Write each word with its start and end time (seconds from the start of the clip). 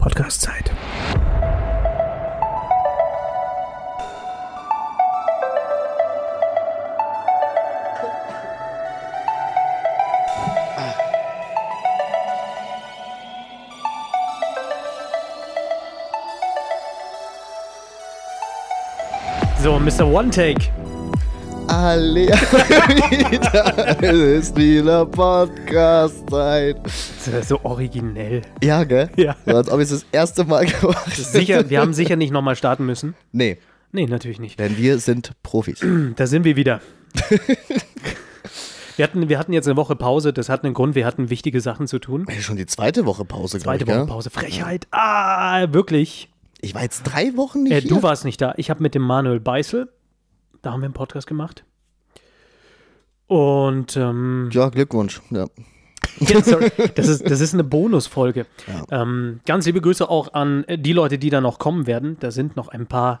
Podcast-Zeit. 0.00 0.70
So, 19.62 19.78
Mr. 19.78 20.10
One 20.10 20.30
Take. 20.30 20.70
Alle 21.80 22.26
wieder. 22.28 24.02
Es 24.02 24.48
ist 24.48 24.56
wieder 24.56 25.06
Podcast-Zeit. 25.06 26.76
Das 26.84 27.26
ist 27.28 27.48
so 27.48 27.58
originell. 27.62 28.42
Ja, 28.62 28.84
gell? 28.84 29.08
Ja. 29.16 29.34
So, 29.46 29.56
als 29.56 29.70
ob 29.70 29.80
ich 29.80 29.84
es 29.84 30.00
das 30.02 30.06
erste 30.12 30.44
Mal 30.44 30.66
gemacht 30.66 31.06
hätte. 31.06 31.22
Sicher, 31.22 31.70
wir 31.70 31.80
haben 31.80 31.94
sicher 31.94 32.16
nicht 32.16 32.32
nochmal 32.32 32.54
starten 32.56 32.84
müssen. 32.84 33.14
Nee, 33.32 33.56
Nee, 33.92 34.04
natürlich 34.06 34.38
nicht. 34.40 34.60
denn 34.60 34.76
wir 34.76 34.98
sind 34.98 35.32
Profis. 35.42 35.80
Da 36.16 36.26
sind 36.26 36.44
wir 36.44 36.54
wieder. 36.56 36.80
wir, 38.96 39.04
hatten, 39.04 39.28
wir 39.30 39.38
hatten 39.38 39.54
jetzt 39.54 39.66
eine 39.66 39.76
Woche 39.78 39.96
Pause, 39.96 40.34
das 40.34 40.50
hat 40.50 40.64
einen 40.64 40.74
Grund, 40.74 40.94
wir 40.94 41.06
hatten 41.06 41.30
wichtige 41.30 41.62
Sachen 41.62 41.86
zu 41.86 41.98
tun. 41.98 42.26
Schon 42.40 42.56
die 42.56 42.66
zweite 42.66 43.06
Woche 43.06 43.24
Pause, 43.24 43.58
Zweite 43.58 43.84
ich? 43.84 43.90
Woche 43.90 44.04
Pause. 44.06 44.28
Frechheit. 44.28 44.86
Ah, 44.90 45.72
wirklich. 45.72 46.28
Ich 46.60 46.74
war 46.74 46.82
jetzt 46.82 47.04
drei 47.04 47.34
Wochen 47.38 47.62
nicht 47.62 47.72
Äh, 47.72 47.80
hier. 47.80 47.88
du 47.90 48.02
warst 48.02 48.26
nicht 48.26 48.38
da. 48.42 48.52
Ich 48.58 48.68
habe 48.68 48.82
mit 48.82 48.94
dem 48.94 49.00
Manuel 49.02 49.40
Beißel, 49.40 49.88
da 50.60 50.72
haben 50.72 50.82
wir 50.82 50.84
einen 50.86 50.94
Podcast 50.94 51.26
gemacht. 51.26 51.64
Und 53.30 53.96
ähm, 53.96 54.48
Ja, 54.52 54.68
Glückwunsch. 54.70 55.20
Ja. 55.30 55.46
Ja, 56.18 56.42
sorry. 56.42 56.68
Das 56.96 57.06
ist, 57.06 57.30
das 57.30 57.40
ist 57.40 57.54
eine 57.54 57.62
Bonusfolge. 57.62 58.46
Ähm, 58.90 59.38
ganz 59.46 59.66
liebe 59.66 59.80
Grüße 59.80 60.08
auch 60.10 60.34
an 60.34 60.64
äh, 60.64 60.76
die 60.78 60.92
Leute, 60.92 61.16
die 61.16 61.30
da 61.30 61.40
noch 61.40 61.60
kommen 61.60 61.86
werden. 61.86 62.16
Da 62.18 62.32
sind 62.32 62.56
noch 62.56 62.66
ein 62.68 62.86
paar, 62.86 63.20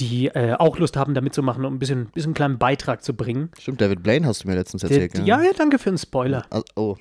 die 0.00 0.26
äh, 0.26 0.54
auch 0.54 0.78
Lust 0.78 0.96
haben, 0.96 1.14
da 1.14 1.20
mitzumachen 1.20 1.64
und 1.64 1.72
ein 1.74 1.78
bisschen, 1.78 2.06
bisschen 2.06 2.30
einen 2.30 2.34
kleinen 2.34 2.58
Beitrag 2.58 3.04
zu 3.04 3.14
bringen. 3.14 3.50
Stimmt, 3.60 3.80
David 3.80 4.02
Blaine 4.02 4.26
hast 4.26 4.42
du 4.42 4.48
mir 4.48 4.56
letztens 4.56 4.80
Der, 4.82 4.90
erzählt, 4.90 5.12
gell? 5.12 5.24
ja, 5.28 5.40
ja, 5.40 5.52
danke 5.56 5.78
für 5.78 5.90
den 5.90 5.98
Spoiler. 5.98 6.44
Ah, 6.50 6.62
Oh, 6.74 6.96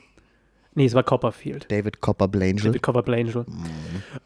Nee, 0.75 0.85
es 0.85 0.93
war 0.93 1.01
Copperfield. 1.01 1.71
David 1.71 2.01
Copper 2.01 2.27
Blangel. 2.27 2.65
David 2.65 2.83
Copperfield 2.83 3.17
Angel. 3.17 3.45
Mhm. 3.47 3.65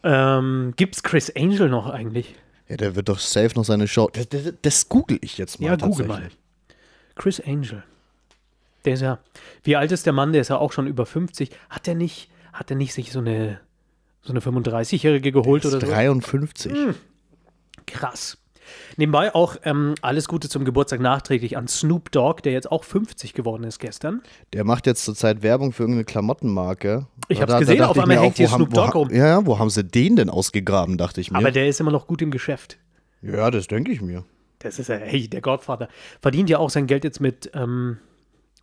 Ähm, 0.04 0.74
gibt's 0.76 1.02
Chris 1.02 1.32
Angel 1.34 1.70
noch 1.70 1.90
eigentlich? 1.90 2.36
Ja, 2.68 2.76
der 2.76 2.96
wird 2.98 3.08
doch 3.08 3.20
safe 3.20 3.56
noch 3.56 3.64
seine 3.64 3.88
Show. 3.88 4.10
Das, 4.12 4.28
das, 4.28 4.54
das 4.62 4.90
google 4.90 5.18
ich 5.22 5.38
jetzt 5.38 5.62
mal. 5.62 5.68
Ja, 5.68 5.76
google 5.78 6.08
mal. 6.08 6.30
Chris 7.16 7.40
Angel. 7.40 7.84
Der 8.86 8.94
ist 8.94 9.02
ja, 9.02 9.20
wie 9.64 9.76
alt 9.76 9.92
ist 9.92 10.06
der 10.06 10.14
Mann? 10.14 10.32
Der 10.32 10.42
ist 10.42 10.48
ja 10.50 10.58
auch 10.58 10.72
schon 10.72 10.88
über 10.88 11.06
50. 11.06 11.52
Hat 11.70 11.88
der 11.88 11.96
nicht, 11.96 12.30
hat 12.54 12.70
der 12.70 12.78
nicht 12.78 12.94
sich 12.94 13.12
so 13.12 13.20
eine, 13.20 13.60
so 14.22 14.32
eine 14.34 14.40
35-Jährige 14.42 15.32
geholt 15.32 15.66
Ist 15.66 15.74
oder 15.76 15.86
so? 15.86 15.92
53. 15.92 16.72
Krass. 17.86 18.38
Nebenbei 18.96 19.36
auch 19.36 19.58
ähm, 19.64 19.96
alles 20.02 20.28
Gute 20.30 20.48
zum 20.48 20.64
Geburtstag 20.64 21.02
nachträglich 21.02 21.58
an 21.58 21.68
Snoop 21.68 22.10
Dogg, 22.12 22.42
der 22.44 22.54
jetzt 22.54 22.72
auch 22.72 22.84
50 22.86 23.34
geworden 23.34 23.64
ist 23.64 23.80
gestern. 23.80 24.22
Der 24.54 24.64
macht 24.64 24.88
jetzt 24.88 25.04
zurzeit 25.04 25.42
Werbung 25.44 25.74
für 25.74 25.84
irgendeine 25.84 26.06
Klamottenmarke. 26.06 27.08
Ich 27.28 27.38
Da- 27.38 27.42
hab's 27.44 27.52
da 27.54 27.60
gesehen, 27.60 27.78
dachte 27.80 27.90
auf 27.92 28.00
einmal 28.00 28.20
hängt 28.20 28.38
hier 28.38 28.48
Snoop 28.48 28.74
Dogg 28.74 28.94
rum. 28.94 29.10
Ja, 29.12 29.28
ja, 29.28 29.46
wo 29.46 29.60
haben 29.60 29.70
sie 29.70 29.84
den 29.84 30.16
denn 30.16 30.30
ausgegraben, 30.30 30.98
dachte 30.98 31.20
ich 31.20 31.32
mir. 31.32 31.38
Aber 31.38 31.52
der 31.52 31.68
ist 31.68 31.80
immer 31.82 31.92
noch 31.92 32.08
gut 32.08 32.22
im 32.22 32.32
Geschäft. 32.32 32.78
ja, 33.22 33.52
das 33.52 33.68
denke 33.68 33.92
ich 33.92 34.02
mir. 34.02 34.24
Das 34.60 34.78
ist 34.80 34.88
ja, 34.90 34.96
hey, 34.96 35.28
der 35.28 35.42
Godfather. 35.42 35.90
Verdient 36.22 36.50
ja 36.50 36.60
auch 36.60 36.70
sein 36.70 36.86
Geld 36.88 37.04
jetzt 37.04 37.20
mit, 37.20 37.50
ähm, 37.56 37.98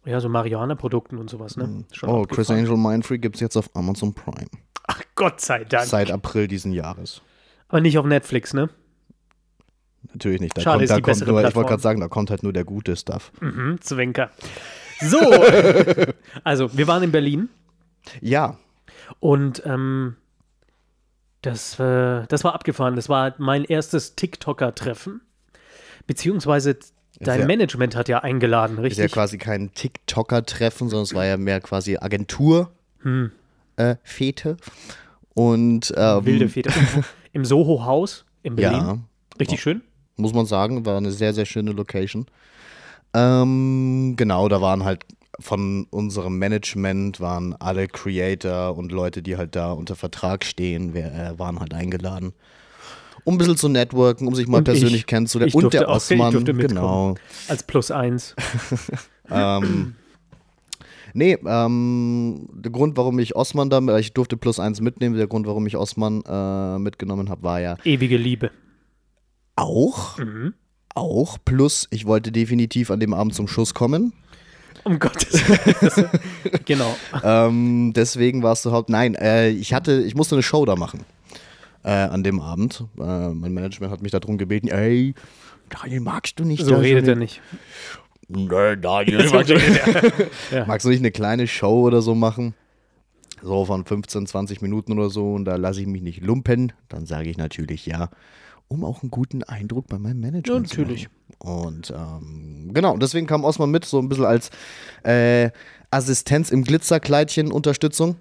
ja, 0.04 0.20
so 0.20 0.28
Marihuana-Produkten 0.28 1.18
und 1.18 1.28
sowas, 1.28 1.56
ne? 1.56 1.84
Schon 1.92 2.08
Oh, 2.08 2.24
Chris. 2.24 2.50
Angel 2.50 2.77
Mindfree 2.77 3.18
gibt 3.18 3.36
es 3.36 3.41
jetzt 3.41 3.56
auf 3.56 3.70
Amazon 3.74 4.14
Prime. 4.14 4.48
Ach, 4.86 5.02
Gott 5.14 5.40
sei 5.40 5.64
Dank. 5.64 5.86
Seit 5.86 6.10
April 6.10 6.48
diesen 6.48 6.72
Jahres. 6.72 7.20
Aber 7.68 7.80
nicht 7.80 7.98
auf 7.98 8.06
Netflix, 8.06 8.55
ne? 8.55 8.70
Natürlich 10.12 10.40
nicht. 10.40 10.56
Da 10.56 10.62
Schade, 10.62 10.74
kommt, 10.77 10.84
ist 10.84 10.90
da 10.90 10.96
die 10.96 11.02
kommt 11.02 11.18
bessere 11.18 11.30
nur, 11.33 11.45
ich 11.46 11.55
wollte 11.55 11.68
gerade 11.68 11.83
sagen, 11.83 12.00
da 12.00 12.08
kommt 12.08 12.30
halt 12.30 12.42
nur 12.42 12.52
der 12.52 12.64
gute 12.64 12.96
Stuff. 12.96 13.33
Mhm, 13.40 13.80
Zwinker. 13.80 14.30
So. 15.00 15.20
also, 16.42 16.77
wir 16.77 16.89
waren 16.89 17.05
in 17.05 17.12
Berlin 17.12 17.48
Ja, 18.20 18.58
und 19.20 19.62
ähm, 19.64 20.17
das, 21.42 21.78
äh, 21.78 22.27
das 22.27 22.44
war 22.44 22.55
abgefahren. 22.55 22.96
Das 22.96 23.08
war 23.08 23.34
mein 23.39 23.64
erstes 23.64 24.17
TikToker-Treffen. 24.17 25.20
Beziehungsweise 26.06 26.78
dein 27.20 27.40
ja- 27.40 27.46
Management 27.46 27.96
hat 27.96 28.08
ja 28.08 28.20
eingeladen, 28.20 28.73
ist 28.79 28.96
ja 28.96 29.05
richtig? 29.05 29.12
quasi 29.12 29.39
kein 29.39 29.73
TikToker-Treffen, 29.74 30.89
sondern 30.89 31.05
es 31.05 31.14
war 31.14 31.27
ja 31.27 31.36
mehr 31.36 31.61
quasi 31.61 31.96
Agentur. 31.96 32.70
Hm. 33.02 33.30
Äh. 33.77 33.96
Und 35.34 35.95
ähm, 35.96 36.24
Wilde 36.27 36.48
Fete. 36.48 36.70
Im, 37.33 37.45
Soho-Haus 37.45 38.24
in 38.42 38.56
Berlin. 38.56 38.80
Ja, 38.80 38.98
Richtig 39.39 39.61
schön. 39.61 39.83
muss 40.17 40.33
man 40.34 40.46
sagen, 40.46 40.84
war 40.84 40.96
eine 40.96 41.12
sehr, 41.12 41.33
sehr 41.33 41.45
schöne 41.45 41.70
Location. 41.70 42.27
Ähm, 43.14 44.14
genau, 44.17 44.48
da 44.48 44.61
waren 44.61 44.85
halt 44.85 45.05
von 45.40 45.86
unserem 45.90 46.39
Management 46.39 47.20
waren 47.20 47.55
alle 47.61 47.86
Creator 47.86 48.77
und 48.77 48.90
Leute, 48.90 49.23
die 49.23 49.36
halt 49.36 49.55
da 49.55 49.73
unter 49.73 49.95
Vertrag 49.95 50.45
stehen, 50.45 50.95
wer, 50.95 51.12
äh, 51.14 51.39
waren 51.39 51.61
halt 51.61 51.74
eingeladen. 51.74 52.33
Um 53.28 53.34
ein 53.34 53.39
bisschen 53.39 53.56
zu 53.58 53.68
networken, 53.68 54.27
um 54.27 54.34
sich 54.34 54.46
mal 54.48 54.58
Und 54.58 54.64
persönlich 54.64 55.00
ich. 55.02 55.06
kennenzulernen. 55.06 55.48
Ich 55.48 55.55
Und 55.55 55.72
der 55.74 55.89
auch- 55.89 55.96
Osman, 55.96 56.33
mitkommen. 56.34 56.58
genau. 56.66 57.14
Als 57.48 57.62
Plus 57.62 57.90
eins. 57.90 58.34
ähm, 59.30 59.94
nee, 61.12 61.36
ähm, 61.46 62.48
der 62.55 62.72
Grund, 62.72 62.96
warum 62.96 63.18
ich 63.18 63.36
Osman 63.36 63.68
da, 63.70 63.80
ich 63.98 64.12
durfte 64.14 64.36
plus 64.36 64.58
eins 64.58 64.80
mitnehmen, 64.80 65.17
der 65.17 65.27
Grund, 65.27 65.46
warum 65.46 65.67
ich 65.67 65.77
Osman 65.77 66.22
äh, 66.27 66.78
mitgenommen 66.78 67.28
habe, 67.28 67.42
war 67.42 67.61
ja 67.61 67.77
Ewige 67.84 68.17
Liebe. 68.17 68.50
auch, 69.56 70.17
Mhm. 70.18 70.55
auch, 70.94 71.36
plus 71.44 71.86
ich 71.90 72.06
wollte 72.06 72.33
definitiv 72.33 72.90
an 72.90 73.00
dem 73.00 73.12
Abend 73.14 73.34
zum 73.34 73.46
Schuss 73.48 73.74
kommen. 73.74 74.12
Um 74.84 74.98
Gottes 74.98 75.33
Willen. 75.48 76.08
genau. 76.64 76.96
ähm, 77.22 77.92
deswegen 77.94 78.42
war 78.42 78.52
es 78.52 78.62
so 78.62 78.72
haupt. 78.72 78.88
Nein, 78.88 79.14
äh, 79.17 79.50
ich 79.50 79.74
hatte, 79.74 80.00
ich 80.02 80.14
musste 80.14 80.34
eine 80.36 80.42
Show 80.42 80.64
da 80.64 80.77
machen. 80.77 81.00
Äh, 81.84 81.90
an 81.90 82.24
dem 82.24 82.40
Abend. 82.40 82.84
Äh, 82.98 83.28
mein 83.30 83.52
Management 83.55 83.92
hat 83.92 84.02
mich 84.02 84.12
darum 84.12 84.36
gebeten, 84.39 84.68
ey, 84.68 85.14
Daniel, 85.68 86.00
magst 86.00 86.39
du 86.40 86.44
nicht? 86.44 86.64
So 86.64 86.77
redet 86.77 87.06
er 87.08 87.14
nicht. 87.16 87.40
Nee, 88.28 88.77
Daniel, 88.77 89.28
magst, 89.33 89.50
du, 89.50 89.55
er. 90.50 90.67
magst 90.67 90.84
du 90.84 90.90
nicht 90.90 91.00
eine 91.00 91.11
kleine 91.11 91.46
Show 91.46 91.86
oder 91.86 92.02
so 92.02 92.14
machen? 92.14 92.55
So 93.42 93.64
von 93.64 93.84
15, 93.84 94.27
20 94.27 94.62
Minuten 94.62 94.92
oder 94.98 95.11
so 95.11 95.34
und 95.34 95.44
da 95.44 95.56
lasse 95.56 95.80
ich 95.80 95.86
mich 95.86 96.02
nicht 96.02 96.22
lumpen. 96.22 96.72
Dann 96.88 97.06
sage 97.06 97.30
ich 97.30 97.38
natürlich 97.38 97.86
ja, 97.86 98.11
um 98.67 98.84
auch 98.84 99.02
einen 99.02 99.11
guten 99.11 99.44
Eindruck 99.44 99.86
bei 99.86 99.98
meinem 99.98 100.20
Management 100.20 100.68
Ja, 100.68 100.74
zu 100.74 100.80
natürlich. 100.80 101.08
machen. 101.08 101.14
Und 101.38 101.94
ähm, 101.96 102.70
genau, 102.74 102.96
deswegen 102.96 103.27
kam 103.27 103.44
Osman 103.44 103.70
mit, 103.70 103.84
so 103.84 103.98
ein 104.00 104.08
bisschen 104.08 104.24
als 104.24 104.50
äh, 105.05 105.50
Assistenz 105.90 106.50
im 106.50 106.64
Glitzerkleidchen 106.64 107.52
Unterstützung. 107.52 108.17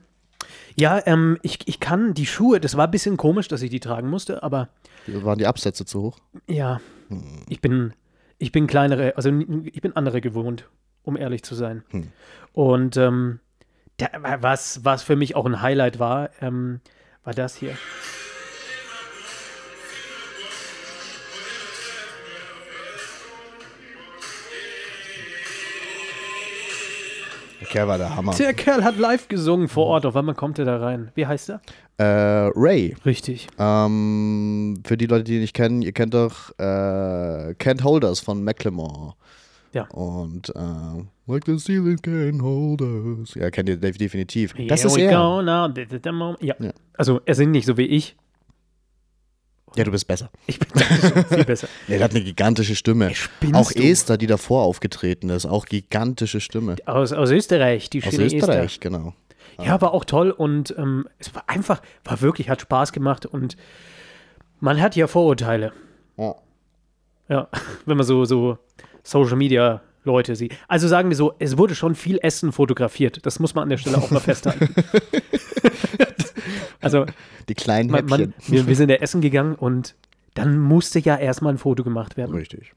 Ja, 0.75 1.01
ähm, 1.05 1.37
ich, 1.41 1.59
ich 1.67 1.79
kann 1.79 2.13
die 2.13 2.25
Schuhe, 2.25 2.59
das 2.59 2.77
war 2.77 2.85
ein 2.87 2.91
bisschen 2.91 3.17
komisch, 3.17 3.47
dass 3.47 3.61
ich 3.61 3.69
die 3.69 3.79
tragen 3.79 4.09
musste, 4.09 4.43
aber 4.43 4.69
Waren 5.07 5.39
die 5.39 5.47
Absätze 5.47 5.85
zu 5.85 6.01
hoch? 6.01 6.19
ja, 6.47 6.79
Hm. 7.09 7.43
ich 7.47 7.61
bin, 7.61 7.93
ich 8.37 8.51
bin 8.51 8.67
kleinere, 8.67 9.15
also 9.15 9.29
ich 9.31 9.81
bin 9.81 9.95
andere 9.95 10.19
gewohnt, 10.21 10.67
um 11.03 11.15
ehrlich 11.17 11.43
zu 11.43 11.55
sein. 11.55 11.83
Hm. 11.89 12.11
Und 12.53 12.97
ähm, 12.97 13.39
da, 13.97 14.07
was, 14.41 14.83
was 14.83 15.03
für 15.03 15.15
mich 15.15 15.35
auch 15.35 15.45
ein 15.45 15.61
Highlight 15.61 15.99
war, 15.99 16.29
ähm, 16.41 16.81
war 17.23 17.33
das 17.33 17.55
hier. 17.55 17.75
Der 27.67 27.73
Kerl 27.73 27.87
war 27.87 27.97
der 27.97 28.15
Hammer. 28.15 28.33
Der 28.35 28.53
Kerl 28.53 28.83
hat 28.83 28.97
live 28.97 29.27
gesungen 29.27 29.67
vor 29.67 29.87
Ort, 29.87 30.05
auf 30.05 30.15
einmal 30.15 30.35
kommt 30.35 30.57
er 30.59 30.65
da 30.65 30.77
rein. 30.77 31.11
Wie 31.15 31.25
heißt 31.27 31.49
er? 31.49 31.61
Äh, 31.97 32.51
Ray. 32.55 32.95
Richtig. 33.05 33.47
Ähm, 33.59 34.81
für 34.85 34.97
die 34.97 35.05
Leute, 35.07 35.23
die 35.25 35.35
ihn 35.35 35.41
nicht 35.41 35.53
kennen, 35.55 35.81
ihr 35.81 35.91
kennt 35.91 36.13
doch 36.13 36.57
äh, 36.59 37.53
Kent 37.55 37.83
Holders 37.83 38.19
von 38.19 38.43
Macklemore. 38.43 39.15
Ja. 39.73 39.83
Und 39.89 40.49
äh, 40.55 41.03
Like 41.29 41.43
the 41.45 41.57
ceiling 41.57 41.97
can 42.01 42.41
hold 42.41 42.81
us. 42.81 43.33
Ja, 43.35 43.49
kennt 43.51 43.67
ihr 43.67 43.75
def- 43.77 43.97
definitiv. 43.97 44.53
Das 44.69 44.81
Here 44.83 44.87
ist 44.87 44.95
we 44.95 45.01
er. 45.01 45.11
go 45.11 45.41
now. 45.41 46.35
Ja. 46.39 46.55
Ja. 46.59 46.71
Also 46.95 47.19
er 47.25 47.35
singt 47.35 47.51
nicht 47.51 47.65
so 47.65 47.75
wie 47.77 47.85
ich. 47.85 48.15
Ja, 49.77 49.83
du 49.83 49.91
bist 49.91 50.07
besser. 50.07 50.31
Ich 50.47 50.57
bin 50.57 50.69
viel 51.29 51.45
besser. 51.45 51.67
Nee, 51.87 51.97
der 51.97 52.05
hat 52.05 52.11
eine 52.11 52.23
gigantische 52.23 52.75
Stimme. 52.75 53.13
spinnst 53.13 53.55
Auch 53.55 53.71
du? 53.71 53.83
Esther, 53.83 54.17
die 54.17 54.25
davor 54.25 54.63
aufgetreten 54.63 55.29
ist, 55.29 55.45
auch 55.45 55.65
gigantische 55.65 56.41
Stimme. 56.41 56.77
Aus, 56.87 57.13
aus 57.13 57.29
Österreich, 57.29 57.89
die 57.91 58.03
Aus 58.03 58.09
schöne 58.09 58.25
Österreich, 58.25 58.79
genau. 58.79 59.13
Esther. 59.51 59.65
Ja, 59.65 59.81
war 59.81 59.93
auch 59.93 60.03
toll 60.05 60.31
und 60.31 60.73
ähm, 60.77 61.07
es 61.19 61.33
war 61.35 61.43
einfach, 61.47 61.81
war 62.03 62.21
wirklich, 62.21 62.49
hat 62.49 62.61
Spaß 62.61 62.91
gemacht 62.91 63.27
und 63.27 63.55
man 64.59 64.81
hat 64.81 64.95
ja 64.95 65.05
Vorurteile. 65.05 65.73
Ja. 66.17 66.35
Ja, 67.29 67.47
wenn 67.85 67.97
man 67.97 68.05
so, 68.05 68.25
so 68.25 68.57
Social 69.03 69.35
Media 69.35 69.81
Leute 70.07 70.35
sie. 70.35 70.49
Also 70.67 70.87
sagen 70.87 71.09
wir 71.09 71.15
so, 71.15 71.33
es 71.37 71.57
wurde 71.57 71.75
schon 71.75 71.93
viel 71.93 72.17
Essen 72.21 72.51
fotografiert. 72.51 73.25
Das 73.25 73.39
muss 73.39 73.53
man 73.53 73.63
an 73.63 73.69
der 73.69 73.77
Stelle 73.77 73.97
auch 73.97 74.09
mal 74.09 74.19
festhalten. 74.19 74.69
also 76.81 77.05
Die 77.47 77.53
kleinen 77.53 77.91
man, 77.91 78.05
man, 78.05 78.33
wir, 78.47 78.67
wir 78.67 78.75
sind 78.75 78.89
ja 78.89 78.97
essen 78.97 79.21
gegangen 79.21 79.55
und 79.55 79.95
dann 80.33 80.59
musste 80.59 80.99
ja 80.99 81.15
erstmal 81.15 81.53
ein 81.53 81.57
Foto 81.57 81.83
gemacht 81.83 82.17
werden. 82.17 82.35
Richtig. 82.35 82.73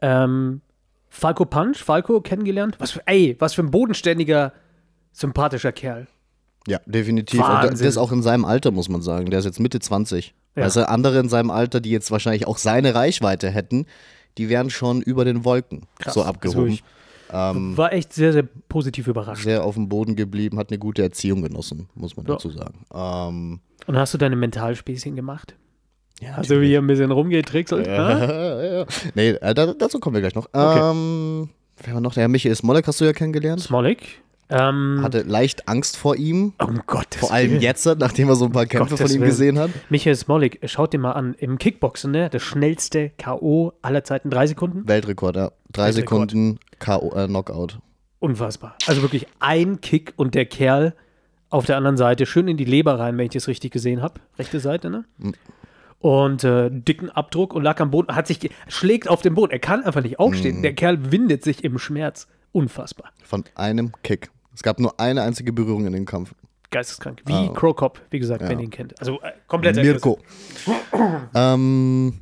Ähm, 0.00 0.60
Falco 1.08 1.44
Punch, 1.44 1.78
Falco 1.78 2.20
kennengelernt. 2.20 2.76
Was 2.78 2.92
für, 2.92 3.02
ey, 3.06 3.36
was 3.38 3.54
für 3.54 3.62
ein 3.62 3.70
bodenständiger, 3.70 4.52
sympathischer 5.12 5.72
Kerl. 5.72 6.06
Ja, 6.66 6.78
definitiv. 6.86 7.40
Und 7.40 7.46
der, 7.46 7.54
Wahnsinn. 7.54 7.78
der 7.78 7.88
ist 7.88 7.96
auch 7.96 8.12
in 8.12 8.22
seinem 8.22 8.44
Alter, 8.44 8.70
muss 8.70 8.88
man 8.88 9.02
sagen. 9.02 9.30
Der 9.30 9.40
ist 9.40 9.44
jetzt 9.44 9.60
Mitte 9.60 9.80
20. 9.80 10.34
Ja. 10.56 10.64
Also 10.64 10.82
andere 10.82 11.18
in 11.18 11.28
seinem 11.28 11.50
Alter, 11.50 11.80
die 11.80 11.90
jetzt 11.90 12.10
wahrscheinlich 12.10 12.46
auch 12.46 12.58
seine 12.58 12.94
Reichweite 12.94 13.50
hätten, 13.50 13.86
die 14.40 14.48
wären 14.48 14.70
schon 14.70 15.02
über 15.02 15.24
den 15.24 15.44
Wolken 15.44 15.82
Krass. 15.98 16.14
so 16.14 16.20
Also 16.22 16.30
abgehoben. 16.30 16.68
ich 16.70 16.82
War 17.30 17.92
echt 17.92 18.12
sehr, 18.12 18.32
sehr 18.32 18.42
positiv 18.68 19.06
überrascht. 19.06 19.44
Sehr 19.44 19.62
auf 19.64 19.74
dem 19.74 19.88
Boden 19.88 20.16
geblieben, 20.16 20.58
hat 20.58 20.70
eine 20.70 20.78
gute 20.78 21.02
Erziehung 21.02 21.42
genossen, 21.42 21.88
muss 21.94 22.16
man 22.16 22.26
Ja. 22.26 22.32
dazu 22.32 22.50
sagen. 22.50 22.84
Ähm, 22.92 23.60
Und 23.86 23.96
hast 23.96 24.14
du 24.14 24.18
deine 24.18 24.36
Mentalspäßchen 24.36 25.14
gemacht? 25.14 25.54
ja, 26.20 26.36
Hast 26.36 26.50
du 26.50 26.60
hier 26.62 26.78
ein 26.80 26.86
bisschen 26.86 27.10
rumgetrickselt? 27.12 27.86
ja, 27.86 28.64
ja. 28.80 28.86
Nee, 29.14 29.30
äh, 29.30 29.54
da, 29.54 29.72
dazu 29.74 30.00
kommen 30.00 30.14
wir 30.14 30.20
gleich 30.22 30.34
noch. 30.34 30.46
Okay. 30.52 30.90
Ähm, 30.90 31.50
wer 31.84 31.94
war 31.94 32.00
noch? 32.00 32.14
Der 32.14 32.22
Herr 32.22 32.28
Michael 32.28 32.54
Smollek 32.56 32.86
hast 32.86 33.00
du 33.00 33.04
ja 33.04 33.12
kennengelernt. 33.12 33.60
Smolik? 33.60 34.22
Ähm, 34.50 35.00
Hatte 35.02 35.22
leicht 35.22 35.68
Angst 35.68 35.96
vor 35.96 36.16
ihm. 36.16 36.54
um 36.58 36.80
Gottes 36.86 37.20
Vor 37.20 37.32
allem 37.32 37.50
Willen. 37.52 37.60
jetzt, 37.62 37.86
nachdem 37.98 38.28
er 38.28 38.34
so 38.34 38.46
ein 38.46 38.52
paar 38.52 38.66
Kämpfe 38.66 38.90
Gottes 38.90 39.00
von 39.06 39.10
ihm 39.16 39.20
Willen. 39.20 39.30
gesehen 39.30 39.58
hat. 39.58 39.70
Michael 39.90 40.16
Smolik, 40.16 40.58
schaut 40.64 40.92
dir 40.92 40.98
mal 40.98 41.12
an, 41.12 41.34
im 41.38 41.58
Kickboxen, 41.58 42.10
ne? 42.10 42.28
Das 42.30 42.42
schnellste 42.42 43.10
K.O. 43.10 43.72
aller 43.82 44.02
Zeiten, 44.04 44.28
drei 44.30 44.46
Sekunden. 44.46 44.86
Weltrekord, 44.88 45.36
ja. 45.36 45.52
Drei 45.72 45.86
Weltrekord. 45.86 46.30
Sekunden 46.30 46.58
K.O., 46.80 47.12
äh, 47.14 47.26
Knockout. 47.26 47.78
Unfassbar. 48.18 48.76
Also 48.86 49.02
wirklich 49.02 49.26
ein 49.38 49.80
Kick 49.80 50.12
und 50.16 50.34
der 50.34 50.44
Kerl 50.46 50.94
auf 51.48 51.66
der 51.66 51.76
anderen 51.76 51.96
Seite 51.96 52.26
schön 52.26 52.48
in 52.48 52.56
die 52.56 52.64
Leber 52.64 52.98
rein, 52.98 53.16
wenn 53.18 53.24
ich 53.26 53.32
das 53.32 53.48
richtig 53.48 53.72
gesehen 53.72 54.02
habe. 54.02 54.20
Rechte 54.38 54.60
Seite, 54.60 54.90
ne? 54.90 55.04
Mhm. 55.18 55.34
Und 56.00 56.44
äh, 56.44 56.70
dicken 56.72 57.10
Abdruck 57.10 57.52
und 57.54 57.62
lag 57.62 57.78
am 57.80 57.90
Boden, 57.90 58.14
hat 58.16 58.26
sich, 58.26 58.50
schlägt 58.68 59.08
auf 59.08 59.20
den 59.20 59.34
Boden. 59.34 59.52
Er 59.52 59.58
kann 59.58 59.84
einfach 59.84 60.02
nicht 60.02 60.18
aufstehen. 60.18 60.58
Mhm. 60.58 60.62
Der 60.62 60.72
Kerl 60.74 61.12
windet 61.12 61.44
sich 61.44 61.62
im 61.62 61.78
Schmerz. 61.78 62.26
Unfassbar. 62.52 63.10
Von 63.22 63.44
einem 63.54 63.92
Kick. 64.02 64.30
Es 64.60 64.62
gab 64.62 64.78
nur 64.78 65.00
eine 65.00 65.22
einzige 65.22 65.54
Berührung 65.54 65.86
in 65.86 65.94
dem 65.94 66.04
Kampf. 66.04 66.34
Geisteskrank. 66.70 67.22
Wie 67.24 67.32
Ah. 67.32 67.48
Crow 67.54 67.74
Cop, 67.74 67.98
wie 68.10 68.18
gesagt, 68.18 68.42
wenn 68.46 68.58
ihr 68.58 68.64
ihn 68.66 68.70
kennt. 68.70 68.92
Also 69.00 69.18
äh, 69.22 69.32
komplett 69.46 69.76
Mirko. 69.76 70.18
ähm, 71.34 72.20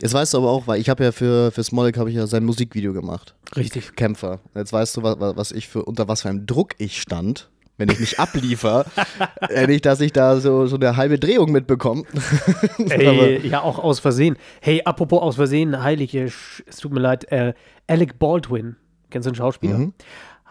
jetzt 0.00 0.12
weißt 0.12 0.34
du 0.34 0.38
aber 0.38 0.50
auch, 0.50 0.66
weil 0.66 0.80
ich 0.80 0.88
habe 0.88 1.04
ja 1.04 1.12
für, 1.12 1.52
für 1.52 1.62
Smolik 1.62 1.98
habe 1.98 2.10
ich 2.10 2.16
ja 2.16 2.26
sein 2.26 2.44
Musikvideo 2.44 2.92
gemacht. 2.92 3.36
Richtig. 3.54 3.94
Kämpfer. 3.94 4.40
Jetzt 4.56 4.72
weißt 4.72 4.96
du, 4.96 5.04
was, 5.04 5.16
was 5.20 5.52
ich 5.52 5.68
für, 5.68 5.84
unter 5.84 6.08
was 6.08 6.22
für 6.22 6.30
einem 6.30 6.46
Druck 6.46 6.74
ich 6.78 7.00
stand, 7.00 7.48
wenn 7.78 7.90
ich 7.90 8.00
nicht 8.00 8.18
abliefer. 8.18 8.84
äh, 9.48 9.68
nicht, 9.68 9.86
dass 9.86 10.00
ich 10.00 10.12
da 10.12 10.40
so, 10.40 10.66
so 10.66 10.74
eine 10.74 10.96
halbe 10.96 11.16
Drehung 11.20 11.52
mitbekomme. 11.52 12.02
Ey, 12.90 13.46
ja, 13.46 13.62
auch 13.62 13.78
aus 13.78 14.00
Versehen. 14.00 14.36
Hey, 14.60 14.82
apropos 14.84 15.22
aus 15.22 15.36
Versehen, 15.36 15.80
heilige, 15.80 16.24
es 16.24 16.76
tut 16.80 16.92
mir 16.92 16.98
leid, 16.98 17.30
äh, 17.30 17.54
Alec 17.86 18.18
Baldwin, 18.18 18.74
kennst 19.10 19.26
du 19.26 19.30
den 19.30 19.36
Schauspieler? 19.36 19.78
Mhm. 19.78 19.92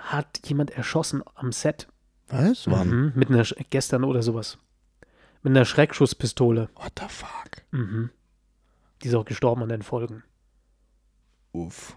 Hat 0.06 0.40
jemand 0.48 0.72
erschossen 0.72 1.24
am 1.36 1.52
Set. 1.52 1.88
Was? 2.28 2.70
Wann? 2.70 2.90
Mhm, 2.90 3.12
mit 3.16 3.30
einer, 3.30 3.44
Sch- 3.44 3.56
gestern 3.70 4.04
oder 4.04 4.22
sowas. 4.24 4.58
Mit 5.44 5.52
einer 5.52 5.66
Schreckschusspistole. 5.66 6.70
What 6.76 6.94
the 7.00 7.06
fuck? 7.08 7.64
Mhm. 7.72 8.10
Die 9.02 9.08
ist 9.10 9.16
auch 9.16 9.26
gestorben 9.26 9.62
an 9.64 9.70
den 9.70 9.84
Folgen. 9.84 10.24
Uff. 11.52 11.96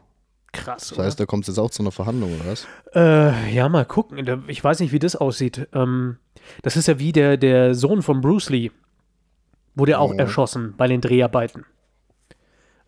Krass, 0.53 0.89
Das 0.89 0.99
heißt, 0.99 1.21
da 1.21 1.27
kommt 1.27 1.45
es 1.45 1.49
jetzt 1.49 1.59
auch 1.59 1.71
zu 1.71 1.83
einer 1.83 1.93
Verhandlung, 1.93 2.35
oder 2.35 2.51
was? 2.51 2.67
oder? 2.93 3.33
Äh, 3.47 3.55
ja, 3.55 3.69
mal 3.69 3.85
gucken. 3.85 4.45
Ich 4.49 4.65
weiß 4.65 4.81
nicht, 4.81 4.93
wie 4.93 4.99
das 4.99 5.15
aussieht. 5.15 5.69
Ähm, 5.73 6.17
das 6.63 6.77
ist 6.77 6.89
ja 6.89 6.99
wie 6.99 7.13
der, 7.13 7.37
der 7.37 7.75
Sohn 7.75 8.01
von 8.03 8.21
Bruce 8.23 8.49
Lee. 8.51 8.71
Wurde 9.75 9.99
auch 9.99 10.13
Mhm. 10.15 10.19
erschossen 10.19 10.75
bei 10.77 10.87
den 10.89 11.01
Dreharbeiten. 11.03 11.65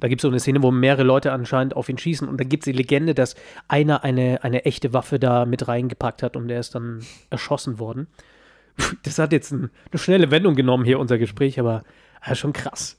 Da 0.01 0.09
gibt 0.09 0.21
es 0.21 0.23
so 0.23 0.29
eine 0.29 0.41
Szene, 0.41 0.63
wo 0.63 0.71
mehrere 0.71 1.03
Leute 1.05 1.33
anscheinend 1.33 1.77
auf 1.77 1.89
ihn 1.89 1.99
schießen. 1.99 2.27
Und 2.29 2.39
da 2.41 2.45
gibt 2.45 2.63
es 2.63 2.65
die 2.67 2.73
Legende, 2.73 3.15
dass 3.15 3.35
einer 3.69 4.03
eine, 4.05 4.43
eine 4.43 4.65
echte 4.65 4.93
Waffe 4.93 5.19
da 5.19 5.45
mit 5.47 5.69
reingepackt 5.69 6.23
hat 6.23 6.37
und 6.37 6.49
der 6.49 6.61
ist 6.61 6.75
dann 6.75 7.01
erschossen 7.31 7.79
worden. 7.79 8.07
Das 9.03 9.19
hat 9.19 9.33
jetzt 9.33 9.53
ein, 9.53 9.71
eine 9.93 9.99
schnelle 9.99 10.31
Wendung 10.31 10.55
genommen 10.55 10.85
hier, 10.85 10.99
unser 10.99 11.19
Gespräch, 11.19 11.61
aber 11.61 11.83
ja, 12.27 12.35
schon 12.35 12.53
krass. 12.53 12.97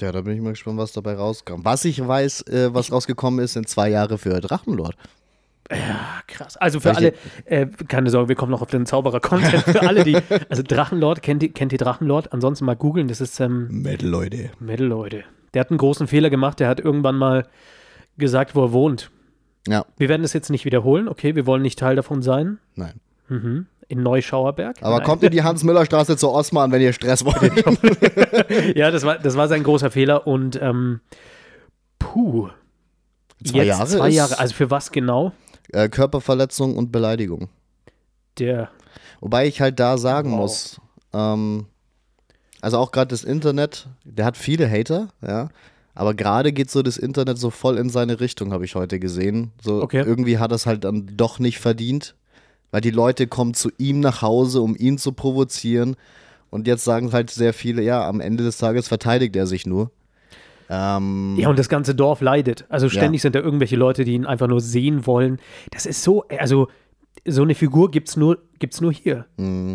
Ja, 0.00 0.12
da 0.12 0.20
bin 0.22 0.34
ich 0.34 0.40
mal 0.40 0.50
gespannt, 0.50 0.76
was 0.78 0.92
dabei 0.92 1.14
rauskam. 1.14 1.60
Was 1.64 1.84
ich 1.84 2.06
weiß, 2.06 2.42
äh, 2.48 2.74
was 2.74 2.90
rausgekommen 2.92 3.42
ist, 3.44 3.52
sind 3.54 3.68
zwei 3.68 3.88
Jahre 3.90 4.18
für 4.18 4.40
Drachenlord. 4.40 4.96
Ah, 5.70 6.20
krass. 6.26 6.56
Also 6.58 6.78
für 6.80 6.94
alle, 6.94 7.14
Welche- 7.46 7.70
äh, 7.80 7.84
keine 7.88 8.10
Sorge, 8.10 8.28
wir 8.28 8.36
kommen 8.36 8.50
noch 8.50 8.60
auf 8.60 8.68
den 8.70 8.84
Zauberer-Content. 8.86 9.62
Für 9.62 9.80
alle, 9.88 10.04
die, 10.04 10.18
also 10.50 10.62
Drachenlord, 10.62 11.22
kennt 11.22 11.42
ihr, 11.42 11.52
kennt 11.52 11.72
ihr 11.72 11.78
Drachenlord? 11.78 12.32
Ansonsten 12.34 12.66
mal 12.66 12.76
googeln, 12.76 13.08
das 13.08 13.20
ist 13.22 13.40
ähm, 13.40 13.68
Metal, 13.82 14.08
Leute. 14.88 15.24
Der 15.54 15.60
hat 15.60 15.70
einen 15.70 15.78
großen 15.78 16.06
Fehler 16.06 16.30
gemacht, 16.30 16.60
der 16.60 16.68
hat 16.68 16.80
irgendwann 16.80 17.16
mal 17.16 17.46
gesagt, 18.18 18.54
wo 18.54 18.64
er 18.64 18.72
wohnt. 18.72 19.10
Ja, 19.66 19.86
Wir 19.96 20.08
werden 20.10 20.22
das 20.22 20.32
jetzt 20.34 20.50
nicht 20.50 20.64
wiederholen, 20.66 21.08
okay, 21.08 21.34
wir 21.36 21.46
wollen 21.46 21.62
nicht 21.62 21.78
Teil 21.78 21.96
davon 21.96 22.20
sein. 22.22 22.58
nein. 22.74 23.00
Mhm. 23.28 23.66
In 23.88 24.02
Neuschauerberg. 24.02 24.76
Aber 24.82 24.96
Nein. 24.98 25.04
kommt 25.06 25.22
in 25.24 25.30
die 25.30 25.42
Hans-Müller-Straße 25.42 26.16
zur 26.16 26.32
Osman, 26.32 26.72
wenn 26.72 26.80
ihr 26.80 26.92
Stress 26.94 27.22
wollt. 27.24 27.52
Ja, 28.76 28.90
das 28.90 29.02
war, 29.04 29.18
das 29.18 29.36
war 29.36 29.46
sein 29.48 29.62
großer 29.62 29.90
Fehler 29.90 30.26
und 30.26 30.58
ähm, 30.60 31.00
puh. 31.98 32.48
Zwei 33.44 33.58
jetzt 33.58 33.66
Jahre 33.68 33.86
Zwei 33.88 34.08
Jahre. 34.08 34.38
Also 34.38 34.54
für 34.54 34.70
was 34.70 34.90
genau? 34.90 35.32
äh, 35.72 35.88
Körperverletzung 35.90 36.76
und 36.78 36.92
Beleidigung. 36.92 37.48
Der. 38.38 38.70
Wobei 39.20 39.46
ich 39.46 39.60
halt 39.60 39.78
da 39.80 39.98
sagen 39.98 40.32
Wow. 40.32 40.38
muss, 40.38 40.80
ähm, 41.12 41.66
also 42.64 42.78
auch 42.78 42.90
gerade 42.92 43.08
das 43.08 43.24
Internet, 43.24 43.88
der 44.04 44.24
hat 44.24 44.36
viele 44.36 44.68
Hater, 44.70 45.08
ja. 45.20 45.50
Aber 45.94 46.14
gerade 46.14 46.52
geht 46.52 46.70
so 46.70 46.82
das 46.82 46.96
Internet 46.96 47.38
so 47.38 47.50
voll 47.50 47.78
in 47.78 47.88
seine 47.88 48.18
Richtung, 48.18 48.52
habe 48.52 48.64
ich 48.64 48.74
heute 48.74 48.98
gesehen. 48.98 49.52
So 49.62 49.82
Okay. 49.82 50.02
irgendwie 50.04 50.38
hat 50.38 50.50
es 50.50 50.66
halt 50.66 50.82
dann 50.82 51.12
doch 51.16 51.38
nicht 51.38 51.60
verdient, 51.60 52.16
weil 52.72 52.80
die 52.80 52.90
Leute 52.90 53.28
kommen 53.28 53.54
zu 53.54 53.70
ihm 53.78 54.00
nach 54.00 54.20
Hause, 54.22 54.60
um 54.60 54.74
ihn 54.76 54.98
zu 54.98 55.12
provozieren. 55.12 55.94
Und 56.50 56.66
jetzt 56.66 56.84
sagen 56.84 57.12
halt 57.12 57.30
sehr 57.30 57.52
viele, 57.52 57.82
ja, 57.82 58.08
am 58.08 58.20
Ende 58.20 58.42
des 58.42 58.58
Tages 58.58 58.88
verteidigt 58.88 59.36
er 59.36 59.46
sich 59.46 59.66
nur. 59.66 59.90
Ähm, 60.70 61.36
Ja, 61.38 61.48
und 61.48 61.58
das 61.58 61.68
ganze 61.68 61.94
Dorf 61.94 62.20
leidet. 62.20 62.64
Also 62.68 62.88
ständig 62.88 63.22
sind 63.22 63.34
da 63.34 63.40
irgendwelche 63.40 63.76
Leute, 63.76 64.04
die 64.04 64.14
ihn 64.14 64.26
einfach 64.26 64.48
nur 64.48 64.60
sehen 64.60 65.06
wollen. 65.06 65.38
Das 65.70 65.84
ist 65.86 66.02
so, 66.02 66.24
also 66.38 66.68
so 67.26 67.42
eine 67.42 67.54
Figur 67.54 67.90
gibt 67.90 68.08
es 68.08 68.16
nur, 68.16 68.38
gibt's 68.58 68.80
nur 68.80 68.92
hier. 68.92 69.26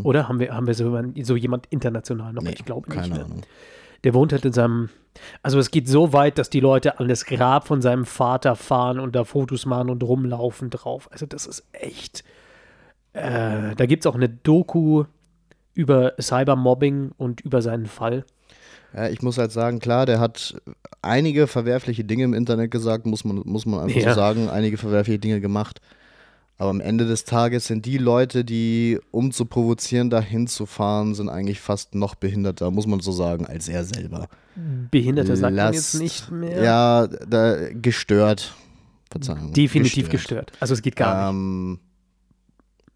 Oder 0.03 0.27
haben 0.27 0.39
wir, 0.39 0.53
haben 0.53 0.67
wir 0.67 0.73
so, 0.73 0.97
so 1.23 1.35
jemand 1.35 1.65
international 1.69 2.33
noch? 2.33 2.41
Mhm. 2.41 2.47
nee, 2.49 2.55
ich 2.57 2.65
glaube 2.65 2.95
nicht. 2.95 3.09
Ne? 3.11 3.25
Der 4.03 4.13
wohnt 4.13 4.31
halt 4.31 4.45
in 4.45 4.53
seinem. 4.53 4.89
Also 5.43 5.59
es 5.59 5.71
geht 5.71 5.87
so 5.89 6.13
weit, 6.13 6.37
dass 6.37 6.49
die 6.49 6.59
Leute 6.61 6.99
an 6.99 7.07
das 7.07 7.25
Grab 7.25 7.67
von 7.67 7.81
seinem 7.81 8.05
Vater 8.05 8.55
fahren 8.55 8.99
und 8.99 9.15
da 9.15 9.23
Fotos 9.25 9.65
machen 9.65 9.89
und 9.89 10.03
rumlaufen 10.03 10.69
drauf. 10.69 11.09
Also 11.11 11.25
das 11.25 11.45
ist 11.45 11.63
echt. 11.73 12.23
Äh, 13.13 13.75
da 13.75 13.85
gibt 13.85 14.05
es 14.05 14.07
auch 14.07 14.15
eine 14.15 14.29
Doku 14.29 15.05
über 15.73 16.13
Cybermobbing 16.21 17.11
und 17.17 17.41
über 17.41 17.61
seinen 17.61 17.87
Fall. 17.87 18.25
Ja, 18.93 19.07
ich 19.09 19.21
muss 19.21 19.37
halt 19.37 19.51
sagen, 19.51 19.79
klar, 19.79 20.05
der 20.05 20.19
hat 20.19 20.55
einige 21.01 21.47
verwerfliche 21.47 22.03
Dinge 22.03 22.23
im 22.23 22.33
Internet 22.33 22.71
gesagt, 22.71 23.05
muss 23.05 23.23
man, 23.25 23.41
muss 23.45 23.65
man 23.65 23.81
einfach 23.81 23.99
Ja. 23.99 24.09
so 24.13 24.15
sagen, 24.15 24.49
einige 24.49 24.77
verwerfliche 24.77 25.19
Dinge 25.19 25.41
gemacht. 25.41 25.81
Aber 26.59 26.71
am 26.71 26.81
Ende 26.81 27.05
des 27.07 27.23
Tages 27.23 27.67
sind 27.67 27.85
die 27.85 27.97
Leute, 27.97 28.43
die, 28.43 28.99
um 29.11 29.31
zu 29.31 29.45
provozieren, 29.45 30.09
dahin 30.09 30.45
zu 30.45 30.65
fahren, 30.65 31.15
sind 31.15 31.29
eigentlich 31.29 31.61
fast 31.61 31.95
noch 31.95 32.15
behinderter, 32.15 32.69
muss 32.69 32.85
man 32.85 32.99
so 32.99 33.13
sagen, 33.13 33.45
als 33.45 33.69
er 33.69 33.85
selber. 33.85 34.27
Behinderte 34.91 35.37
sagt 35.37 35.55
man 35.55 35.55
Lasst- 35.55 35.93
jetzt 35.93 36.01
nicht 36.01 36.31
mehr. 36.31 36.61
Ja, 36.61 37.07
da, 37.07 37.69
gestört. 37.73 38.55
Verzeihung. 39.09 39.53
Definitiv 39.53 40.09
gestört. 40.09 40.51
Also 40.59 40.73
es 40.73 40.81
geht 40.81 40.97
gar 40.97 41.31
nicht. 41.31 41.39
Ähm, 41.39 41.79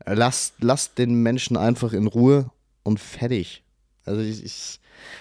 lasst, 0.06 0.56
lasst 0.62 0.98
den 0.98 1.16
Menschen 1.24 1.56
einfach 1.56 1.94
in 1.94 2.08
Ruhe 2.08 2.52
und 2.84 3.00
fertig. 3.00 3.64
Also 4.06 4.20
ich, 4.22 4.44
ich 4.44 4.80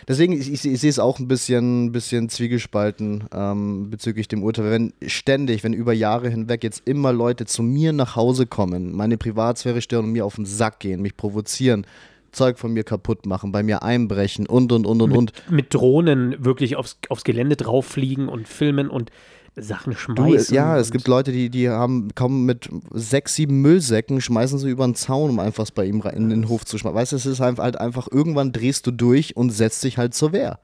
deswegen, 0.09 0.33
ich, 0.33 0.53
ich, 0.53 0.65
ich 0.65 0.81
sehe 0.81 0.91
es 0.91 0.99
auch 0.99 1.19
ein 1.19 1.29
bisschen, 1.29 1.93
bisschen 1.93 2.29
zwiegespalten 2.29 3.25
ähm, 3.33 3.91
bezüglich 3.91 4.29
dem 4.29 4.43
Urteil. 4.43 4.71
Wenn 4.71 4.93
ständig, 5.07 5.65
wenn 5.65 5.73
über 5.73 5.93
Jahre 5.93 6.29
hinweg 6.29 6.65
jetzt 6.65 6.83
immer 6.87 7.13
Leute 7.13 7.47
zu 7.47 7.63
mir 7.63 7.93
nach 7.93 8.17
Hause 8.17 8.47
kommen, 8.47 8.93
meine 8.93 9.19
Privatsphäre 9.19 9.81
stören 9.81 10.07
und 10.07 10.13
mir 10.13 10.25
auf 10.25 10.37
den 10.37 10.47
Sack 10.47 10.81
gehen, 10.81 11.03
mich 11.03 11.17
provozieren, 11.17 11.87
Zeug 12.33 12.59
von 12.59 12.73
mir 12.73 12.83
kaputt 12.83 13.27
machen, 13.27 13.53
bei 13.53 13.63
mir 13.63 13.83
einbrechen 13.83 14.47
und 14.47 14.73
und 14.73 14.87
und 14.87 15.03
und 15.03 15.13
und. 15.13 15.33
Mit 15.51 15.75
Drohnen 15.75 16.45
wirklich 16.45 16.77
aufs, 16.77 16.99
aufs 17.09 17.25
Gelände 17.25 17.57
drauffliegen 17.57 18.29
und 18.29 18.49
filmen 18.49 18.89
und 18.89 19.11
Sachen 19.55 19.93
Du, 19.93 19.99
schmeißen. 19.99 20.55
ja, 20.55 20.79
es 20.79 20.91
gibt 20.91 21.07
Leute, 21.09 21.31
die, 21.31 21.51
die 21.51 21.69
haben 21.69 22.15
kommen 22.15 22.47
mit 22.47 22.71
sechs, 22.93 23.35
sieben 23.35 23.61
Müllsäcken, 23.61 24.21
schmeißen 24.23 24.59
sie 24.59 24.71
über 24.71 24.87
den 24.87 24.95
Zaun, 24.95 25.29
um 25.31 25.39
einfach 25.41 25.69
bei 25.75 25.85
ihm 25.85 26.03
in 26.15 26.31
den 26.31 26.49
Hof 26.49 26.65
zu 26.65 26.79
schmeißen. 26.79 26.95
Weißt 26.97 27.13
du, 27.13 27.17
es 27.17 27.27
ist 27.27 27.41
halt 27.41 27.59
halt 27.59 27.77
einfach, 27.79 28.09
irgendwann 28.11 28.53
drehst 28.53 28.87
du 28.87 28.91
durch 28.93 29.37
und 29.37 29.51
setzt 29.51 29.85
dich 29.85 29.99
halt 29.99 30.15
zur 30.15 30.33
Wehr. 30.33 30.59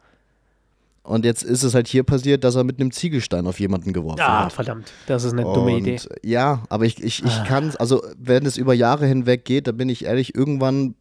Und 1.03 1.25
jetzt 1.25 1.43
ist 1.43 1.63
es 1.63 1.75
halt 1.75 1.87
hier 1.89 2.03
passiert, 2.03 2.45
dass 2.45 2.55
er 2.55 2.65
mit 2.65 2.81
einem 2.81 2.91
Ziegelstein 2.91 3.47
auf 3.47 3.61
jemanden 3.61 3.93
geworfen 3.93 4.21
Ah, 4.21 4.45
hat. 4.47 4.53
verdammt. 4.53 4.91
Das 5.07 5.25
ist 5.25 5.33
eine 5.33 5.43
dumme 5.43 5.75
Und, 5.75 5.81
Idee. 5.87 5.99
Ja, 6.23 6.63
aber 6.71 6.85
ich, 6.87 7.03
ich, 7.03 7.23
ich 7.25 7.33
Ah. 7.33 7.45
kann 7.47 7.75
also 7.79 8.03
wenn 8.19 8.47
es 8.47 8.57
über 8.57 8.73
Jahre 8.75 9.07
hinweg 9.07 9.45
geht, 9.45 9.67
da 9.67 9.73
bin 9.73 9.89
ich 9.91 10.05
ehrlich, 10.07 10.35
irgendwann 10.35 10.95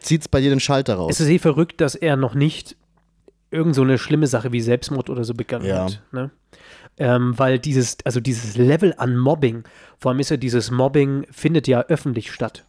zieht 0.00 0.22
es 0.22 0.28
bei 0.28 0.40
dir 0.40 0.48
den 0.50 0.60
Schalter 0.60 0.94
raus. 0.94 1.12
Es 1.14 1.20
ist 1.20 1.28
eh 1.28 1.38
verrückt, 1.38 1.80
dass 1.82 1.94
er 1.94 2.16
noch 2.16 2.34
nicht 2.34 2.76
irgend 3.50 3.74
so 3.74 3.82
eine 3.82 3.98
schlimme 3.98 4.26
Sache 4.26 4.52
wie 4.52 4.60
Selbstmord 4.60 5.10
oder 5.10 5.24
so 5.24 5.34
begangen 5.34 5.64
Ja. 5.66 5.84
hat. 5.84 6.02
Ne? 6.12 6.30
Ähm, 6.98 7.38
weil 7.38 7.58
dieses, 7.58 7.98
also 8.04 8.20
dieses 8.20 8.56
Level 8.56 8.94
an 8.98 9.16
Mobbing, 9.16 9.64
vor 9.98 10.10
allem 10.10 10.20
ist 10.20 10.30
ja 10.30 10.36
dieses 10.36 10.70
Mobbing, 10.70 11.26
findet 11.30 11.68
ja 11.68 11.82
öffentlich 11.88 12.32
statt. 12.32 12.64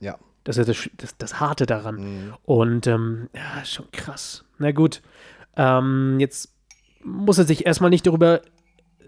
ja. 0.00 0.16
Das 0.44 0.56
ist 0.56 0.66
ja 0.68 0.72
das, 0.72 0.90
das, 0.96 1.16
das 1.18 1.38
Harte 1.40 1.66
daran. 1.66 1.96
Mhm. 1.96 2.34
Und 2.46 2.86
ähm, 2.86 3.28
ja, 3.34 3.62
schon 3.66 3.84
krass. 3.92 4.42
Na 4.58 4.72
gut. 4.72 5.02
Ähm, 5.54 6.16
jetzt 6.18 6.54
muss 7.04 7.36
er 7.36 7.44
sich 7.44 7.66
erstmal 7.66 7.90
nicht 7.90 8.06
darüber 8.06 8.40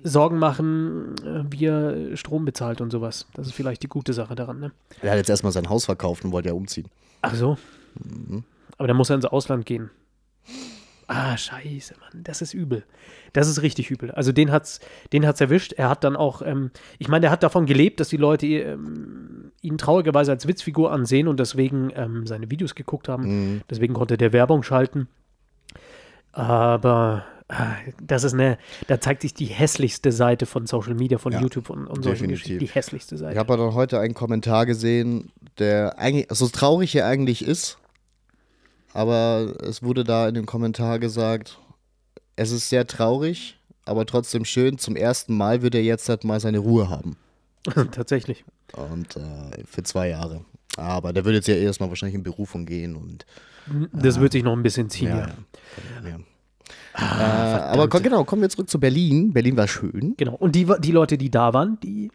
Sorgen 0.05 0.39
machen, 0.39 1.15
äh, 1.25 1.45
wie 1.51 1.65
er 1.65 2.17
Strom 2.19 2.45
bezahlt 2.45 2.83
und 2.83 2.91
sowas. 2.91 3.27
Das 3.33 3.47
ist 3.47 3.55
vielleicht 3.55 3.83
die 3.83 3.89
gute 3.89 4.13
Sache 4.13 4.35
daran, 4.35 4.61
ne? 4.61 4.73
Er 5.01 5.13
hat 5.13 5.17
jetzt 5.17 5.31
erstmal 5.31 5.53
sein 5.53 5.71
Haus 5.71 5.87
verkauft 5.87 6.23
und 6.27 6.33
wollte 6.33 6.49
ja 6.51 6.55
umziehen. 6.55 6.89
Ach 7.23 7.35
so. 7.35 7.57
Mhm. 7.95 8.45
Aber 8.77 8.87
dann 8.89 8.97
muss 8.99 9.09
er 9.09 9.17
ins 9.17 9.25
Ausland 9.25 9.65
gehen. 9.65 9.91
Ah, 11.09 11.37
scheiße, 11.37 11.95
Mann. 12.01 12.23
Das 12.25 12.43
ist 12.43 12.55
übel. 12.55 12.85
Das 13.33 13.49
ist 13.49 13.63
richtig 13.63 13.91
übel. 13.91 14.11
Also 14.13 14.33
den 14.33 14.51
hat's, 14.53 14.81
den 15.13 15.27
hat's 15.27 15.41
erwischt. 15.41 15.73
Er 15.73 15.89
hat 15.89 16.05
dann 16.05 16.17
auch, 16.17 16.43
ähm, 16.43 16.71
ich 16.99 17.09
meine, 17.09 17.27
er 17.27 17.33
hat 17.33 17.43
davon 17.43 17.67
gelebt, 17.67 18.01
dass 18.01 18.09
die 18.09 18.17
Leute 18.17 18.47
ähm, 18.47 19.53
ihn 19.63 19.79
traurigerweise 19.79 20.31
als 20.33 20.47
Witzfigur 20.47 20.93
ansehen 20.93 21.29
und 21.29 21.41
deswegen 21.41 21.91
ähm, 21.95 22.27
seine 22.27 22.51
Videos 22.51 22.75
geguckt 22.75 23.09
haben. 23.09 23.25
Mhm. 23.55 23.61
Deswegen 23.69 23.95
konnte 23.95 24.17
der 24.17 24.33
Werbung 24.33 24.63
schalten. 24.63 25.09
Aber 26.33 27.25
ah, 27.49 27.75
das 28.03 28.25
ist 28.25 28.35
eine, 28.35 28.59
da 28.87 29.01
zeigt 29.01 29.23
sich 29.23 29.35
die 29.35 29.47
hässlichste 29.47 30.13
Seite 30.13 30.47
von 30.47 30.67
Social 30.67 30.95
Media, 30.95 31.19
von 31.19 31.33
Ja, 31.33 31.41
YouTube 31.41 31.71
und, 31.71 31.87
und 31.87 32.03
solchen. 32.03 32.29
Geschichten. 32.29 32.59
Die 32.59 32.67
hässlichste 32.67 33.17
Seite. 33.19 33.33
Ich 33.33 33.39
habe 33.39 33.57
dann 33.57 33.75
heute 33.75 33.99
einen 34.01 34.15
Kommentar 34.15 34.67
gesehen, 34.67 35.31
der 35.59 35.99
eigentlich, 35.99 36.27
so 36.31 36.49
traurig 36.49 36.95
er 36.95 37.07
eigentlich 37.07 37.45
ist, 37.45 37.79
aber 38.93 39.55
es 39.63 39.83
wurde 39.83 40.05
da 40.05 40.29
in 40.29 40.35
dem 40.35 40.47
Kommentar 40.47 40.99
gesagt, 40.99 41.59
es 42.37 42.51
ist 42.51 42.69
sehr 42.69 42.87
traurig, 42.87 43.59
aber 43.85 44.07
trotzdem 44.07 44.45
schön, 44.45 44.79
zum 44.79 44.97
ersten 44.97 45.37
Mal 45.37 45.63
wird 45.63 45.75
er 45.75 45.83
jetzt 45.83 46.09
halt 46.09 46.25
mal 46.25 46.41
seine 46.41 46.59
Ruhe 46.59 46.89
haben. 46.89 47.17
Tatsächlich. 47.93 48.45
Und 48.75 49.17
äh, 49.17 49.65
für 49.67 49.83
zwei 49.83 50.09
Jahre. 50.09 50.45
Aber 50.77 51.13
der 51.13 51.25
wird 51.25 51.35
jetzt 51.35 51.49
ja 51.49 51.55
erstmal 51.55 51.89
wahrscheinlich 51.91 52.15
in 52.15 52.23
Berufung 52.23 52.65
gehen 52.65 52.97
und 52.97 53.27
Das 53.93 54.19
wird 54.21 54.33
sich 54.33 54.43
noch 54.43 54.55
ein 54.57 54.63
bisschen 54.63 54.89
ziehen. 54.91 55.09
ja. 55.09 55.19
Ja. 55.19 55.29
ja. 56.09 56.09
ja. 56.09 57.59
äh, 57.59 57.73
aber 57.73 57.89
komm, 57.89 58.03
genau, 58.03 58.25
kommen 58.25 58.43
wir 58.43 58.49
zurück 58.49 58.71
zu 58.71 58.81
Berlin. 58.81 59.33
Berlin 59.33 59.57
war 59.57 59.69
schön. 59.69 60.15
Genau. 60.17 60.35
Und 60.35 60.55
die, 60.55 60.67
die 60.81 60.93
Leute, 60.93 61.19
die 61.19 61.31
da 61.31 61.53
waren, 61.53 61.79
die 61.81 62.11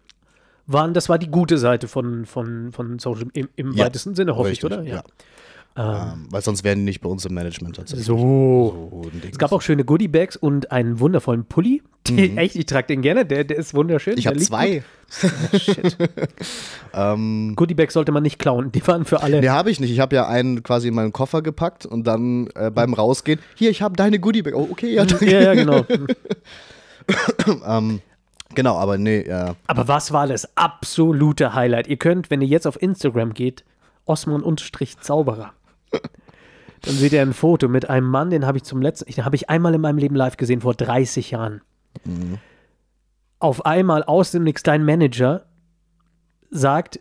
waren, 0.66 0.94
das 0.94 1.08
war 1.08 1.18
die 1.18 1.30
gute 1.30 1.58
Seite 1.58 1.88
von, 1.88 2.26
von, 2.26 2.72
von 2.72 3.00
Social 3.00 3.28
im, 3.34 3.48
im 3.56 3.74
Ja, 3.74 3.86
weitesten 3.86 4.16
Sinne, 4.16 4.36
hoffe 4.36 4.50
Richtig, 4.50 4.70
ich, 4.70 4.78
oder? 4.78 4.84
Ja. 4.84 5.04
Ähm, 5.78 5.84
Ähm, 5.86 6.28
weil 6.32 6.42
sonst 6.42 6.64
wären 6.64 6.80
die 6.80 6.86
nicht 6.86 7.02
bei 7.02 7.10
uns 7.10 7.24
im 7.26 7.36
Management 7.36 7.76
tatsächlich. 7.76 8.06
so. 8.06 8.18
So. 8.92 9.12
Es 9.32 9.38
gab 9.38 9.52
auch 9.52 9.62
schöne 9.62 9.86
Goodie-Bags 9.86 10.36
und 10.36 10.72
einen 10.72 11.00
wundervollen 11.00 11.46
Pulli. 11.46 11.84
Den, 12.08 12.38
Echt, 12.38 12.56
ich 12.56 12.66
trage 12.66 12.88
den 12.88 13.02
gerne, 13.02 13.26
der, 13.26 13.44
der 13.44 13.58
ist 13.58 13.74
wunderschön. 13.74 14.14
Mhm. 14.14 14.20
ich 14.20 14.28
habe 14.28 14.38
zwei. 14.40 14.84
gut. 15.52 15.62
Shit. 15.62 15.98
Ähm, 16.94 17.54
Goodie-Bags 17.56 17.94
sollte 17.94 18.12
man 18.12 18.24
nicht 18.24 18.40
klauen. 18.40 18.72
Die 18.72 18.86
waren 18.88 19.06
für 19.06 19.22
alle. 19.22 19.40
nee, 19.40 19.50
habe 19.50 19.70
ich 19.70 19.80
nicht. 19.80 19.92
Ich 19.92 20.00
habe 20.00 20.16
ja 20.16 20.28
einen 20.28 20.64
quasi 20.64 20.88
in 20.88 20.96
meinen 20.96 21.14
Koffer 21.14 21.42
gepackt 21.42 21.86
und 21.86 22.08
dann 22.08 22.48
äh, 22.56 22.72
beim 22.72 22.94
Rausgehen, 22.94 23.40
hier, 23.56 23.70
ich 23.70 23.82
habe 23.82 23.96
deine 23.96 24.20
Goodiebag. 24.20 24.56
Oh, 24.56 24.68
okay, 24.72 24.94
ja, 24.94 25.06
danke. 25.06 25.30
ja, 25.30 25.42
ja, 25.42 25.54
genau. 25.54 25.86
ähm, 27.68 28.02
genau, 28.56 28.78
aber 28.78 28.98
nee, 28.98 29.28
ja. 29.28 29.56
Aber 29.68 29.88
was 29.88 30.12
war 30.12 30.28
das 30.28 30.58
absolute 30.58 31.54
Highlight? 31.54 31.88
Ihr 31.88 31.98
könnt, 31.98 32.32
wenn 32.32 32.42
ihr 32.42 32.48
jetzt 32.48 32.66
auf 32.66 32.82
Instagram 32.82 33.34
geht, 33.34 33.64
Osman-Zauberer. 34.06 35.54
Dann 35.92 36.96
seht 36.96 37.14
ihr 37.14 37.22
ein 37.22 37.34
Foto 37.34 37.68
mit 37.68 37.90
einem 37.90 38.08
Mann, 38.08 38.30
den 38.30 38.46
habe 38.46 38.58
ich 38.58 38.64
zum 38.64 38.82
letzten, 38.82 39.12
den 39.12 39.26
habe 39.26 39.36
ich 39.36 39.50
einmal 39.50 39.74
in 39.74 39.82
meinem 39.82 39.98
Leben 39.98 40.16
live 40.16 40.38
gesehen, 40.38 40.62
vor 40.62 40.74
30 40.74 41.32
Jahren. 41.32 41.62
Auf 43.40 43.66
einmal 43.66 44.04
aus 44.04 44.32
dem 44.32 44.44
Nix, 44.44 44.64
dein 44.64 44.86
Manager 44.86 45.46
sagt, 46.50 47.00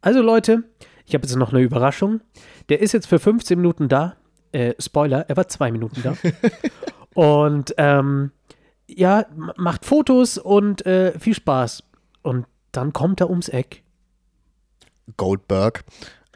also 0.00 0.20
Leute, 0.20 0.64
ich 1.06 1.14
habe 1.14 1.26
jetzt 1.26 1.36
noch 1.36 1.52
eine 1.52 1.62
Überraschung. 1.62 2.20
Der 2.68 2.80
ist 2.80 2.92
jetzt 2.92 3.06
für 3.06 3.18
15 3.18 3.58
Minuten 3.58 3.88
da. 3.88 4.16
Äh, 4.52 4.74
Spoiler, 4.78 5.28
er 5.28 5.36
war 5.36 5.48
zwei 5.48 5.72
Minuten 5.72 6.02
da. 6.02 6.14
und 7.14 7.74
ähm, 7.78 8.30
ja, 8.86 9.26
macht 9.56 9.84
Fotos 9.84 10.38
und 10.38 10.84
äh, 10.86 11.18
viel 11.18 11.34
Spaß. 11.34 11.84
Und 12.22 12.46
dann 12.72 12.92
kommt 12.92 13.20
er 13.20 13.30
ums 13.30 13.48
Eck. 13.48 13.82
Goldberg. 15.16 15.84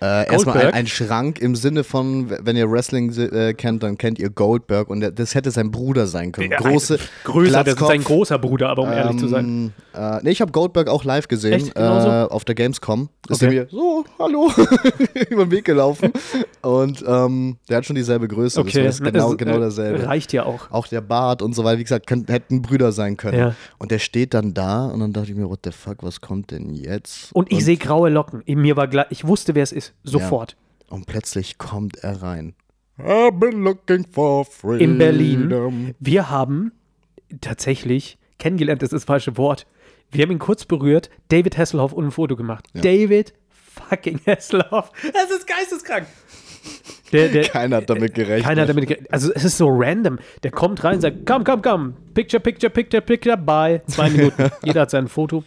Äh, 0.00 0.30
erstmal 0.30 0.58
ein, 0.58 0.74
ein 0.74 0.86
Schrank 0.86 1.38
im 1.40 1.56
Sinne 1.56 1.82
von, 1.82 2.30
wenn 2.42 2.54
ihr 2.54 2.70
Wrestling 2.70 3.10
äh, 3.18 3.54
kennt, 3.54 3.82
dann 3.82 3.96
kennt 3.96 4.18
ihr 4.18 4.28
Goldberg 4.28 4.90
und 4.90 5.00
der, 5.00 5.10
das 5.10 5.34
hätte 5.34 5.50
sein 5.50 5.70
Bruder 5.70 6.06
sein 6.06 6.32
können. 6.32 6.50
Große, 6.50 6.98
größer, 7.24 7.64
das 7.64 7.74
ist 7.74 7.86
sein 7.86 8.04
großer 8.04 8.38
Bruder, 8.38 8.68
aber 8.68 8.82
um 8.82 8.92
ehrlich 8.92 9.16
zu 9.18 9.28
sein. 9.28 9.44
Ähm, 9.46 9.72
Äh, 9.96 10.18
nee, 10.22 10.30
ich 10.30 10.42
habe 10.42 10.52
Goldberg 10.52 10.88
auch 10.90 11.04
live 11.04 11.26
gesehen 11.26 11.70
äh, 11.74 11.80
auf 11.80 12.44
der 12.44 12.54
Gamescom. 12.54 13.08
Ist 13.30 13.42
Okay. 13.42 13.56
er 13.56 13.62
mir 13.64 13.68
so, 13.70 14.04
hallo, 14.18 14.50
über 15.30 15.46
den 15.46 15.50
Weg 15.50 15.64
gelaufen. 15.64 16.12
Und 16.60 17.02
ähm, 17.08 17.56
der 17.70 17.78
hat 17.78 17.86
schon 17.86 17.96
dieselbe 17.96 18.28
Größe. 18.28 18.60
Okay, 18.60 18.84
Das 18.84 18.96
ist 18.96 19.02
genau, 19.04 19.30
das, 19.30 19.38
genau 19.38 19.56
äh, 19.56 19.60
dasselbe. 19.60 20.06
Reicht 20.06 20.34
ja 20.34 20.44
auch. 20.44 20.70
Auch 20.70 20.86
der 20.86 21.00
Bart 21.00 21.40
und 21.40 21.54
so 21.54 21.64
weiter, 21.64 21.78
wie 21.78 21.84
gesagt, 21.84 22.06
können, 22.06 22.26
hätten 22.28 22.60
Brüder 22.60 22.92
sein 22.92 23.16
können. 23.16 23.38
Ja. 23.38 23.54
Und 23.78 23.90
der 23.90 23.98
steht 23.98 24.34
dann 24.34 24.52
da 24.52 24.84
und 24.86 25.00
dann 25.00 25.14
dachte 25.14 25.30
ich 25.30 25.36
mir, 25.36 25.48
what 25.48 25.60
the 25.64 25.72
fuck, 25.72 26.02
was 26.02 26.20
kommt 26.20 26.50
denn 26.50 26.74
jetzt? 26.74 27.32
Und 27.32 27.50
ich 27.50 27.64
sehe 27.64 27.78
graue 27.78 28.10
Locken. 28.10 28.42
Mir 28.46 28.76
war 28.76 28.88
gleich, 28.88 29.06
ich 29.08 29.26
wusste, 29.26 29.54
wer 29.54 29.62
es 29.62 29.72
ist. 29.72 29.85
Sofort. 30.02 30.56
Und 30.88 31.06
plötzlich 31.06 31.58
kommt 31.58 31.96
er 31.98 32.22
rein. 32.22 32.54
I've 32.98 33.38
been 33.38 33.62
looking 33.62 34.06
for 34.10 34.44
freedom. 34.44 34.80
In 34.80 34.98
Berlin. 34.98 35.94
Wir 36.00 36.30
haben 36.30 36.72
tatsächlich 37.40 38.18
kennengelernt, 38.38 38.82
das 38.82 38.88
ist 38.88 39.02
das 39.02 39.04
falsche 39.04 39.36
Wort. 39.36 39.66
Wir 40.10 40.22
haben 40.22 40.30
ihn 40.30 40.38
kurz 40.38 40.64
berührt, 40.64 41.10
David 41.28 41.58
Hasselhoff 41.58 41.92
und 41.92 42.06
ein 42.06 42.10
Foto 42.10 42.36
gemacht. 42.36 42.66
David 42.74 43.34
fucking 43.50 44.20
Hasselhoff. 44.26 44.92
Das 45.12 45.30
ist 45.30 45.46
geisteskrank. 45.46 46.06
Der, 47.12 47.28
der, 47.28 47.44
Keiner 47.44 47.76
hat 47.76 47.90
damit 47.90 48.14
gerechnet. 48.14 48.44
Keiner 48.44 48.62
hat 48.62 48.68
damit 48.68 48.88
gerechnet. 48.88 49.12
Also 49.12 49.32
es 49.32 49.44
ist 49.44 49.58
so 49.58 49.68
random. 49.68 50.18
Der 50.42 50.50
kommt 50.50 50.82
rein 50.82 50.96
und 50.96 51.00
sagt, 51.00 51.18
komm, 51.24 51.44
komm, 51.44 51.62
komm. 51.62 51.94
Picture, 52.14 52.40
picture, 52.40 52.70
picture, 52.70 53.00
picture, 53.00 53.36
bye. 53.36 53.82
Zwei 53.86 54.10
Minuten. 54.10 54.50
Jeder 54.64 54.82
hat 54.82 54.90
sein 54.90 55.08
Foto. 55.08 55.44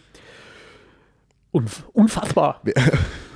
Unf 1.52 1.84
unfassbar. 1.92 2.62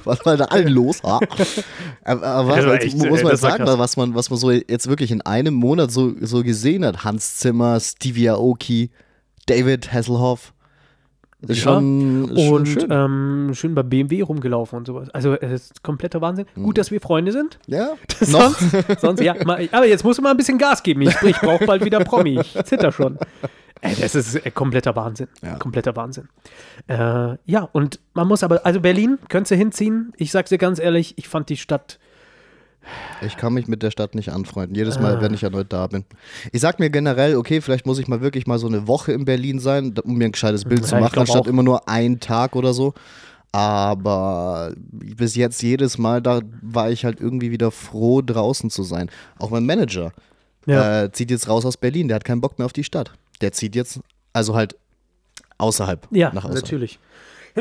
Was 0.04 0.25
war 0.26 0.37
da 0.37 0.44
allen 0.46 0.68
los? 0.68 1.02
Ha? 1.02 1.20
aber 2.04 2.26
aber 2.26 2.49
was, 2.49 2.82
echt, 2.84 2.96
muss 2.96 3.06
äh, 3.06 3.11
man 3.11 3.25
war 3.25 3.37
sagen, 3.37 3.64
was 3.66 3.96
man, 3.96 4.14
was 4.14 4.30
man 4.30 4.38
so 4.38 4.50
jetzt 4.50 4.88
wirklich 4.88 5.11
in 5.11 5.20
einem 5.23 5.54
Monat 5.54 5.90
so, 5.90 6.12
so 6.20 6.42
gesehen 6.42 6.84
hat. 6.84 7.04
Hans 7.04 7.38
Zimmer, 7.38 7.78
Stevie 7.80 8.30
Aoki, 8.30 8.90
David 9.46 9.92
Hasselhoff. 9.92 10.52
Ja. 11.46 11.54
schon, 11.54 12.25
und 12.30 12.66
schön. 12.66 12.88
ähm, 12.90 13.50
schön 13.52 13.75
bei 13.75 13.82
BMW 13.82 14.23
rumgelaufen 14.23 14.78
und 14.78 14.87
sowas. 14.87 15.11
Also 15.11 15.34
es 15.34 15.52
ist 15.70 15.82
kompletter 15.82 16.23
Wahnsinn. 16.23 16.46
Gut, 16.54 16.78
dass 16.78 16.90
wir 16.90 17.02
Freunde 17.02 17.32
sind. 17.32 17.58
ja, 17.66 17.90
Mhm. 18.20 18.25
sonst, 18.25 18.61
sonst, 19.00 19.20
ja, 19.20 19.34
mal, 19.44 19.68
aber 19.70 19.87
jetzt 19.87 20.04
musst 20.04 20.18
du 20.18 20.23
mal 20.23 20.30
ein 20.30 20.38
bisschen 20.38 20.56
Gas 20.56 20.82
geben. 20.82 21.02
Ich, 21.02 21.14
ich 21.23 21.37
brauche 21.38 21.66
bald 21.66 21.84
wieder 21.84 22.00
Promi. 22.00 22.40
Ich 22.40 22.54
zitter 22.64 22.92
schon. 22.92 23.18
Ey, 23.85 23.95
das 24.00 24.14
ist 24.14 24.35
äh, 24.35 24.50
kompletter 24.50 24.97
Wahnsinn. 24.97 25.29
Ja. 25.43 25.57
Kompletter 25.59 25.95
Wahnsinn. 25.95 26.29
Äh, 26.88 27.37
ja, 27.45 27.69
und 27.73 28.00
man 28.14 28.26
muss 28.26 28.43
aber, 28.43 28.64
also 28.67 28.81
Berlin, 28.81 29.19
könntest 29.29 29.53
du 29.53 29.57
hinziehen. 29.57 30.12
Ich 30.17 30.33
sag's 30.33 30.50
dir 30.50 30.59
ganz 30.59 30.79
ehrlich, 30.79 31.19
ich 31.19 31.29
fand 31.29 31.49
die 31.49 31.57
Stadt. 31.57 31.99
Ich 33.23 33.37
kann 33.38 33.55
mich 33.55 33.67
mit 33.67 33.83
der 33.83 33.91
Stadt 33.91 34.14
nicht 34.14 34.31
anfreunden. 34.31 34.75
Jedes 34.75 34.99
Ah. 34.99 35.00
Mal, 35.03 35.21
wenn 35.23 35.33
ich 35.33 35.43
erneut 35.43 35.73
da 35.73 35.87
bin. 35.87 36.05
Ich 36.53 36.61
sag 36.61 36.79
mir 36.81 36.91
generell, 36.91 37.37
okay, 37.37 37.61
vielleicht 37.62 37.87
muss 37.87 37.99
ich 37.99 38.09
mal 38.09 38.21
wirklich 38.21 38.47
mal 38.47 38.59
so 38.59 38.67
eine 38.67 38.87
Woche 38.87 39.12
in 39.12 39.25
Berlin 39.25 39.59
sein, 39.59 39.95
um 40.05 40.17
mir 40.17 40.26
ein 40.26 40.33
gescheites 40.33 40.64
Bild 40.64 40.81
Ja, 40.83 40.87
zu 40.88 40.97
machen, 40.97 41.19
anstatt 41.21 41.43
auch. 41.43 41.47
immer 41.47 41.62
nur 41.62 41.88
einen 41.88 42.21
Tag 42.21 42.57
oder 42.57 42.75
so. 42.75 42.93
Aber 43.53 44.75
bis 44.91 45.37
jetzt 45.37 45.62
jedes 45.62 45.97
Mal, 45.97 46.21
da 46.21 46.41
war 46.61 46.91
ich 46.91 47.05
halt 47.05 47.21
irgendwie 47.21 47.50
wieder 47.53 47.71
froh, 47.71 48.21
draußen 48.21 48.69
zu 48.69 48.83
sein. 48.83 49.09
Auch 49.38 49.50
mein 49.50 49.64
Manager 49.64 50.12
Ja. 50.67 51.05
äh, 51.05 51.12
zieht 51.12 51.31
jetzt 51.31 51.49
raus 51.49 51.64
aus 51.64 51.76
Berlin. 51.76 52.09
Der 52.09 52.17
hat 52.17 52.25
keinen 52.25 52.41
Bock 52.41 52.59
mehr 52.59 52.67
auf 52.67 52.73
die 52.73 52.85
Stadt. 52.85 53.12
Der 53.41 53.53
zieht 53.53 53.75
jetzt, 53.75 54.00
also 54.33 54.55
halt 54.55 54.76
außerhalb. 55.59 56.07
Ja, 56.11 56.31
außerhalb. 56.31 56.55
natürlich. 56.55 56.99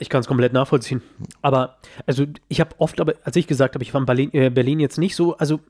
Ich 0.00 0.08
kann 0.08 0.20
es 0.20 0.26
komplett 0.26 0.52
nachvollziehen. 0.52 1.00
Aber, 1.42 1.76
also 2.06 2.26
ich 2.48 2.60
habe 2.60 2.74
oft, 2.78 3.00
aber 3.00 3.14
als 3.22 3.36
ich 3.36 3.46
gesagt 3.46 3.74
habe, 3.74 3.84
ich 3.84 3.92
fand 3.92 4.06
Berlin, 4.06 4.30
äh, 4.32 4.50
Berlin 4.50 4.80
jetzt 4.80 4.98
nicht 4.98 5.14
so, 5.14 5.36
also 5.36 5.60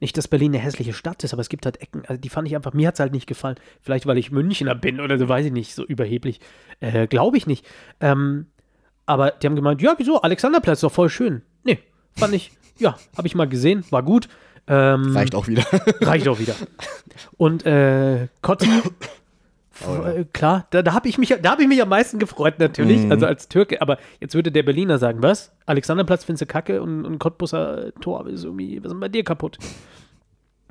nicht, 0.00 0.16
dass 0.16 0.28
Berlin 0.28 0.54
eine 0.54 0.62
hässliche 0.62 0.92
Stadt 0.92 1.24
ist, 1.24 1.32
aber 1.32 1.42
es 1.42 1.48
gibt 1.48 1.66
halt 1.66 1.80
Ecken, 1.82 2.04
also 2.06 2.20
die 2.20 2.28
fand 2.28 2.48
ich 2.48 2.56
einfach, 2.56 2.72
mir 2.72 2.88
hat 2.88 2.94
es 2.94 3.00
halt 3.00 3.12
nicht 3.12 3.26
gefallen. 3.26 3.56
Vielleicht, 3.82 4.06
weil 4.06 4.16
ich 4.16 4.30
Münchner 4.30 4.74
bin 4.74 5.00
oder 5.00 5.18
so, 5.18 5.28
weiß 5.28 5.46
ich 5.46 5.52
nicht, 5.52 5.74
so 5.74 5.84
überheblich. 5.84 6.40
Äh, 6.80 7.06
Glaube 7.06 7.36
ich 7.36 7.46
nicht. 7.46 7.66
Ähm, 8.00 8.46
aber 9.06 9.32
die 9.32 9.46
haben 9.46 9.56
gemeint, 9.56 9.82
ja, 9.82 9.94
wieso? 9.98 10.22
Alexanderplatz 10.22 10.78
ist 10.78 10.84
doch 10.84 10.92
voll 10.92 11.10
schön. 11.10 11.42
Nee, 11.64 11.78
fand 12.16 12.34
ich, 12.34 12.52
ja, 12.78 12.98
habe 13.16 13.26
ich 13.26 13.34
mal 13.34 13.48
gesehen, 13.48 13.84
war 13.90 14.02
gut. 14.02 14.28
Ähm, 14.68 15.16
Reicht 15.16 15.34
auch 15.34 15.48
wieder. 15.48 15.62
Reicht 16.00 16.28
auch 16.28 16.38
wieder. 16.38 16.54
Und 17.36 17.64
äh, 17.66 18.28
Kotti, 18.42 18.68
Oh 19.86 19.92
ja. 20.02 20.10
äh, 20.10 20.24
klar, 20.32 20.66
da, 20.70 20.82
da 20.82 20.92
habe 20.92 21.08
ich, 21.08 21.18
mich- 21.18 21.34
da 21.40 21.52
hab 21.52 21.60
ich 21.60 21.68
mich 21.68 21.80
am 21.80 21.88
meisten 21.88 22.18
gefreut 22.18 22.58
natürlich, 22.58 23.02
Mhm. 23.04 23.12
also 23.12 23.26
als 23.26 23.48
Türke. 23.48 23.80
Aber 23.80 23.98
jetzt 24.20 24.34
würde 24.34 24.50
der 24.50 24.64
Berliner 24.64 24.98
sagen, 24.98 25.22
was? 25.22 25.52
Alexanderplatz 25.66 26.24
findest 26.24 26.42
du 26.42 26.46
kacke 26.46 26.82
und, 26.82 27.04
und 27.04 27.18
Cottbusser 27.20 27.92
Tor 28.00 28.26
ist 28.26 28.42
irgendwie, 28.44 28.78
was 28.78 28.86
ist 28.86 28.92
denn 28.94 29.00
bei 29.00 29.08
dir 29.08 29.22
kaputt? 29.22 29.56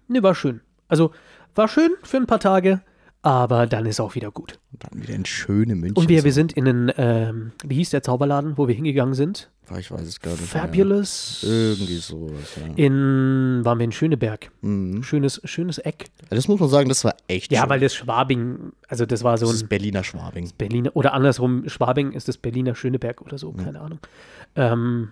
Ne, 0.09 0.21
war 0.23 0.35
schön. 0.35 0.59
Also 0.89 1.11
war 1.55 1.67
schön 1.69 1.91
für 2.03 2.17
ein 2.17 2.27
paar 2.27 2.39
Tage, 2.41 2.81
aber 3.21 3.65
dann 3.65 3.85
ist 3.85 3.99
auch 4.01 4.15
wieder 4.15 4.29
gut. 4.31 4.59
Dann 4.73 5.01
wieder 5.01 5.13
in 5.15 5.25
schöne 5.25 5.75
München. 5.75 5.95
Und 5.97 6.09
wir, 6.09 6.23
wir 6.25 6.33
sind 6.33 6.53
in 6.53 6.65
den, 6.65 6.91
ähm, 6.97 7.51
wie 7.65 7.75
hieß 7.75 7.89
der 7.91 8.03
Zauberladen, 8.03 8.57
wo 8.57 8.67
wir 8.67 8.75
hingegangen 8.75 9.13
sind? 9.13 9.49
Ich 9.77 9.91
weiß 9.91 10.01
es 10.01 10.19
gar 10.21 10.31
nicht. 10.31 10.43
Fabulous. 10.45 11.43
Irgendwie 11.43 11.97
sowas, 11.97 12.55
ja. 12.55 12.73
In, 12.85 13.59
waren 13.65 13.77
wir 13.79 13.83
in 13.83 13.91
Schöneberg. 13.91 14.49
Mhm. 14.61 15.03
Schönes, 15.03 15.41
schönes 15.43 15.77
Eck. 15.77 16.05
Das 16.29 16.47
muss 16.47 16.59
man 16.59 16.69
sagen, 16.69 16.87
das 16.87 17.03
war 17.03 17.15
echt 17.27 17.51
Ja, 17.51 17.61
schön. 17.61 17.69
weil 17.69 17.79
das 17.81 17.93
Schwabing, 17.93 18.71
also 18.87 19.05
das 19.05 19.23
war 19.25 19.37
so 19.37 19.45
das 19.47 19.55
ein 19.55 19.63
ist 19.63 19.69
Berliner 19.69 20.05
Schwabing. 20.05 20.49
Berliner, 20.57 20.91
oder 20.95 21.13
andersrum, 21.13 21.67
Schwabing 21.67 22.13
ist 22.13 22.29
das 22.29 22.37
Berliner 22.37 22.75
Schöneberg 22.75 23.21
oder 23.21 23.37
so, 23.37 23.51
keine 23.51 23.81
Ahnung. 23.81 23.99
Ähm, 24.55 25.09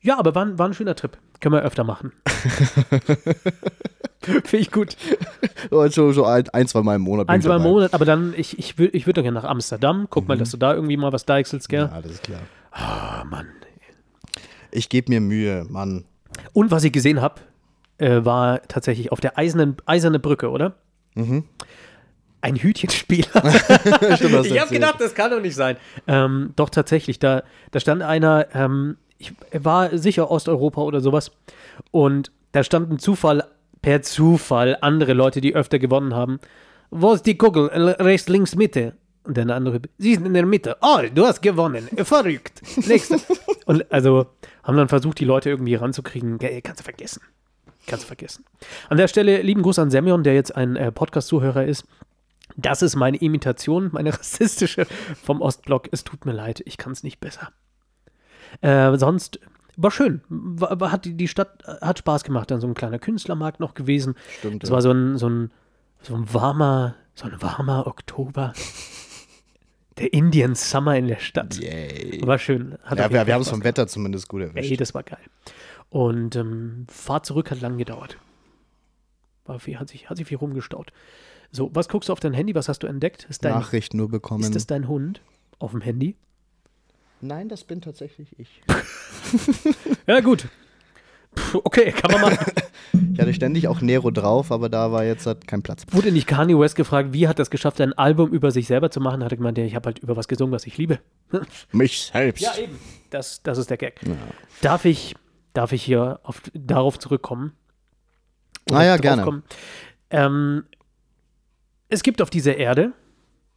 ja, 0.00 0.18
aber 0.18 0.34
war, 0.34 0.44
ein- 0.44 0.58
war 0.58 0.66
ein 0.68 0.74
schöner 0.74 0.96
Trip. 0.96 1.16
Können 1.40 1.54
wir 1.54 1.62
öfter 1.62 1.84
machen. 1.84 2.12
Finde 4.20 4.56
ich 4.56 4.70
gut. 4.70 4.96
So, 5.70 5.86
so, 5.88 6.12
so 6.12 6.24
ein, 6.24 6.48
ein, 6.50 6.66
zwei 6.66 6.82
Mal 6.82 6.96
im 6.96 7.02
Monat. 7.02 7.28
Ein, 7.28 7.42
zwei 7.42 7.50
dabei. 7.58 7.64
Monate, 7.64 7.94
aber 7.94 8.04
dann, 8.06 8.32
ich, 8.36 8.58
ich, 8.58 8.78
ich 8.78 9.06
würde 9.06 9.20
doch 9.20 9.22
gerne 9.22 9.38
nach 9.40 9.44
Amsterdam. 9.48 10.06
Guck 10.10 10.26
mal, 10.28 10.36
dass 10.38 10.50
du 10.50 10.56
da 10.56 10.74
irgendwie 10.74 10.96
mal 10.96 11.12
was 11.12 11.26
deichselst, 11.26 11.68
gell? 11.68 11.88
Ja, 11.92 12.00
das 12.00 12.12
ist 12.12 12.22
klar. 12.22 12.40
Ah, 12.72 13.24
Mann. 13.24 13.46
Ich 14.74 14.88
gebe 14.88 15.12
mir 15.12 15.20
Mühe, 15.20 15.64
Mann. 15.68 16.04
Und 16.52 16.70
was 16.70 16.82
ich 16.84 16.92
gesehen 16.92 17.20
habe, 17.20 17.40
äh, 17.98 18.24
war 18.24 18.60
tatsächlich 18.62 19.12
auf 19.12 19.20
der 19.20 19.38
eisernen, 19.38 19.76
eiserne 19.86 20.18
Brücke, 20.18 20.50
oder? 20.50 20.74
Mhm. 21.14 21.44
Ein 22.40 22.56
Hütchenspieler. 22.56 23.28
Stimmt, 24.16 24.46
ich 24.46 24.60
habe 24.60 24.72
gedacht, 24.72 25.00
das 25.00 25.14
kann 25.14 25.30
doch 25.30 25.40
nicht 25.40 25.54
sein. 25.54 25.76
Ähm, 26.06 26.52
doch 26.56 26.70
tatsächlich, 26.70 27.18
da, 27.20 27.44
da 27.70 27.80
stand 27.80 28.02
einer, 28.02 28.48
ähm, 28.52 28.96
ich 29.16 29.32
war 29.52 29.96
sicher 29.96 30.30
Osteuropa 30.30 30.82
oder 30.82 31.00
sowas, 31.00 31.30
und 31.92 32.32
da 32.52 32.64
standen 32.64 32.98
Zufall, 32.98 33.44
per 33.80 34.02
Zufall 34.02 34.76
andere 34.80 35.12
Leute, 35.12 35.40
die 35.40 35.54
öfter 35.54 35.78
gewonnen 35.78 36.14
haben. 36.14 36.40
Wo 36.90 37.12
ist 37.12 37.26
die 37.26 37.38
Kugel? 37.38 37.68
Rechts, 37.68 38.28
links, 38.28 38.56
Mitte. 38.56 38.94
Und 39.24 39.38
der 39.38 39.48
andere, 39.48 39.80
sie 39.96 40.14
sind 40.14 40.26
in 40.26 40.34
der 40.34 40.44
Mitte. 40.44 40.76
Oh, 40.82 41.00
du 41.12 41.24
hast 41.24 41.40
gewonnen. 41.40 41.88
Verrückt. 42.04 42.60
Nächster. 42.86 43.18
und 43.64 43.90
also 43.90 44.26
haben 44.62 44.76
dann 44.76 44.88
versucht, 44.88 45.18
die 45.18 45.24
Leute 45.24 45.48
irgendwie 45.48 45.74
ranzukriegen. 45.74 46.38
Kannst 46.38 46.80
du 46.80 46.84
vergessen. 46.84 47.22
Kannst 47.86 48.04
du 48.04 48.06
vergessen. 48.06 48.44
An 48.88 48.98
der 48.98 49.08
Stelle 49.08 49.40
lieben 49.42 49.62
Gruß 49.62 49.78
an 49.78 49.90
Semyon, 49.90 50.24
der 50.24 50.34
jetzt 50.34 50.54
ein 50.54 50.76
äh, 50.76 50.92
Podcast-Zuhörer 50.92 51.64
ist. 51.64 51.86
Das 52.56 52.82
ist 52.82 52.96
meine 52.96 53.16
Imitation, 53.16 53.88
meine 53.92 54.12
rassistische 54.18 54.86
vom 55.22 55.40
Ostblock. 55.40 55.88
Es 55.90 56.04
tut 56.04 56.26
mir 56.26 56.32
leid, 56.32 56.62
ich 56.66 56.76
kann 56.76 56.92
es 56.92 57.02
nicht 57.02 57.20
besser. 57.20 57.50
Äh, 58.60 58.96
sonst 58.98 59.40
war 59.76 59.90
schön. 59.90 60.20
War, 60.28 60.78
war, 60.80 60.92
hat 60.92 61.04
die, 61.04 61.14
die 61.14 61.28
Stadt 61.28 61.62
äh, 61.66 61.84
hat 61.84 61.98
Spaß 61.98 62.24
gemacht. 62.24 62.50
Dann 62.50 62.60
so 62.60 62.66
ein 62.66 62.74
kleiner 62.74 62.98
Künstlermarkt 62.98 63.60
noch 63.60 63.74
gewesen. 63.74 64.14
Stimmt. 64.38 64.62
Es 64.62 64.70
ja. 64.70 64.74
war 64.74 64.82
so 64.82 64.92
ein, 64.92 65.18
so 65.18 65.28
ein, 65.28 65.50
so 66.02 66.14
ein 66.14 66.32
warmer, 66.32 66.94
so 67.14 67.26
ein 67.26 67.40
warmer 67.40 67.86
Oktober. 67.86 68.52
Der 69.98 70.12
Indian 70.12 70.54
Summer 70.54 70.96
in 70.96 71.06
der 71.06 71.18
Stadt. 71.20 71.56
Yay. 71.56 72.20
War 72.26 72.38
schön. 72.38 72.76
Hat 72.82 72.98
Ja, 72.98 73.10
wir, 73.10 73.34
haben 73.34 73.42
es 73.42 73.48
vom 73.48 73.62
Wetter 73.62 73.86
zumindest 73.86 74.28
gut 74.28 74.42
Ey, 74.42 74.48
erwischt. 74.48 74.80
das 74.80 74.92
war 74.94 75.04
geil. 75.04 75.20
Und 75.88 76.34
ähm, 76.34 76.86
Fahrt 76.88 77.26
zurück 77.26 77.50
hat 77.50 77.60
lang 77.60 77.78
gedauert. 77.78 78.18
War 79.44 79.60
viel, 79.60 79.78
hat, 79.78 79.88
sich, 79.88 80.10
hat 80.10 80.16
sich 80.16 80.26
viel 80.26 80.38
rumgestaut. 80.38 80.92
So, 81.52 81.70
was 81.72 81.88
guckst 81.88 82.08
du 82.08 82.12
auf 82.12 82.18
dein 82.18 82.32
Handy? 82.32 82.54
Was 82.54 82.68
hast 82.68 82.82
du 82.82 82.88
entdeckt? 82.88 83.26
Ist, 83.30 83.44
dein, 83.44 83.52
Nachricht 83.52 83.94
nur 83.94 84.08
bekommen. 84.08 84.42
ist 84.42 84.56
das 84.56 84.66
dein 84.66 84.88
Hund 84.88 85.20
auf 85.60 85.70
dem 85.70 85.80
Handy? 85.82 86.16
Nein, 87.20 87.48
das 87.48 87.62
bin 87.62 87.80
tatsächlich 87.80 88.36
ich. 88.38 88.62
Ja, 90.06 90.20
gut. 90.20 90.48
Puh, 91.34 91.60
okay, 91.64 91.92
kann 91.92 92.10
man 92.10 92.20
machen. 92.20 92.52
Ich 93.12 93.20
hatte 93.20 93.32
ständig 93.32 93.68
auch 93.68 93.80
Nero 93.80 94.10
drauf, 94.10 94.50
aber 94.50 94.68
da 94.68 94.90
war 94.90 95.04
jetzt 95.04 95.26
halt 95.26 95.46
kein 95.46 95.62
Platz. 95.62 95.84
Wurde 95.92 96.10
nicht 96.10 96.26
Kanye 96.26 96.58
West 96.58 96.74
gefragt, 96.74 97.12
wie 97.12 97.28
hat 97.28 97.38
er 97.38 97.44
es 97.44 97.50
geschafft, 97.50 97.80
ein 97.80 97.92
Album 97.92 98.32
über 98.32 98.50
sich 98.50 98.66
selber 98.66 98.90
zu 98.90 99.00
machen? 99.00 99.22
Hat 99.22 99.30
er 99.30 99.36
gemeint, 99.36 99.56
ja, 99.56 99.64
ich 99.64 99.76
habe 99.76 99.86
halt 99.86 100.00
über 100.00 100.16
was 100.16 100.26
gesungen, 100.26 100.52
was 100.52 100.66
ich 100.66 100.78
liebe. 100.78 100.98
Mich 101.72 102.10
selbst. 102.12 102.58
eben. 102.58 102.76
Das, 103.10 103.40
das 103.44 103.58
ist 103.58 103.70
der 103.70 103.76
Gag. 103.76 104.00
Darf, 104.62 104.84
ich, 104.84 105.14
darf 105.52 105.70
ich 105.70 105.84
hier 105.84 106.18
auf, 106.24 106.42
darauf 106.54 106.98
zurückkommen? 106.98 107.52
Ah 108.72 108.82
ja, 108.82 108.96
gerne. 108.96 109.42
Ähm, 110.10 110.64
es 111.88 112.02
gibt 112.02 112.20
auf 112.20 112.30
dieser 112.30 112.56
Erde. 112.56 112.92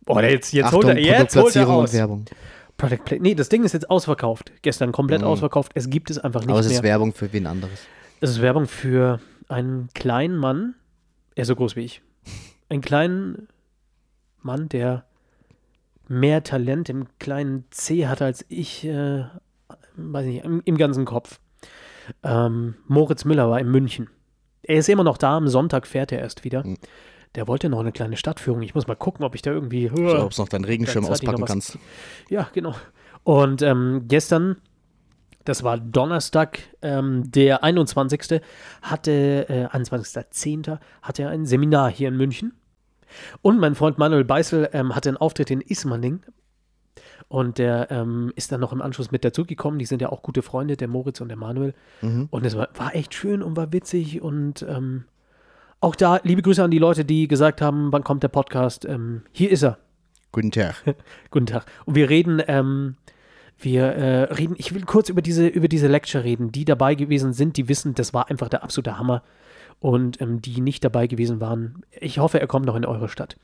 Oh, 0.05 0.19
jetzt, 0.19 0.53
jetzt 0.53 0.67
Achtung, 0.67 0.83
holt 0.83 0.97
er, 0.97 0.99
jetzt 0.99 1.35
holt 1.35 1.55
er 1.55 1.65
Produktplatzierung 1.65 1.77
und 1.77 1.83
aus. 1.83 1.93
Werbung. 1.93 2.25
Product 2.77 3.03
Play. 3.05 3.19
Nee, 3.19 3.35
das 3.35 3.49
Ding 3.49 3.63
ist 3.63 3.73
jetzt 3.73 3.89
ausverkauft. 3.89 4.51
Gestern 4.61 4.91
komplett 4.91 5.23
ausverkauft. 5.23 5.71
Es 5.75 5.89
gibt 5.89 6.09
es 6.11 6.19
einfach 6.19 6.41
nicht 6.41 6.49
Aber 6.49 6.59
es 6.59 6.67
mehr. 6.67 6.77
ist 6.77 6.83
Werbung 6.83 7.13
für 7.13 7.31
wen 7.33 7.47
anderes. 7.47 7.79
Es 8.19 8.31
ist 8.31 8.41
Werbung 8.41 8.67
für 8.67 9.19
einen 9.47 9.89
kleinen 9.93 10.37
Mann, 10.37 10.75
er 11.35 11.43
ist 11.43 11.47
so 11.47 11.55
groß 11.55 11.75
wie 11.75 11.81
ich. 11.81 12.01
Einen 12.69 12.81
kleinen 12.81 13.47
Mann, 14.41 14.69
der 14.69 15.05
mehr 16.07 16.43
Talent 16.43 16.89
im 16.89 17.07
kleinen 17.19 17.65
C 17.69 18.07
hat 18.07 18.21
als 18.21 18.45
ich, 18.49 18.85
äh, 18.85 19.25
weiß 19.95 20.25
nicht, 20.25 20.43
im, 20.43 20.61
im 20.65 20.77
ganzen 20.77 21.05
Kopf. 21.05 21.39
Ähm, 22.23 22.75
Moritz 22.87 23.25
Müller 23.25 23.49
war 23.49 23.59
in 23.59 23.69
München. 23.69 24.09
Er 24.63 24.77
ist 24.77 24.89
immer 24.89 25.03
noch 25.03 25.17
da, 25.17 25.37
am 25.37 25.47
Sonntag 25.47 25.87
fährt 25.87 26.11
er 26.11 26.19
erst 26.19 26.43
wieder. 26.43 26.63
Hm. 26.63 26.77
Der 27.37 27.47
wollte 27.47 27.69
noch 27.69 27.79
eine 27.79 27.91
kleine 27.91 28.17
Stadtführung. 28.17 28.63
Ich 28.63 28.73
muss 28.73 28.87
mal 28.87 28.95
gucken, 28.95 29.23
ob 29.23 29.35
ich 29.35 29.43
da 29.43 29.51
irgendwie. 29.51 29.89
So, 29.89 30.23
ob 30.23 30.31
du 30.31 30.41
noch 30.41 30.49
deinen 30.49 30.65
Regenschirm 30.65 31.05
auspacken 31.05 31.45
kannst. 31.45 31.77
Ja, 32.29 32.49
genau. 32.51 32.73
Und 33.23 33.61
ähm, 33.61 34.05
gestern, 34.07 34.57
das 35.45 35.61
war 35.61 35.77
Donnerstag, 35.77 36.59
ähm, 36.81 37.29
der 37.29 37.63
21. 37.63 38.41
hatte, 38.81 39.45
äh, 39.49 39.67
21.10. 39.67 40.79
hatte 41.03 41.21
er 41.21 41.29
ein 41.29 41.45
Seminar 41.45 41.91
hier 41.91 42.07
in 42.07 42.17
München. 42.17 42.53
Und 43.43 43.59
mein 43.59 43.75
Freund 43.75 43.99
Manuel 43.99 44.23
Beißel 44.23 44.69
ähm, 44.73 44.95
hatte 44.95 45.09
einen 45.09 45.17
Auftritt 45.17 45.51
in 45.51 45.61
Ismaning. 45.61 46.23
Und 47.27 47.59
der 47.59 47.91
ähm, 47.91 48.33
ist 48.35 48.51
dann 48.51 48.61
noch 48.61 48.73
im 48.73 48.81
Anschluss 48.81 49.11
mit 49.11 49.23
dazugekommen. 49.23 49.77
Die 49.77 49.85
sind 49.85 50.01
ja 50.01 50.09
auch 50.09 50.23
gute 50.23 50.41
Freunde, 50.41 50.75
der 50.75 50.87
Moritz 50.87 51.21
und 51.21 51.27
der 51.27 51.37
Manuel. 51.37 51.75
Mhm. 52.01 52.29
Und 52.31 52.47
es 52.47 52.57
war, 52.57 52.69
war 52.73 52.95
echt 52.95 53.13
schön 53.13 53.43
und 53.43 53.55
war 53.55 53.71
witzig. 53.71 54.23
Und 54.23 54.63
ähm, 54.67 55.03
auch 55.79 55.95
da 55.95 56.19
liebe 56.23 56.41
Grüße 56.41 56.63
an 56.63 56.71
die 56.71 56.79
Leute, 56.79 57.05
die 57.05 57.27
gesagt 57.27 57.61
haben, 57.61 57.91
wann 57.91 58.03
kommt 58.03 58.23
der 58.23 58.29
Podcast. 58.29 58.85
Ähm, 58.85 59.23
hier 59.31 59.51
ist 59.51 59.63
er. 59.63 59.77
Guten 60.31 60.51
Tag. 60.51 60.75
Guten 61.31 61.45
Tag. 61.45 61.65
Und 61.85 61.95
wir 61.95 62.09
reden, 62.09 62.41
ähm, 62.47 62.95
wir 63.59 63.83
äh, 63.83 64.33
reden, 64.33 64.55
ich 64.57 64.73
will 64.73 64.83
kurz 64.85 65.09
über 65.09 65.21
diese, 65.21 65.47
über 65.47 65.67
diese 65.67 65.87
Lecture 65.87 66.23
reden. 66.23 66.51
Die 66.51 66.65
dabei 66.65 66.95
gewesen 66.95 67.33
sind, 67.33 67.57
die 67.57 67.67
wissen, 67.67 67.95
das 67.95 68.13
war 68.13 68.29
einfach 68.29 68.49
der 68.49 68.63
absolute 68.63 68.97
Hammer. 68.97 69.23
Und 69.79 70.19
ähm, 70.21 70.41
die 70.41 70.61
nicht 70.61 70.83
dabei 70.83 71.05
gewesen 71.05 71.39
waren, 71.39 71.83
ich 71.91 72.17
hoffe, 72.17 72.39
er 72.39 72.47
kommt 72.47 72.65
noch 72.65 72.75
in 72.75 72.85
eure 72.85 73.09
Stadt. 73.09 73.37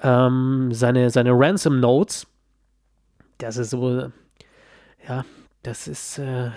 Ähm, 0.00 0.70
seine, 0.72 1.10
seine 1.10 1.30
Ransom 1.32 1.78
Notes, 1.78 2.26
das 3.38 3.56
ist 3.56 3.70
so, 3.70 4.10
ja, 5.08 5.24
das 5.62 5.86
ist 5.86 6.18
äh, 6.18 6.50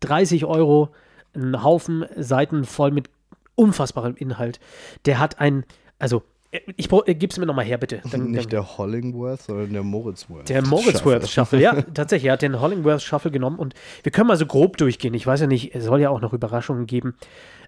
30 0.00 0.44
Euro, 0.44 0.90
ein 1.34 1.62
Haufen 1.62 2.04
Seiten 2.16 2.64
voll 2.64 2.90
mit 2.90 3.08
unfassbarem 3.58 4.14
Inhalt. 4.16 4.60
Der 5.04 5.18
hat 5.18 5.40
ein, 5.40 5.64
also, 5.98 6.22
äh, 6.50 6.60
ich 6.76 6.90
äh, 6.90 7.14
gib's 7.14 7.38
mir 7.38 7.46
nochmal 7.46 7.64
her, 7.64 7.78
bitte. 7.78 8.00
Dann, 8.04 8.10
dann, 8.10 8.30
Nicht 8.30 8.52
der 8.52 8.78
Hollingworth, 8.78 9.42
sondern 9.42 9.72
der 9.72 9.82
Moritzworth. 9.82 10.48
der 10.48 10.66
Moritzworth 10.66 11.28
Shuffle, 11.28 11.60
ja, 11.60 11.82
tatsächlich. 11.94 12.28
Er 12.28 12.34
hat 12.34 12.42
den 12.42 12.60
Hollingworth 12.60 13.02
Shuffle 13.02 13.30
genommen 13.30 13.58
und 13.58 13.74
wir 14.02 14.12
können 14.12 14.28
mal 14.28 14.36
so 14.36 14.46
grob 14.46 14.76
durchgehen. 14.76 15.14
Ich 15.14 15.26
weiß 15.26 15.40
ja 15.40 15.46
nicht, 15.46 15.74
es 15.74 15.84
soll 15.84 16.00
ja 16.00 16.10
auch 16.10 16.20
noch 16.20 16.32
Überraschungen 16.32 16.86
geben. 16.86 17.16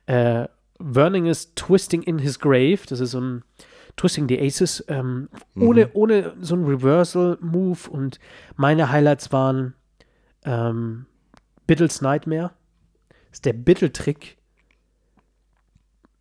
Äh, 0.07 0.47
Verning 0.81 1.27
ist 1.27 1.57
Twisting 1.57 2.03
in 2.03 2.19
His 2.19 2.39
Grave. 2.39 2.81
Das 2.89 3.01
ist 3.01 3.11
so 3.11 3.21
ein 3.21 3.45
Twisting 3.97 4.29
the 4.29 4.41
Aces. 4.41 4.85
Ähm, 4.89 5.29
ohne, 5.59 5.91
ohne 5.93 6.33
so 6.41 6.55
ein 6.55 6.65
Reversal-Move 6.65 7.91
und 7.91 8.19
meine 8.57 8.91
Highlights 8.91 9.31
waren 9.31 9.75
ähm, 10.45 11.07
Bittles 11.67 12.01
Nightmare. 12.01 12.53
Das 13.09 13.39
ist 13.39 13.45
der 13.45 13.53
Bittel-Trick 13.53 14.39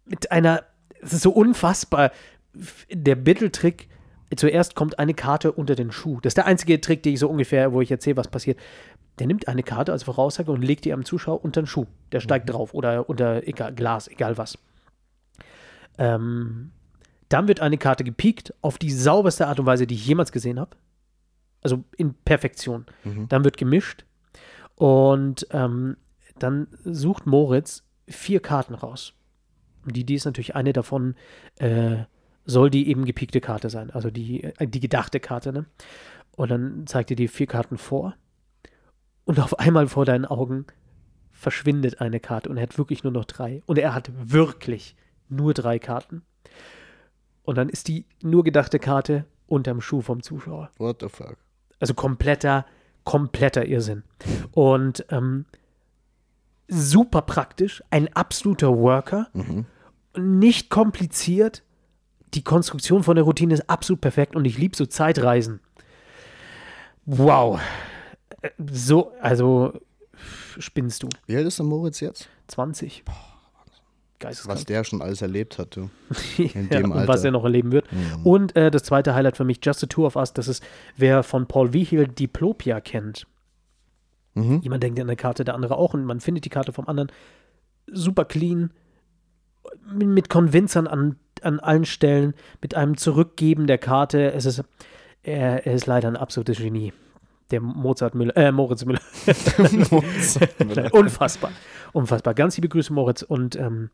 mit 0.10 0.32
einer, 0.32 0.64
es 1.02 1.14
ist 1.14 1.22
so 1.22 1.32
unfassbar, 1.32 2.12
der 2.92 3.16
Bittel-Trick, 3.16 3.88
zuerst 4.36 4.76
kommt 4.76 5.00
eine 5.00 5.14
Karte 5.14 5.52
unter 5.52 5.76
den 5.76 5.92
Schuh. 5.92 6.20
Das 6.22 6.32
ist 6.32 6.38
der 6.38 6.46
einzige 6.46 6.80
Trick, 6.82 7.04
den 7.04 7.14
ich 7.14 7.20
so 7.20 7.30
ungefähr, 7.30 7.74
wo 7.74 7.82
ich 7.82 7.92
erzähle, 7.92 8.18
was 8.18 8.28
passiert. 8.28 8.60
Der 9.18 9.28
nimmt 9.28 9.48
eine 9.48 9.64
Karte 9.64 9.92
als 9.92 10.04
Voraussage 10.04 10.52
und 10.52 10.62
legt 10.62 10.86
die 10.86 10.94
am 10.94 11.04
Zuschauer 11.04 11.44
unter 11.44 11.62
den 11.62 11.68
Schuh. 11.68 11.86
Der 12.12 12.20
steigt 12.20 12.50
drauf 12.50 12.74
oder 12.74 13.10
unter 13.10 13.48
egal, 13.48 13.74
Glas, 13.74 14.08
egal 14.08 14.38
was. 14.38 14.58
Ähm, 15.98 16.72
dann 17.28 17.48
wird 17.48 17.60
eine 17.60 17.78
Karte 17.78 18.04
gepiekt 18.04 18.54
auf 18.62 18.78
die 18.78 18.92
sauberste 18.92 19.48
Art 19.48 19.60
und 19.60 19.66
Weise, 19.66 19.88
die 19.88 19.96
ich 19.96 20.08
jemals 20.08 20.32
gesehen 20.32 20.60
habe. 20.60 20.78
Also 21.62 21.84
in 21.98 22.14
Perfektion. 22.14 22.86
Dann 23.28 23.44
wird 23.44 23.58
gemischt 23.58 24.06
und 24.76 25.46
ähm, 25.52 25.98
dann 26.38 26.68
sucht 26.86 27.26
Moritz 27.26 27.84
vier 28.08 28.40
Karten 28.40 28.74
raus. 28.74 29.14
Die, 29.94 30.04
die 30.04 30.16
ist 30.16 30.26
natürlich 30.26 30.56
eine 30.56 30.74
davon, 30.74 31.16
äh, 31.58 31.98
soll 32.46 32.70
die 32.70 32.90
eben 32.90 33.06
gepiekte 33.06 33.42
Karte 33.42 33.70
sein, 33.70 33.92
also 33.92 34.10
die, 34.10 34.44
äh, 34.44 34.68
die 34.68 34.80
gedachte 34.80 35.20
Karte, 35.20 35.54
ne? 35.54 35.66
Und 36.36 36.52
dann 36.52 36.88
zeigt 36.88 37.10
dir 37.10 37.16
die 37.16 37.28
vier 37.28 37.48
Karten 37.48 37.78
vor. 37.78 38.16
Und 39.26 39.40
auf 39.40 39.60
einmal 39.60 39.88
vor 39.88 40.06
deinen 40.06 40.26
Augen 40.26 40.66
verschwindet 41.32 42.02
eine 42.02 42.20
Karte 42.20 42.50
und 42.50 42.58
er 42.58 42.64
hat 42.64 42.78
wirklich 42.78 43.04
nur 43.04 43.14
noch 43.14 43.26
drei. 43.26 43.62
Und 43.66 43.78
er 43.78 43.94
hat 43.94 44.10
wirklich 44.16 44.96
nur 45.28 45.54
drei 45.54 45.80
Karten. 45.80 46.24
Und 47.44 47.58
dann 47.58 47.70
ist 47.70 47.88
die 47.88 48.06
nur 48.22 48.44
gedachte 48.44 48.80
Karte 48.80 49.26
unterm 49.48 49.82
Schuh 49.82 50.02
vom 50.02 50.22
Zuschauer. 50.24 50.70
What 50.78 51.02
the 51.02 51.10
fuck? 51.10 51.38
Also 51.80 51.94
kompletter, 51.94 52.66
kompletter 53.04 53.66
Irrsinn. 53.66 54.04
Und 54.52 55.06
ähm, 55.10 55.46
super 56.68 57.22
praktisch, 57.22 57.84
ein 57.90 58.14
absoluter 58.16 58.78
Worker, 58.78 59.30
nicht 60.18 60.70
kompliziert. 60.70 61.64
Die 62.34 62.44
Konstruktion 62.44 63.04
von 63.04 63.16
der 63.16 63.24
Routine 63.26 63.54
ist 63.56 63.70
absolut 63.70 64.02
perfekt 64.02 64.36
und 64.36 64.46
ich 64.46 64.58
liebe 64.58 64.76
so 64.76 64.86
Zeitreisen. 64.86 65.60
Wow. 67.06 67.60
Äh, 68.42 68.50
So, 68.72 69.12
also 69.22 69.74
spinnst 70.60 71.04
du. 71.04 71.10
Wie 71.28 71.36
alt 71.38 71.48
ist 71.48 71.58
der 71.60 71.66
Moritz 71.66 72.00
jetzt? 72.00 72.30
20. 72.48 73.04
Was 73.06 73.16
Geisteskrank. 74.20 74.68
der 74.68 74.84
schon 74.84 75.02
alles 75.02 75.22
erlebt 75.22 75.58
hat, 75.58 75.76
du. 75.78 75.90
in 76.38 76.70
ja, 76.70 76.80
dem 76.82 76.92
und 76.92 76.98
Alter. 76.98 77.08
was 77.08 77.24
er 77.24 77.32
noch 77.32 77.46
erleben 77.46 77.72
wird. 77.72 77.86
Und 78.26 78.54
äh, 78.56 78.70
das 78.70 78.84
zweite 78.84 79.16
Highlight 79.16 79.38
für 79.38 79.46
mich, 79.46 79.60
Just 79.64 79.82
a 79.84 79.88
Tour 79.88 80.08
of 80.08 80.16
Us, 80.18 80.34
das 80.34 80.48
ist, 80.50 80.62
wer 80.98 81.24
von 81.24 81.48
Paul 81.48 81.72
Wiechel 81.74 82.08
Diplopia 82.08 82.82
kennt. 82.82 83.28
Mhm. 84.34 84.60
Jemand 84.62 84.84
denkt 84.84 85.00
an 85.00 85.08
eine 85.08 85.16
Karte, 85.16 85.46
der 85.46 85.56
andere 85.56 85.78
auch 85.78 85.94
und 85.94 86.04
man 86.04 86.20
findet 86.20 86.44
die 86.44 86.50
Karte 86.50 86.74
vom 86.74 86.88
anderen. 86.88 87.12
Super 87.88 88.26
clean, 88.26 88.72
mit, 89.92 90.30
Konvinzern 90.30 90.88
an, 90.88 91.18
an 91.42 91.60
allen 91.60 91.86
Stellen, 91.86 92.34
mit 92.62 92.76
einem 92.76 92.98
Zurückgeben 92.98 93.68
der 93.68 93.78
Karte. 93.78 94.32
Es 94.32 94.46
ist, 94.46 94.64
er, 95.24 95.66
er 95.66 95.74
ist 95.74 95.86
leider 95.86 96.08
ein 96.08 96.18
absolutes 96.18 96.58
Genie. 96.58 96.94
Der 97.52 97.62
Mozart 97.62 98.14
Müller, 98.14 98.36
äh, 98.38 98.52
Moritz 98.52 98.86
Müller. 98.86 99.02
Nein, 100.60 100.88
unfassbar. 100.92 101.52
Unfassbar. 101.94 102.34
Ganz 102.36 102.58
liebe 102.58 102.70
Grüße, 102.70 102.94
Moritz. 102.94 103.24
Und 103.24 103.56
ähm, 103.56 103.90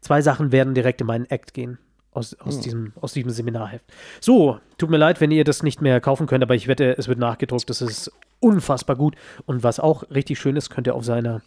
zwei 0.00 0.22
Sachen 0.22 0.50
werden 0.50 0.74
direkt 0.74 1.00
in 1.00 1.06
meinen 1.06 1.26
Act 1.26 1.54
gehen. 1.54 1.78
Aus, 2.14 2.34
aus, 2.34 2.60
diesem, 2.60 2.92
aus 3.00 3.14
diesem 3.14 3.30
Seminarheft. 3.30 3.86
So, 4.20 4.58
tut 4.76 4.90
mir 4.90 4.98
leid, 4.98 5.22
wenn 5.22 5.30
ihr 5.30 5.44
das 5.44 5.62
nicht 5.62 5.80
mehr 5.80 5.98
kaufen 5.98 6.26
könnt, 6.26 6.42
aber 6.42 6.54
ich 6.54 6.68
wette, 6.68 6.94
es 6.98 7.08
wird 7.08 7.18
nachgedruckt. 7.18 7.70
Das 7.70 7.80
ist 7.80 8.12
unfassbar 8.38 8.96
gut. 8.96 9.16
Und 9.46 9.62
was 9.62 9.80
auch 9.80 10.02
richtig 10.10 10.38
schön 10.38 10.56
ist, 10.56 10.68
könnt 10.68 10.86
ihr 10.86 10.94
auf 10.94 11.06
seiner 11.06 11.40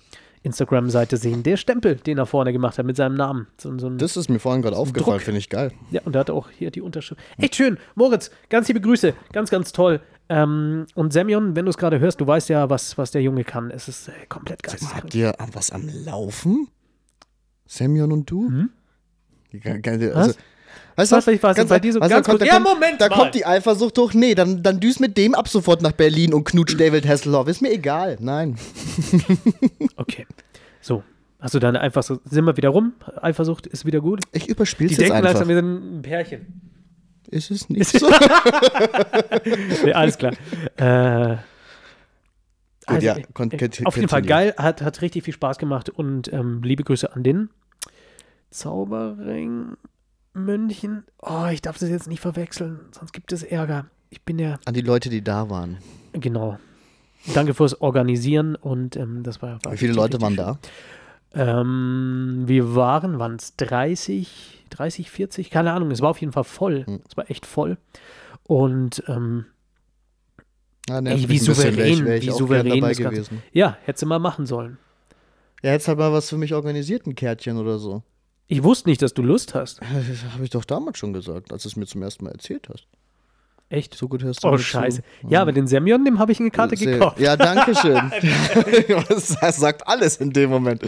Instagram-Seite 0.46 1.18
sehen. 1.18 1.44
Der 1.44 1.58
Stempel, 1.58 1.96
den 1.96 2.18
er 2.18 2.26
vorne 2.26 2.54
gemacht 2.54 2.78
hat 2.78 2.86
mit 2.86 2.96
seinem 2.96 3.16
Namen. 3.16 3.48
So, 3.60 3.78
so 3.78 3.90
Das 3.90 4.16
ist 4.16 4.30
mir 4.30 4.40
vorhin 4.40 4.62
gerade 4.62 4.78
aufgefallen, 4.78 5.20
finde 5.20 5.40
ich 5.40 5.50
geil. 5.50 5.72
ja, 5.92 6.02
und 6.06 6.16
er 6.16 6.20
hat 6.22 6.30
auch 6.30 6.50
hier 6.50 6.72
die 6.72 6.82
Unterschrift. 6.82 7.20
Echt 7.38 7.56
schön. 7.56 7.78
Moritz, 7.96 8.32
ganz 8.50 8.68
liebe 8.68 8.80
Grüße. 8.82 9.14
Ganz, 9.34 9.50
ganz 9.50 9.72
toll. 9.72 10.00
Ähm, 10.30 10.86
und 10.96 11.14
Semyon, 11.14 11.56
wenn 11.56 11.66
du 11.66 11.70
es 11.70 11.78
gerade 11.78 12.00
hörst, 12.00 12.20
du 12.22 12.26
weißt 12.28 12.50
ja, 12.50 12.70
was, 12.70 12.98
was 12.98 13.12
der 13.12 13.22
Junge 13.22 13.44
kann. 13.44 13.70
Es 13.70 13.88
ist 13.88 14.08
äh, 14.08 14.12
komplett 14.30 14.64
geisteskrank. 14.64 15.04
habt 15.04 15.16
ihr 15.16 15.36
was 15.54 15.72
am 15.72 15.88
Laufen? 16.06 16.68
Semyon 17.68 18.12
und 18.12 18.30
du? 18.30 18.48
Hm? 18.48 18.70
Geil, 19.82 20.12
Also, 20.16 20.32
Was? 20.32 20.38
Weißt 20.96 21.12
Was, 21.12 21.28
ich 21.28 21.42
weiß, 21.44 21.68
bei 21.68 21.80
dir 21.80 21.94
so 21.94 22.00
weißt 22.00 22.10
ganz 22.12 22.26
da 22.26 22.32
kommt, 22.32 22.42
da 22.42 22.46
Ja, 22.46 22.54
kommt, 22.54 22.66
Moment 22.66 23.02
Da 23.02 23.10
mal. 23.10 23.16
kommt 23.16 23.36
die 23.36 23.46
Eifersucht 23.46 23.98
hoch. 23.98 24.14
Nee, 24.14 24.36
dann, 24.36 24.64
dann 24.64 24.80
düst 24.80 25.00
mit 25.00 25.18
dem 25.18 25.36
ab 25.36 25.48
sofort 25.48 25.82
nach 25.82 25.92
Berlin 25.92 26.34
und 26.34 26.44
knutscht 26.46 26.80
David 26.80 27.08
Hasselhoff. 27.08 27.48
Ist 27.48 27.62
mir 27.62 27.72
egal. 27.72 28.18
Nein. 28.20 28.58
Okay. 29.98 30.26
So. 30.82 31.04
Hast 31.40 31.54
du 31.54 31.60
deine 31.60 31.80
Eifersucht? 31.82 32.22
Sind 32.30 32.46
wir 32.46 32.58
wieder 32.58 32.70
rum? 32.70 32.94
Eifersucht 33.22 33.68
ist 33.68 33.86
wieder 33.86 34.02
gut? 34.02 34.22
Ich 34.32 34.48
überspiel's 34.50 34.90
Die 34.92 34.96
jetzt 34.96 35.02
denken 35.12 35.18
einfach. 35.18 35.30
langsam, 35.32 35.48
wir 35.48 35.56
sind 35.56 35.98
ein 36.00 36.02
Pärchen. 36.02 36.62
Ist 37.30 37.52
es 37.52 37.70
nicht 37.70 37.88
so? 37.90 38.08
Nee, 39.84 39.94
alles 39.94 40.18
klar. 40.18 40.34
äh, 40.78 41.38
also, 42.88 43.06
ja, 43.08 43.18
kon- 43.34 43.52
äh, 43.52 43.58
kon- 43.58 43.86
auf 43.86 43.96
jeden 43.96 44.10
Fall 44.10 44.22
geil, 44.22 44.54
hat, 44.58 44.82
hat 44.82 45.02
richtig 45.02 45.24
viel 45.24 45.34
Spaß 45.34 45.58
gemacht 45.58 45.90
und 45.90 46.32
ähm, 46.34 46.62
liebe 46.64 46.84
Grüße 46.84 47.14
an 47.16 47.24
den 47.24 47.50
Zauberring 48.52 49.74
München. 50.36 51.04
Oh, 51.22 51.46
ich 51.52 51.62
darf 51.62 51.78
das 51.80 51.90
jetzt 51.90 52.08
nicht 52.08 52.20
verwechseln, 52.20 52.80
sonst 52.92 53.14
gibt 53.14 53.32
es 53.32 53.42
Ärger. 53.44 53.88
Ich 54.10 54.22
bin 54.22 54.38
ja, 54.38 54.60
An 54.66 54.74
die 54.74 54.82
Leute, 54.82 55.10
die 55.10 55.24
da 55.24 55.50
waren. 55.50 55.78
genau. 56.14 56.60
Danke 57.34 57.56
fürs 57.56 57.82
Organisieren 57.82 58.56
und 58.56 58.96
ähm, 58.96 59.24
das 59.24 59.42
war, 59.42 59.58
war 59.64 59.74
Wie 59.74 59.78
viele 59.78 59.94
Leute 59.94 60.22
waren 60.22 60.36
schön. 60.36 60.46
da? 60.46 60.60
Ähm, 61.34 62.44
wir 62.46 62.76
waren, 62.76 63.18
waren 63.18 63.36
es 63.38 63.56
30, 63.56 64.64
30, 64.70 65.10
40? 65.10 65.50
Keine 65.50 65.72
Ahnung, 65.74 65.90
es 65.90 66.02
war 66.02 66.12
auf 66.12 66.20
jeden 66.22 66.34
Fall 66.34 66.44
voll. 66.44 66.86
Hm. 66.86 67.02
Es 67.10 67.18
war 67.18 67.30
echt 67.32 67.46
voll. 67.48 67.78
Und 68.44 69.04
ähm, 69.08 69.46
Ah, 70.88 70.98
Ey, 70.98 71.02
nervt 71.02 71.30
wie 71.30 71.40
souverän, 71.40 71.78
Wär 71.78 71.86
ich, 71.88 72.06
wär 72.06 72.18
ich 72.18 72.28
wie 72.28 72.32
souverän 72.32 72.66
dabei 72.70 72.94
Ganze- 72.94 73.04
gewesen. 73.04 73.42
ja, 73.54 73.76
hättest 73.86 74.04
du 74.04 74.06
mal 74.06 74.20
machen 74.20 74.46
sollen. 74.46 74.78
Ja, 75.64 75.72
jetzt 75.72 75.88
halt 75.88 75.98
mal 75.98 76.14
was 76.14 76.30
für 76.30 76.38
mich 76.38 76.54
organisiert, 76.54 77.08
ein 77.08 77.16
Kärtchen 77.16 77.58
oder 77.58 77.80
so. 77.80 78.04
Ich 78.48 78.64
wusste 78.64 78.90
nicht, 78.90 79.02
dass 79.02 79.14
du 79.14 79.24
Lust 79.24 79.56
hast. 79.56 79.82
Das 79.82 80.24
habe 80.34 80.44
ich 80.44 80.50
doch 80.52 80.66
damals 80.66 80.98
schon 81.00 81.14
gesagt, 81.14 81.52
als 81.52 81.64
du 81.64 81.70
es 81.70 81.76
mir 81.76 81.86
zum 81.88 82.04
ersten 82.04 82.26
Mal 82.26 82.32
erzählt 82.32 82.70
hast. 82.72 82.86
Echt? 83.70 83.96
So 83.96 84.08
gut 84.08 84.22
hörst 84.24 84.44
du 84.44 84.48
Oh, 84.48 84.52
mir 84.52 84.58
zu. 84.58 84.64
scheiße. 84.64 85.02
Ja, 85.28 85.42
aber 85.42 85.52
den 85.52 85.66
Semyon, 85.66 86.06
dem 86.06 86.20
habe 86.20 86.32
ich 86.32 86.40
eine 86.40 86.52
Karte 86.52 86.78
Sehr- 86.78 86.94
gekauft. 86.94 87.20
Ja, 87.20 87.36
danke 87.36 87.74
schön. 87.76 88.12
das 89.42 89.58
sagt 89.58 89.88
alles 89.88 90.18
in 90.18 90.32
dem 90.32 90.52
Moment. 90.52 90.84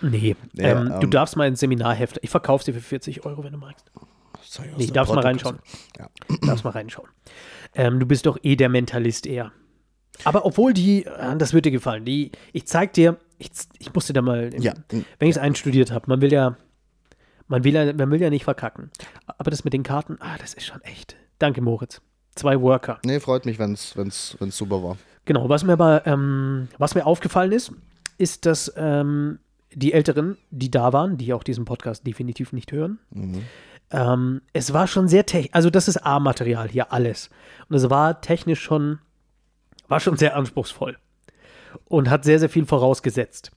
Nee, 0.00 0.34
Ja, 0.54 0.80
ähm, 0.80 0.88
du 1.00 1.04
ähm, 1.06 1.10
darfst 1.10 1.36
mal 1.36 1.46
ein 1.46 1.56
Seminarheft. 1.56 2.18
Ich 2.22 2.30
verkaufe 2.30 2.64
dir 2.64 2.72
für 2.72 2.80
40 2.80 3.26
Euro, 3.26 3.44
wenn 3.44 3.52
du 3.52 3.58
magst. 3.58 3.90
Nee, 4.78 4.86
darfst 4.86 5.12
mal 5.14 5.20
reinschauen. 5.22 5.58
Ja. 5.98 6.08
Darfst 6.46 6.64
mal 6.64 6.70
reinschauen. 6.70 7.08
Ähm, 7.74 8.00
du 8.00 8.06
bist 8.06 8.24
doch 8.24 8.38
eh 8.42 8.56
der 8.56 8.68
Mentalist 8.70 9.26
eher. 9.26 9.52
Aber 10.24 10.46
obwohl 10.46 10.72
die, 10.72 11.04
äh, 11.04 11.36
das 11.36 11.52
wird 11.52 11.66
dir 11.66 11.70
gefallen, 11.72 12.04
die, 12.06 12.32
ich 12.52 12.66
zeig 12.66 12.92
dir, 12.94 13.18
ich, 13.38 13.50
ich 13.78 13.92
musste 13.92 14.12
da 14.14 14.22
mal, 14.22 14.50
Ja. 14.58 14.72
wenn 14.90 15.28
ich 15.28 15.36
es 15.36 15.38
einstudiert 15.38 15.90
habe, 15.90 16.04
man 16.08 16.20
will 16.22 16.32
ja, 16.32 16.56
man 17.48 17.64
will 17.64 17.74
ja, 17.74 17.92
man 17.92 18.10
will 18.10 18.20
ja 18.20 18.30
nicht 18.30 18.44
verkacken. 18.44 18.90
Aber 19.26 19.50
das 19.50 19.64
mit 19.64 19.72
den 19.72 19.82
Karten, 19.82 20.18
ah, 20.20 20.36
das 20.38 20.54
ist 20.54 20.66
schon 20.66 20.82
echt. 20.82 21.16
Danke, 21.38 21.60
Moritz. 21.60 22.00
Zwei 22.34 22.60
Worker. 22.60 23.00
Nee, 23.04 23.20
freut 23.20 23.46
mich, 23.46 23.58
wenn 23.58 23.72
es 23.72 23.96
wenn's, 23.96 24.36
wenn's 24.38 24.56
super 24.56 24.82
war. 24.82 24.96
Genau, 25.24 25.48
was 25.48 25.64
mir 25.64 25.72
aber, 25.72 26.06
ähm, 26.06 26.68
was 26.78 26.94
mir 26.94 27.04
aufgefallen 27.04 27.52
ist, 27.52 27.72
ist, 28.16 28.46
dass 28.46 28.72
ähm, 28.76 29.40
die 29.72 29.92
Älteren, 29.92 30.38
die 30.50 30.70
da 30.70 30.92
waren, 30.92 31.18
die 31.18 31.32
auch 31.34 31.42
diesen 31.42 31.64
Podcast 31.64 32.06
definitiv 32.06 32.52
nicht 32.52 32.72
hören, 32.72 32.98
ähm, 33.90 34.42
es 34.52 34.72
war 34.72 34.86
schon 34.86 35.08
sehr 35.08 35.26
technisch, 35.26 35.54
also 35.54 35.70
das 35.70 35.88
ist 35.88 35.98
A-Material 35.98 36.68
hier, 36.68 36.92
alles. 36.92 37.30
Und 37.68 37.76
es 37.76 37.90
war 37.90 38.20
technisch 38.20 38.60
schon, 38.60 38.98
war 39.88 40.00
schon 40.00 40.16
sehr 40.16 40.36
anspruchsvoll 40.36 40.96
und 41.86 42.10
hat 42.10 42.24
sehr, 42.24 42.38
sehr 42.38 42.48
viel 42.48 42.66
vorausgesetzt. 42.66 43.50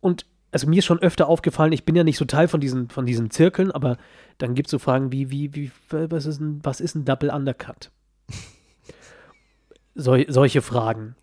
Und 0.00 0.26
also 0.52 0.68
mir 0.68 0.78
ist 0.78 0.84
schon 0.84 1.00
öfter 1.00 1.28
aufgefallen, 1.28 1.72
ich 1.72 1.84
bin 1.84 1.96
ja 1.96 2.04
nicht 2.04 2.18
so 2.18 2.24
Teil 2.24 2.46
von 2.46 2.60
diesen, 2.60 2.88
von 2.88 3.06
diesen 3.06 3.30
Zirkeln, 3.30 3.70
aber 3.70 3.96
dann 4.38 4.54
gibt 4.54 4.68
es 4.68 4.70
so 4.70 4.78
Fragen 4.78 5.10
wie, 5.10 5.30
wie, 5.30 5.54
wie, 5.54 5.70
was 5.90 6.26
ist 6.26 6.40
ein, 6.40 6.60
was 6.62 6.80
ist 6.80 6.94
ein 6.94 7.04
Double 7.04 7.30
Undercut? 7.30 7.90
Sol, 9.94 10.26
solche 10.28 10.62
Fragen. 10.62 11.16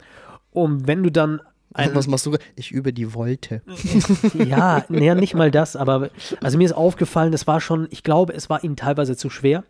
Und 0.51 0.87
wenn 0.87 1.03
du 1.03 1.11
dann 1.11 1.41
ein, 1.71 1.93
Was 1.93 2.07
machst 2.07 2.25
du? 2.25 2.35
Ich 2.55 2.71
übe 2.71 2.93
die 2.93 3.13
Wolte. 3.13 3.61
ja, 4.33 4.83
naja, 4.89 5.13
nicht 5.13 5.35
mal 5.35 5.51
das, 5.51 5.75
aber 5.75 6.09
also 6.41 6.57
mir 6.57 6.65
ist 6.65 6.73
aufgefallen, 6.73 7.31
das 7.31 7.45
war 7.45 7.61
schon, 7.61 7.87
ich 7.91 8.01
glaube, 8.01 8.33
es 8.33 8.49
war 8.49 8.63
ihnen 8.63 8.75
teilweise 8.75 9.15
zu 9.15 9.29
schwer. 9.29 9.63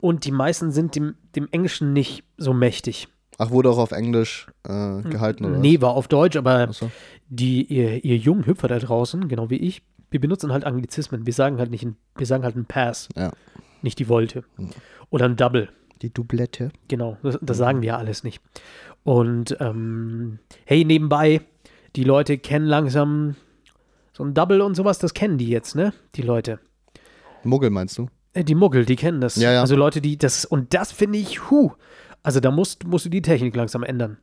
Und 0.00 0.24
die 0.24 0.32
meisten 0.32 0.70
sind 0.70 0.96
dem, 0.96 1.16
dem 1.34 1.46
Englischen 1.50 1.92
nicht 1.92 2.24
so 2.38 2.54
mächtig. 2.54 3.08
Ach, 3.38 3.50
wurde 3.50 3.68
auch 3.70 3.78
auf 3.78 3.92
Englisch 3.92 4.46
äh, 4.64 5.02
gehalten, 5.02 5.44
oder? 5.44 5.58
Nee, 5.58 5.80
war 5.80 5.90
auf 5.94 6.08
Deutsch, 6.08 6.36
aber? 6.36 6.68
Achso. 6.68 6.90
die, 7.28 7.64
ihr, 7.64 8.04
ihr 8.04 8.16
jungen 8.16 8.46
Hüpfer 8.46 8.68
da 8.68 8.78
draußen, 8.78 9.28
genau 9.28 9.50
wie 9.50 9.56
ich, 9.56 9.82
wir 10.10 10.20
benutzen 10.20 10.52
halt 10.52 10.64
Anglizismen. 10.64 11.26
Wir 11.26 11.32
sagen 11.32 11.58
halt 11.58 11.70
nicht, 11.70 11.84
ein, 11.84 11.96
wir 12.16 12.26
sagen 12.26 12.44
halt 12.44 12.56
ein 12.56 12.64
Pass, 12.64 13.08
Ja. 13.16 13.32
nicht 13.82 13.98
die 13.98 14.08
Wolte. 14.08 14.44
Oder 15.10 15.26
ein 15.26 15.36
Double. 15.36 15.68
Die 16.02 16.12
Doublette. 16.12 16.70
Genau, 16.88 17.16
das, 17.22 17.38
das 17.42 17.56
sagen 17.56 17.82
wir 17.82 17.98
alles 17.98 18.22
nicht. 18.24 18.40
Und 19.02 19.56
ähm, 19.60 20.38
hey, 20.64 20.84
nebenbei, 20.84 21.40
die 21.96 22.04
Leute 22.04 22.38
kennen 22.38 22.66
langsam 22.66 23.34
so 24.12 24.24
ein 24.24 24.32
Double 24.34 24.60
und 24.62 24.74
sowas, 24.76 24.98
das 24.98 25.12
kennen 25.14 25.38
die 25.38 25.48
jetzt, 25.48 25.74
ne? 25.74 25.92
Die 26.14 26.22
Leute. 26.22 26.58
Muggel 27.44 27.70
meinst 27.70 27.98
du? 27.98 28.08
Äh, 28.32 28.44
Die 28.44 28.54
Muggel, 28.54 28.84
die 28.84 28.96
kennen 28.96 29.20
das. 29.20 29.36
Ja, 29.36 29.52
ja. 29.52 29.60
Also 29.60 29.76
Leute, 29.76 30.00
die 30.00 30.16
das, 30.18 30.44
und 30.44 30.72
das 30.74 30.92
finde 30.92 31.18
ich, 31.18 31.50
hu. 31.50 31.72
Also 32.26 32.40
da 32.40 32.50
musst, 32.50 32.84
musst 32.84 33.04
du 33.04 33.08
die 33.08 33.22
Technik 33.22 33.54
langsam 33.54 33.84
ändern. 33.84 34.16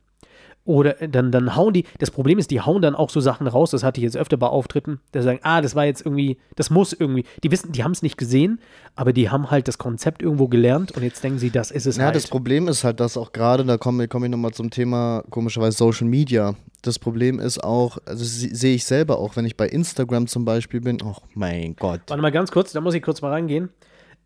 Oder 0.66 0.92
dann, 1.08 1.32
dann 1.32 1.56
hauen 1.56 1.72
die, 1.72 1.84
das 1.98 2.10
Problem 2.10 2.38
ist, 2.38 2.50
die 2.50 2.60
hauen 2.60 2.82
dann 2.82 2.94
auch 2.94 3.08
so 3.08 3.20
Sachen 3.20 3.46
raus, 3.46 3.70
das 3.70 3.82
hatte 3.82 3.98
ich 3.98 4.04
jetzt 4.04 4.16
öfter 4.16 4.36
bei 4.36 4.46
Auftritten, 4.46 5.00
da 5.12 5.22
sagen, 5.22 5.40
ah, 5.42 5.62
das 5.62 5.74
war 5.74 5.86
jetzt 5.86 6.04
irgendwie, 6.04 6.36
das 6.54 6.68
muss 6.68 6.92
irgendwie, 6.92 7.24
die 7.42 7.50
wissen, 7.50 7.72
die 7.72 7.82
haben 7.82 7.92
es 7.92 8.02
nicht 8.02 8.18
gesehen, 8.18 8.60
aber 8.94 9.14
die 9.14 9.30
haben 9.30 9.50
halt 9.50 9.68
das 9.68 9.78
Konzept 9.78 10.22
irgendwo 10.22 10.48
gelernt 10.48 10.92
und 10.92 11.02
jetzt 11.02 11.24
denken 11.24 11.38
sie, 11.38 11.50
das 11.50 11.70
ist 11.70 11.86
es 11.86 11.96
Ja, 11.96 12.04
halt. 12.04 12.16
das 12.16 12.26
Problem 12.28 12.68
ist 12.68 12.84
halt, 12.84 13.00
dass 13.00 13.16
auch 13.16 13.32
gerade, 13.32 13.64
da 13.64 13.78
komme 13.78 14.06
komm 14.08 14.24
ich 14.24 14.30
nochmal 14.30 14.52
zum 14.52 14.70
Thema, 14.70 15.24
komischerweise 15.30 15.76
Social 15.76 16.06
Media. 16.06 16.54
Das 16.82 16.98
Problem 16.98 17.38
ist 17.40 17.64
auch, 17.64 17.96
also 18.04 18.22
sehe 18.24 18.74
ich 18.74 18.84
selber 18.84 19.18
auch, 19.18 19.36
wenn 19.36 19.46
ich 19.46 19.56
bei 19.56 19.66
Instagram 19.68 20.26
zum 20.26 20.44
Beispiel 20.44 20.80
bin, 20.82 20.98
oh 21.02 21.16
mein 21.34 21.74
Gott. 21.76 22.02
Warte 22.08 22.22
mal 22.22 22.32
ganz 22.32 22.50
kurz, 22.50 22.72
da 22.72 22.82
muss 22.82 22.94
ich 22.94 23.02
kurz 23.02 23.22
mal 23.22 23.30
reingehen. 23.30 23.70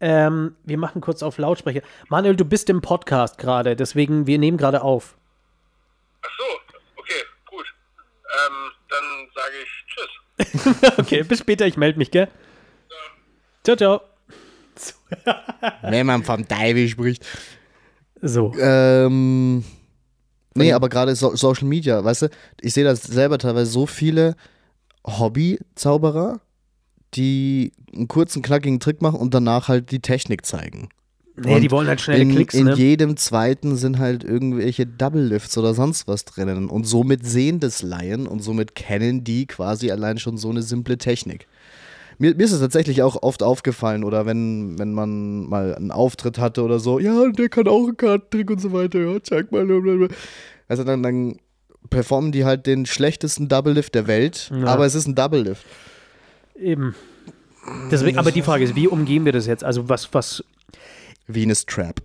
Ähm, 0.01 0.55
wir 0.65 0.79
machen 0.79 1.01
kurz 1.01 1.23
auf 1.23 1.39
Lautsprecher. 1.39 1.83
Manuel, 2.09 2.37
du 2.37 2.45
bist 2.45 2.71
im 2.71 2.81
Podcast 2.81 3.39
gerade, 3.39 3.75
deswegen, 3.75 4.27
wir 4.27 4.39
nehmen 4.39 4.57
gerade 4.57 4.83
auf. 4.83 5.17
Ach 6.23 6.31
so, 6.39 6.45
okay, 6.97 7.25
gut. 7.47 7.67
Ähm, 8.47 8.71
dann 8.89 9.29
sage 9.35 9.55
ich 9.63 9.79
Tschüss. 9.89 10.99
okay, 10.99 11.23
bis 11.25 11.41
später, 11.41 11.67
ich 11.67 11.77
melde 11.77 11.99
mich, 11.99 12.11
gell? 12.11 12.29
Ciao, 13.65 13.77
ciao. 13.77 14.01
Wenn 15.83 16.07
man 16.07 16.23
vom 16.23 16.47
Teufel 16.47 16.89
spricht. 16.89 17.27
So. 18.21 18.53
Ähm, 18.59 19.65
nee, 20.55 20.73
aber 20.73 20.89
gerade 20.89 21.15
so 21.15 21.35
Social 21.37 21.67
Media, 21.67 22.03
weißt 22.03 22.23
du, 22.23 22.31
ich 22.61 22.73
sehe 22.73 22.85
das 22.85 23.03
selber 23.03 23.39
teilweise 23.39 23.71
so 23.71 23.87
viele 23.87 24.37
Hobby-Zauberer, 25.07 26.41
die 27.15 27.73
einen 27.95 28.09
kurzen, 28.09 28.43
knackigen 28.43 28.81
Trick 28.81 29.03
machen 29.03 29.19
und 29.19 29.35
danach 29.35 29.69
halt 29.69 29.91
die 29.91 30.01
Technik 30.01 30.45
zeigen. 30.45 30.89
Nee, 31.41 31.55
Und 31.55 31.61
die 31.63 31.71
wollen 31.71 31.87
halt 31.87 32.01
schnelle 32.01 32.23
in, 32.23 32.31
Klicks, 32.35 32.55
in 32.55 32.65
ne? 32.67 32.75
jedem 32.75 33.17
zweiten 33.17 33.77
sind 33.77 33.99
halt 34.01 34.25
irgendwelche 34.25 34.87
Double 34.87 35.23
Lifts 35.23 35.57
oder 35.57 35.73
sonst 35.73 36.09
was 36.09 36.25
drinnen. 36.25 36.69
Und 36.69 36.85
somit 36.85 37.25
sehen 37.25 37.61
das 37.61 37.83
Laien 37.83 38.27
und 38.27 38.43
somit 38.43 38.75
kennen 38.75 39.23
die 39.23 39.47
quasi 39.47 39.91
allein 39.93 40.19
schon 40.19 40.37
so 40.37 40.51
eine 40.51 40.63
simple 40.63 40.99
Technik. 40.99 41.47
Mir, 42.19 42.35
mir 42.35 42.43
ist 42.43 42.51
es 42.51 42.59
tatsächlich 42.59 43.03
auch 43.03 43.23
oft 43.23 43.45
aufgefallen, 43.45 44.03
oder 44.03 44.27
wenn, 44.27 44.77
wenn 44.81 44.93
man 44.93 45.49
mal 45.49 45.77
einen 45.77 45.93
Auftritt 45.93 46.39
hatte 46.39 46.65
oder 46.65 46.81
so, 46.81 46.99
ja, 46.99 47.29
der 47.31 47.49
kann 47.49 47.69
auch 47.69 47.87
einen 47.87 47.97
Kartentrick 47.97 48.51
und 48.51 48.61
so 48.61 48.73
weiter, 48.73 48.99
ja, 48.99 49.23
zeig 49.23 49.53
mal. 49.53 49.65
blablabla. 49.65 50.09
Also 50.67 50.83
dann, 50.83 51.05
dann 51.05 51.37
performen 51.89 52.33
die 52.33 52.45
halt 52.45 52.67
den 52.67 52.85
schlechtesten 52.85 53.47
Double 53.49 53.75
Lift 53.75 53.95
der 53.95 54.09
Welt, 54.09 54.51
Ja. 54.53 54.65
aber 54.67 54.85
es 54.87 54.97
ist 54.97 55.07
ein 55.07 55.15
Double 55.15 55.43
Lift. 55.43 55.65
Eben. 56.59 56.95
Deswegen, 57.91 58.19
aber 58.19 58.33
die 58.33 58.43
Frage 58.43 58.65
ist, 58.65 58.75
wie 58.75 58.89
umgehen 58.89 59.25
wir 59.25 59.33
das 59.33 59.47
jetzt? 59.47 59.65
Also 59.65 59.89
was, 59.89 60.13
was, 60.15 60.45
Venus 61.27 61.67
Trap. 61.67 62.01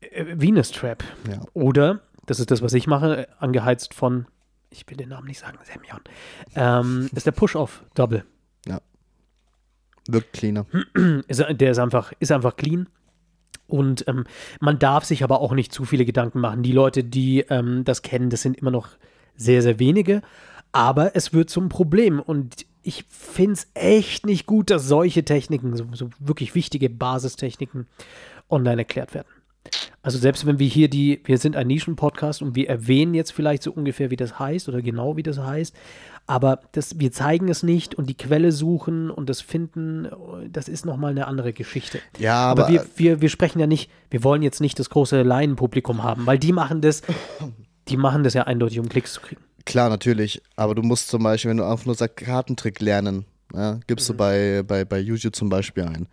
äh, 0.00 0.24
Venus 0.36 0.70
Trap. 0.72 1.04
Ja. 1.28 1.40
Oder, 1.54 2.00
das 2.26 2.40
ist 2.40 2.50
das, 2.50 2.62
was 2.62 2.74
ich 2.74 2.86
mache, 2.86 3.28
angeheizt 3.38 3.94
von, 3.94 4.26
ich 4.70 4.88
will 4.88 4.96
den 4.96 5.10
Namen 5.10 5.28
nicht 5.28 5.38
sagen, 5.38 5.58
Semyon, 5.64 6.00
ähm, 6.54 7.08
ist 7.14 7.26
der 7.26 7.32
Push-Off 7.32 7.84
Double. 7.94 8.24
Wirkt 10.08 10.32
cleaner. 10.32 10.66
Der 10.96 11.70
ist 11.70 11.78
einfach, 11.78 12.12
ist 12.18 12.32
einfach 12.32 12.56
clean. 12.56 12.88
Und 13.66 14.08
ähm, 14.08 14.24
man 14.60 14.78
darf 14.78 15.04
sich 15.04 15.22
aber 15.22 15.40
auch 15.40 15.52
nicht 15.52 15.72
zu 15.72 15.84
viele 15.84 16.06
Gedanken 16.06 16.40
machen. 16.40 16.62
Die 16.62 16.72
Leute, 16.72 17.04
die 17.04 17.40
ähm, 17.50 17.84
das 17.84 18.00
kennen, 18.00 18.30
das 18.30 18.40
sind 18.40 18.56
immer 18.56 18.70
noch 18.70 18.88
sehr, 19.36 19.60
sehr 19.60 19.78
wenige. 19.78 20.22
Aber 20.72 21.14
es 21.14 21.34
wird 21.34 21.50
zum 21.50 21.68
Problem. 21.68 22.20
Und 22.20 22.64
ich 22.82 23.04
finde 23.08 23.54
es 23.54 23.66
echt 23.74 24.26
nicht 24.26 24.46
gut, 24.46 24.70
dass 24.70 24.86
solche 24.86 25.24
Techniken, 25.24 25.76
so, 25.76 25.86
so 25.92 26.10
wirklich 26.18 26.54
wichtige 26.54 26.90
Basistechniken, 26.90 27.86
online 28.48 28.78
erklärt 28.82 29.14
werden. 29.14 29.28
Also 30.02 30.18
selbst 30.18 30.46
wenn 30.46 30.58
wir 30.58 30.66
hier 30.66 30.88
die, 30.88 31.20
wir 31.24 31.38
sind 31.38 31.56
ein 31.56 31.66
Nischen-Podcast 31.66 32.40
und 32.40 32.54
wir 32.54 32.68
erwähnen 32.68 33.14
jetzt 33.14 33.32
vielleicht 33.32 33.62
so 33.62 33.72
ungefähr, 33.72 34.10
wie 34.10 34.16
das 34.16 34.38
heißt 34.38 34.68
oder 34.68 34.80
genau 34.80 35.16
wie 35.16 35.22
das 35.22 35.38
heißt, 35.38 35.74
aber 36.26 36.60
das, 36.72 36.98
wir 36.98 37.10
zeigen 37.12 37.48
es 37.48 37.62
nicht 37.62 37.94
und 37.94 38.08
die 38.08 38.16
Quelle 38.16 38.52
suchen 38.52 39.10
und 39.10 39.28
das 39.28 39.40
finden, 39.40 40.08
das 40.50 40.68
ist 40.68 40.86
nochmal 40.86 41.10
eine 41.10 41.26
andere 41.26 41.52
Geschichte. 41.52 42.00
Ja, 42.18 42.50
Aber, 42.50 42.64
aber, 42.64 42.72
wir, 42.72 42.86
wir, 42.96 43.20
wir 43.20 43.28
sprechen 43.28 43.60
ja 43.60 43.66
nicht, 43.66 43.90
wir 44.10 44.22
wollen 44.24 44.42
jetzt 44.42 44.60
nicht 44.60 44.78
das 44.78 44.90
große 44.90 45.22
Laienpublikum 45.22 46.02
haben, 46.02 46.26
weil 46.26 46.38
die 46.38 46.52
machen 46.52 46.80
das, 46.80 47.02
die 47.88 47.96
machen 47.96 48.24
das 48.24 48.34
ja 48.34 48.44
eindeutig, 48.44 48.78
um 48.78 48.88
Klicks 48.88 49.14
zu 49.14 49.20
kriegen. 49.20 49.42
Klar, 49.68 49.90
natürlich. 49.90 50.40
Aber 50.56 50.74
du 50.74 50.82
musst 50.82 51.08
zum 51.08 51.22
Beispiel, 51.22 51.50
wenn 51.50 51.58
du 51.58 51.64
einfach 51.64 51.84
nur 51.84 51.94
sagst, 51.94 52.16
Kartentrick 52.16 52.80
lernen, 52.80 53.26
ja, 53.54 53.78
gibst 53.86 54.08
du 54.08 54.14
bei, 54.14 54.62
bei, 54.66 54.84
bei 54.86 54.98
YouTube 54.98 55.36
zum 55.36 55.50
Beispiel 55.50 55.82
ein. 55.84 56.08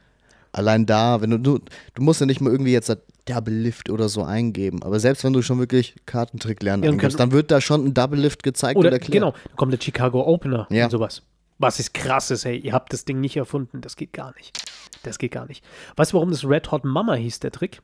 Allein 0.52 0.86
da, 0.86 1.22
wenn 1.22 1.30
du, 1.32 1.38
du, 1.40 1.60
du 1.94 2.02
musst 2.02 2.20
ja 2.20 2.26
nicht 2.26 2.42
mal 2.42 2.50
irgendwie 2.52 2.74
jetzt 2.74 2.94
Double 3.26 3.54
Lift 3.54 3.90
oder 3.90 4.10
so 4.10 4.24
eingeben. 4.24 4.84
Aber 4.84 5.00
selbst 5.00 5.24
wenn 5.24 5.32
du 5.34 5.42
schon 5.42 5.58
wirklich 5.58 5.96
Kartentrick 6.06 6.62
lernen 6.64 6.84
Ja, 6.84 6.94
kann- 6.96 7.12
dann 7.18 7.32
wird 7.32 7.50
da 7.50 7.62
schon 7.62 7.86
ein 7.86 7.94
Double 7.94 8.20
Lift 8.20 8.44
gezeigt 8.44 8.78
Oder 8.78 8.90
und 8.90 8.94
erklärt. 8.94 9.14
genau, 9.14 9.32
da 9.32 9.56
kommt 9.56 9.72
der 9.74 9.80
Chicago 9.82 10.22
Opener 10.28 10.68
Ja. 10.70 10.86
und 10.86 10.92
sowas. 10.92 11.22
Was 11.58 11.80
ist 11.80 11.94
krasses, 11.94 12.44
hey, 12.44 12.58
ihr 12.58 12.74
habt 12.74 12.92
das 12.92 13.06
Ding 13.06 13.22
nicht 13.22 13.38
erfunden, 13.38 13.80
das 13.80 13.96
geht 13.96 14.12
gar 14.12 14.34
nicht. 14.36 14.58
Das 15.04 15.18
geht 15.18 15.32
gar 15.32 15.46
nicht. 15.48 15.64
Weißt 15.96 16.12
du, 16.12 16.16
warum 16.16 16.30
das 16.32 16.44
Red 16.44 16.72
Hot 16.72 16.84
Mama 16.84 17.14
hieß, 17.16 17.40
der 17.40 17.52
Trick? 17.52 17.82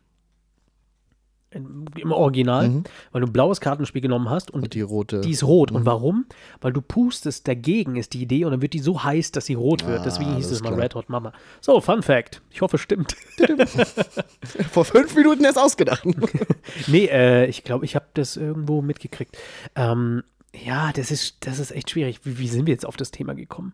Im 1.54 2.12
Original, 2.14 2.84
weil 3.12 3.22
du 3.22 3.28
ein 3.28 3.34
blaues 3.34 3.60
Kartenspiel 3.60 4.02
genommen 4.02 4.30
hast 4.30 4.52
und 4.52 4.60
Mhm. 4.62 4.64
Und 4.64 4.74
die 4.74 4.82
rote. 4.82 5.20
die 5.22 5.32
ist 5.32 5.44
rot. 5.44 5.72
Und 5.72 5.86
warum? 5.86 6.26
Weil 6.62 6.72
du 6.72 6.82
pustest 6.82 7.46
dagegen, 7.48 7.98
ist 7.98 8.14
die 8.14 8.22
Idee, 8.22 8.46
und 8.46 8.52
dann 8.52 8.62
wird 8.62 8.72
die 8.74 8.80
so 8.80 9.04
heiß, 9.04 9.32
dass 9.34 9.48
sie 9.48 9.56
rot 9.56 9.86
wird. 9.86 10.00
Ah, 10.00 10.04
Deswegen 10.04 10.36
hieß 10.38 10.50
es 10.50 10.62
mal 10.62 10.70
klar. 10.70 10.82
Red 10.82 10.96
Hot 10.96 11.10
Mama. 11.10 11.34
So, 11.60 11.82
Fun 11.82 12.04
Fact. 12.04 12.42
Ich 12.52 12.62
hoffe, 12.62 12.78
es 12.78 12.82
stimmt. 12.82 13.18
Vor 14.72 14.86
fünf 14.86 15.14
Minuten 15.16 15.44
erst 15.44 15.58
ausgedacht. 15.60 16.06
nee, 16.88 17.06
äh, 17.08 17.48
ich 17.48 17.64
glaube, 17.66 17.84
ich 17.84 17.96
habe 17.96 18.06
das 18.14 18.38
irgendwo 18.38 18.82
mitgekriegt. 18.82 19.38
Ähm, 19.76 20.24
ja, 20.56 20.94
das 20.94 21.12
ist, 21.12 21.46
das 21.46 21.60
ist 21.60 21.72
echt 21.72 21.90
schwierig. 21.90 22.26
Wie, 22.26 22.38
wie 22.40 22.48
sind 22.48 22.66
wir 22.66 22.74
jetzt 22.74 22.86
auf 22.86 22.96
das 22.96 23.12
Thema 23.12 23.34
gekommen? 23.36 23.74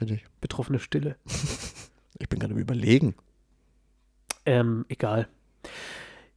Richtig. 0.00 0.24
Betroffene 0.40 0.78
Stille. 0.78 1.16
Ich 2.20 2.28
bin 2.28 2.38
gerade 2.38 2.54
überlegen. 2.54 3.16
Ähm, 4.46 4.86
egal. 4.88 5.26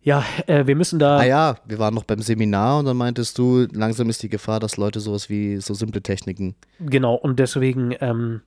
Ja, 0.01 0.23
äh, 0.45 0.65
wir 0.67 0.75
müssen 0.75 0.99
da. 0.99 1.17
Ah 1.17 1.25
ja, 1.25 1.55
wir 1.65 1.79
waren 1.79 1.93
noch 1.93 2.03
beim 2.05 2.21
Seminar 2.21 2.79
und 2.79 2.85
dann 2.85 2.95
meintest 2.95 3.37
du, 3.37 3.67
langsam 3.73 4.09
ist 4.09 4.23
die 4.23 4.29
Gefahr, 4.29 4.59
dass 4.59 4.77
Leute 4.77 4.99
sowas 5.01 5.29
wie 5.29 5.57
so 5.57 5.73
simple 5.73 6.01
Techniken. 6.01 6.55
Genau, 6.79 7.15
und 7.15 7.39
deswegen, 7.39 7.93
ähm, 7.99 8.41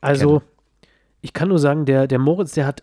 also, 0.00 0.40
ich 1.20 1.32
kann 1.34 1.48
nur 1.48 1.58
sagen, 1.58 1.84
der, 1.84 2.06
der 2.06 2.18
Moritz, 2.18 2.52
der 2.52 2.66
hat, 2.66 2.82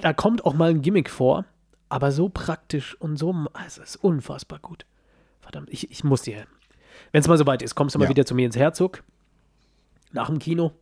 da 0.00 0.12
kommt 0.12 0.44
auch 0.44 0.54
mal 0.54 0.70
ein 0.70 0.82
Gimmick 0.82 1.10
vor, 1.10 1.44
aber 1.88 2.12
so 2.12 2.28
praktisch 2.28 2.94
und 3.00 3.16
so, 3.16 3.34
also 3.54 3.82
es 3.82 3.96
ist 3.96 3.96
unfassbar 3.96 4.60
gut. 4.60 4.86
Verdammt, 5.40 5.68
ich, 5.70 5.90
ich 5.90 6.04
muss 6.04 6.22
dir, 6.22 6.44
wenn 7.10 7.20
es 7.22 7.28
mal 7.28 7.38
soweit 7.38 7.60
ist, 7.62 7.74
kommst 7.74 7.94
du 7.94 7.98
mal 7.98 8.04
Ja. 8.04 8.10
wieder 8.10 8.24
zu 8.24 8.34
mir 8.36 8.46
ins 8.46 8.56
Herzog, 8.56 9.02
nach 10.12 10.28
dem 10.28 10.38
Kino, 10.38 10.72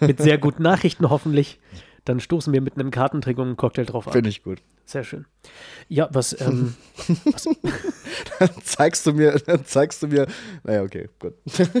mit 0.00 0.20
sehr 0.20 0.38
guten 0.38 0.62
Nachrichten 0.62 1.10
hoffentlich. 1.10 1.58
Dann 2.04 2.20
stoßen 2.20 2.52
wir 2.52 2.60
mit 2.60 2.74
einem 2.74 2.90
Kartentrick 2.90 3.38
und 3.38 3.46
einem 3.46 3.56
Cocktail 3.56 3.84
drauf 3.84 4.06
an. 4.06 4.12
Finde 4.12 4.28
ich 4.30 4.42
gut. 4.42 4.60
Sehr 4.84 5.04
schön. 5.04 5.24
Ja, 5.88 6.08
was, 6.12 6.38
ähm, 6.40 6.74
zeigst 8.62 9.06
du 9.06 9.12
mir, 9.14 9.38
dann 9.46 9.64
zeigst 9.64 10.02
du 10.02 10.08
mir. 10.08 10.26
Naja, 10.64 10.82
okay, 10.82 11.08
gut. 11.18 11.34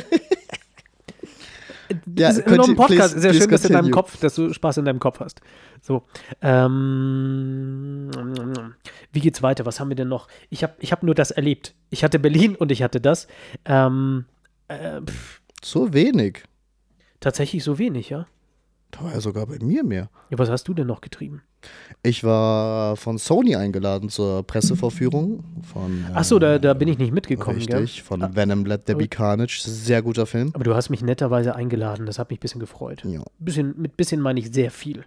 Ja, 2.16 2.28
Das 2.28 2.38
ist 2.38 2.46
conti- 2.46 2.56
noch 2.56 2.68
ein 2.68 2.76
Podcast. 2.76 3.12
please- 3.12 3.20
Sehr 3.20 3.30
please 3.32 3.42
schön, 3.44 3.50
dass 3.50 3.64
in 3.66 3.72
deinem. 3.74 3.90
Kopf, 3.90 4.16
dass 4.18 4.34
du 4.34 4.52
Spaß 4.52 4.78
in 4.78 4.86
deinem 4.86 5.00
Kopf 5.00 5.20
hast. 5.20 5.42
So. 5.82 6.04
Ähm, 6.40 8.10
wie 9.12 9.20
geht's 9.20 9.42
weiter? 9.42 9.66
Was 9.66 9.80
haben 9.80 9.90
wir 9.90 9.94
denn 9.96 10.08
noch? 10.08 10.26
Ich 10.48 10.62
habe 10.62 10.72
ich 10.78 10.92
hab 10.92 11.02
nur 11.02 11.14
das 11.14 11.30
erlebt. 11.30 11.74
Ich 11.90 12.02
hatte 12.02 12.18
Berlin 12.18 12.56
und 12.56 12.72
ich 12.72 12.82
hatte 12.82 13.00
das. 13.02 13.28
Ähm, 13.66 14.24
äh, 14.68 15.02
So 15.62 15.92
wenig. 15.92 16.44
tatsächlich 17.20 17.62
so 17.62 17.78
wenig, 17.78 18.08
ja? 18.08 18.26
Da 18.94 19.04
war 19.04 19.12
ja 19.12 19.20
sogar 19.20 19.46
bei 19.46 19.58
mir 19.60 19.82
mehr. 19.82 20.08
ja. 20.30 20.38
Was 20.38 20.48
hast 20.50 20.68
du 20.68 20.74
denn 20.74 20.86
noch 20.86 21.00
getrieben? 21.00 21.42
Ich 22.02 22.22
war 22.22 22.96
von 22.96 23.18
Sony 23.18 23.56
eingeladen 23.56 24.08
zur 24.08 24.42
Pressevorführung 24.46 25.42
von. 25.72 26.04
Ach 26.14 26.22
so, 26.22 26.38
da, 26.38 26.58
da 26.58 26.74
bin 26.74 26.86
ich 26.88 26.98
nicht 26.98 27.12
mitgekommen, 27.12 27.56
Richtig, 27.56 27.96
gell? 27.96 28.04
von 28.04 28.36
Venom 28.36 28.64
Let 28.66 28.86
There 28.86 28.98
Be 28.98 29.08
Carnage. 29.08 29.62
Sehr 29.64 30.02
guter 30.02 30.26
Film. 30.26 30.50
Aber 30.54 30.62
du 30.62 30.74
hast 30.76 30.90
mich 30.90 31.02
netterweise 31.02 31.56
eingeladen. 31.56 32.06
Das 32.06 32.18
hat 32.18 32.30
mich 32.30 32.38
ein 32.38 32.42
bisschen 32.42 32.60
gefreut. 32.60 33.02
Ja. 33.04 33.22
Bisschen, 33.38 33.74
mit 33.76 33.96
bisschen 33.96 34.20
meine 34.20 34.38
ich 34.38 34.52
sehr 34.52 34.70
viel. 34.70 35.04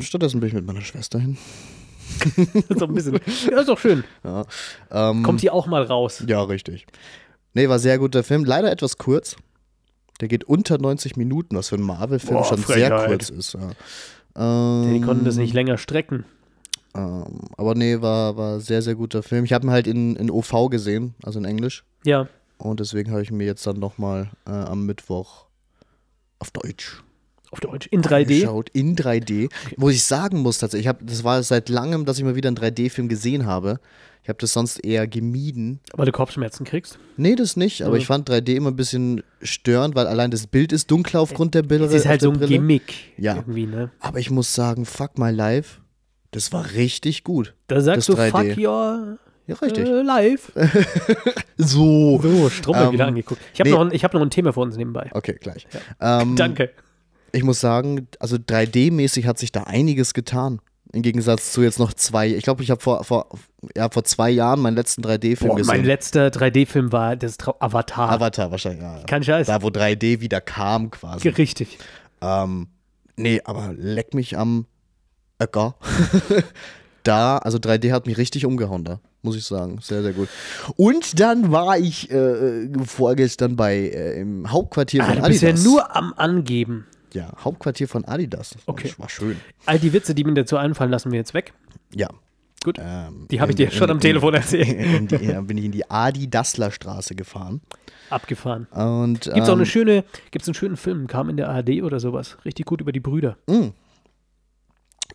Stattdessen 0.00 0.40
bin 0.40 0.48
ich 0.48 0.54
mit 0.54 0.66
meiner 0.66 0.82
Schwester 0.82 1.18
hin. 1.18 1.36
so 2.76 2.84
ein 2.86 2.94
bisschen. 2.94 3.18
Ja, 3.50 3.60
ist 3.60 3.68
doch 3.68 3.78
schön. 3.78 4.04
Ja, 4.22 4.44
ähm, 4.90 5.22
Kommt 5.22 5.40
hier 5.40 5.54
auch 5.54 5.66
mal 5.66 5.82
raus. 5.82 6.22
ja 6.26 6.42
richtig. 6.42 6.86
Nee, 7.54 7.68
war 7.68 7.78
sehr 7.78 7.98
guter 7.98 8.22
Film. 8.22 8.44
Leider 8.44 8.70
etwas 8.70 8.98
kurz. 8.98 9.36
Der 10.20 10.28
geht 10.28 10.44
unter 10.44 10.78
90 10.78 11.16
Minuten, 11.16 11.56
was 11.56 11.68
für 11.70 11.76
einen 11.76 11.84
Marvel-Film 11.84 12.44
schon 12.44 12.58
sehr 12.58 12.88
Frechheit. 12.88 13.08
kurz 13.08 13.30
ist. 13.30 13.54
Ja. 13.54 14.82
Ähm, 14.82 14.94
Die 14.94 15.00
konnten 15.00 15.24
das 15.24 15.36
nicht 15.36 15.54
länger 15.54 15.76
strecken. 15.78 16.24
Ähm, 16.94 17.40
aber 17.56 17.74
nee, 17.74 18.00
war, 18.00 18.36
war 18.36 18.60
sehr, 18.60 18.80
sehr 18.82 18.94
guter 18.94 19.22
Film. 19.22 19.44
Ich 19.44 19.52
habe 19.52 19.66
ihn 19.66 19.70
halt 19.70 19.86
in, 19.86 20.14
in 20.16 20.30
OV 20.30 20.70
gesehen, 20.70 21.14
also 21.24 21.38
in 21.40 21.44
Englisch. 21.44 21.84
Ja. 22.04 22.28
Und 22.58 22.78
deswegen 22.78 23.10
habe 23.10 23.22
ich 23.22 23.32
mir 23.32 23.44
jetzt 23.46 23.66
dann 23.66 23.78
nochmal 23.80 24.30
äh, 24.46 24.50
am 24.50 24.86
Mittwoch 24.86 25.46
auf 26.38 26.50
Deutsch 26.52 27.02
Auf 27.50 27.60
Deutsch. 27.60 27.86
In 27.88 28.02
3D. 28.02 28.40
geschaut. 28.40 28.68
In 28.70 28.94
3D. 28.96 29.50
Wo 29.76 29.88
ich 29.88 30.04
sagen 30.04 30.38
muss 30.40 30.58
tatsächlich, 30.58 30.84
ich 30.86 30.88
hab, 30.88 31.04
das 31.04 31.24
war 31.24 31.42
seit 31.42 31.68
langem, 31.68 32.04
dass 32.04 32.18
ich 32.18 32.24
mal 32.24 32.36
wieder 32.36 32.48
einen 32.48 32.56
3D-Film 32.56 33.08
gesehen 33.08 33.46
habe. 33.46 33.80
Ich 34.24 34.28
habe 34.30 34.38
das 34.40 34.54
sonst 34.54 34.78
eher 34.78 35.06
gemieden. 35.06 35.80
Weil 35.92 36.06
du 36.06 36.12
Kopfschmerzen 36.12 36.64
kriegst. 36.64 36.98
Nee, 37.16 37.34
das 37.36 37.56
nicht, 37.56 37.82
aber 37.82 37.92
Mhm. 37.94 38.00
ich 38.00 38.06
fand 38.06 38.28
3D 38.28 38.54
immer 38.56 38.70
ein 38.70 38.76
bisschen 38.76 39.22
störend, 39.42 39.94
weil 39.94 40.06
allein 40.06 40.30
das 40.30 40.46
Bild 40.46 40.72
ist 40.72 40.90
dunkler 40.90 41.20
aufgrund 41.20 41.54
der 41.54 41.62
Bilder. 41.62 41.84
Es 41.84 41.92
ist 41.92 42.06
halt 42.06 42.22
so 42.22 42.30
ein 42.32 42.40
Gimmick. 42.40 43.12
Ja. 43.18 43.36
Irgendwie, 43.36 43.66
ne? 43.66 43.90
Aber 44.00 44.18
ich 44.18 44.30
muss 44.30 44.54
sagen, 44.54 44.86
fuck 44.86 45.18
my 45.18 45.30
life, 45.30 45.80
das 46.30 46.52
war 46.52 46.72
richtig 46.72 47.22
gut. 47.22 47.54
Da 47.66 47.80
sagst 47.82 48.08
Das 48.08 48.16
du, 48.16 48.20
3D. 48.20 48.30
fuck 48.30 48.56
your 48.58 49.18
Ja, 49.46 49.54
richtig. 49.56 49.86
äh, 49.86 50.00
live. 50.02 50.52
so. 51.56 52.18
So, 52.22 52.48
Strummel 52.50 52.82
Ähm, 52.86 52.92
wieder 52.92 53.06
angeguckt. 53.06 53.40
Ich 53.52 53.60
habe 53.60 53.68
nee. 53.70 53.76
noch, 53.76 53.82
ein- 53.84 53.92
ich 53.92 54.04
hab 54.04 54.14
noch 54.14 54.22
ein 54.22 54.30
Thema 54.30 54.52
für 54.52 54.60
uns 54.60 54.76
nebenbei. 54.76 55.10
Okay, 55.12 55.36
gleich. 55.40 55.66
Ähm, 56.00 56.36
Danke. 56.36 56.70
Ich 57.32 57.42
muss 57.42 57.60
sagen, 57.60 58.08
also 58.20 58.36
3D-mäßig 58.36 59.26
hat 59.26 59.38
sich 59.38 59.52
da 59.52 59.64
einiges 59.64 60.14
getan. 60.14 60.60
Im 60.94 61.02
Gegensatz 61.02 61.52
zu 61.52 61.62
jetzt 61.62 61.78
noch 61.80 61.92
zwei. 61.92 62.28
Ich 62.28 62.44
glaube, 62.44 62.62
ich 62.62 62.70
habe 62.70 62.80
vor, 62.80 63.02
vor, 63.02 63.28
ja, 63.76 63.88
vor 63.90 64.04
zwei 64.04 64.30
Jahren 64.30 64.60
meinen 64.60 64.76
letzten 64.76 65.02
3D-Film 65.02 65.48
Boah, 65.50 65.56
gesehen. 65.56 65.76
mein 65.76 65.84
letzter 65.84 66.28
3D-Film 66.28 66.92
war 66.92 67.16
das 67.16 67.36
Trau 67.36 67.56
Avatar. 67.58 68.10
Avatar 68.10 68.50
wahrscheinlich, 68.52 68.82
ja. 68.82 69.02
Kein 69.06 69.24
Scheiß. 69.24 69.48
Da, 69.48 69.60
wo 69.62 69.68
3D 69.68 70.20
wieder 70.20 70.40
kam 70.40 70.90
quasi. 70.92 71.28
Richtig. 71.28 71.78
Ähm, 72.20 72.68
nee, 73.16 73.40
aber 73.44 73.72
leck 73.76 74.14
mich 74.14 74.38
am 74.38 74.66
Öcker. 75.42 75.74
da, 77.02 77.38
also 77.38 77.58
3D 77.58 77.90
hat 77.92 78.06
mich 78.06 78.16
richtig 78.16 78.46
umgehauen 78.46 78.84
da, 78.84 79.00
muss 79.22 79.36
ich 79.36 79.44
sagen. 79.44 79.78
Sehr, 79.82 80.02
sehr 80.02 80.12
gut. 80.12 80.28
Und 80.76 81.18
dann 81.18 81.50
war 81.50 81.76
ich 81.76 82.08
äh, 82.10 82.68
vorgestern 82.86 83.56
bei 83.56 83.76
äh, 83.76 84.20
im 84.20 84.50
Hauptquartier 84.50 85.02
Ah, 85.02 85.06
von 85.06 85.16
du 85.22 85.28
bist 85.28 85.42
ja 85.42 85.48
Adidas. 85.50 85.64
nur 85.64 85.96
am 85.96 86.14
Angeben. 86.16 86.86
Ja, 87.14 87.32
Hauptquartier 87.42 87.88
von 87.88 88.04
Adidas. 88.04 88.56
Okay. 88.66 88.88
Das 88.88 88.98
war 88.98 89.08
schön. 89.08 89.40
All 89.66 89.78
die 89.78 89.92
Witze, 89.92 90.14
die 90.14 90.24
mir 90.24 90.34
dazu 90.34 90.56
einfallen, 90.56 90.90
lassen 90.90 91.10
wir 91.12 91.18
jetzt 91.18 91.32
weg. 91.34 91.54
Ja. 91.94 92.08
Gut. 92.62 92.78
Ähm, 92.80 93.26
Die 93.30 93.40
habe 93.40 93.52
ich 93.52 93.58
in- 93.60 93.66
dir 93.66 93.70
schon 93.72 93.84
in- 93.84 93.90
am 93.92 94.00
Telefon 94.00 94.32
erzählt. 94.34 94.68
In 94.68 95.06
die, 95.06 95.16
ja, 95.16 95.40
bin 95.42 95.58
ich 95.58 95.64
in 95.66 95.72
die 95.72 95.90
Adi-Dassler 95.90 96.70
Straße 96.70 97.14
gefahren. 97.14 97.60
Abgefahren. 98.10 98.64
Und, 98.66 99.22
Gibt 99.24 99.36
es 99.36 99.48
auch 99.48 99.52
eine 99.52 99.62
ähm, 99.62 99.66
schöne, 99.66 100.04
gibt's 100.30 100.48
einen 100.48 100.54
schönen 100.54 100.76
Film, 100.76 101.06
kam 101.06 101.28
in 101.28 101.36
der 101.36 101.48
ARD 101.50 101.82
oder 101.82 102.00
sowas. 102.00 102.38
Richtig 102.44 102.64
gut 102.66 102.80
über 102.80 102.92
die 102.92 103.00
Brüder. 103.00 103.36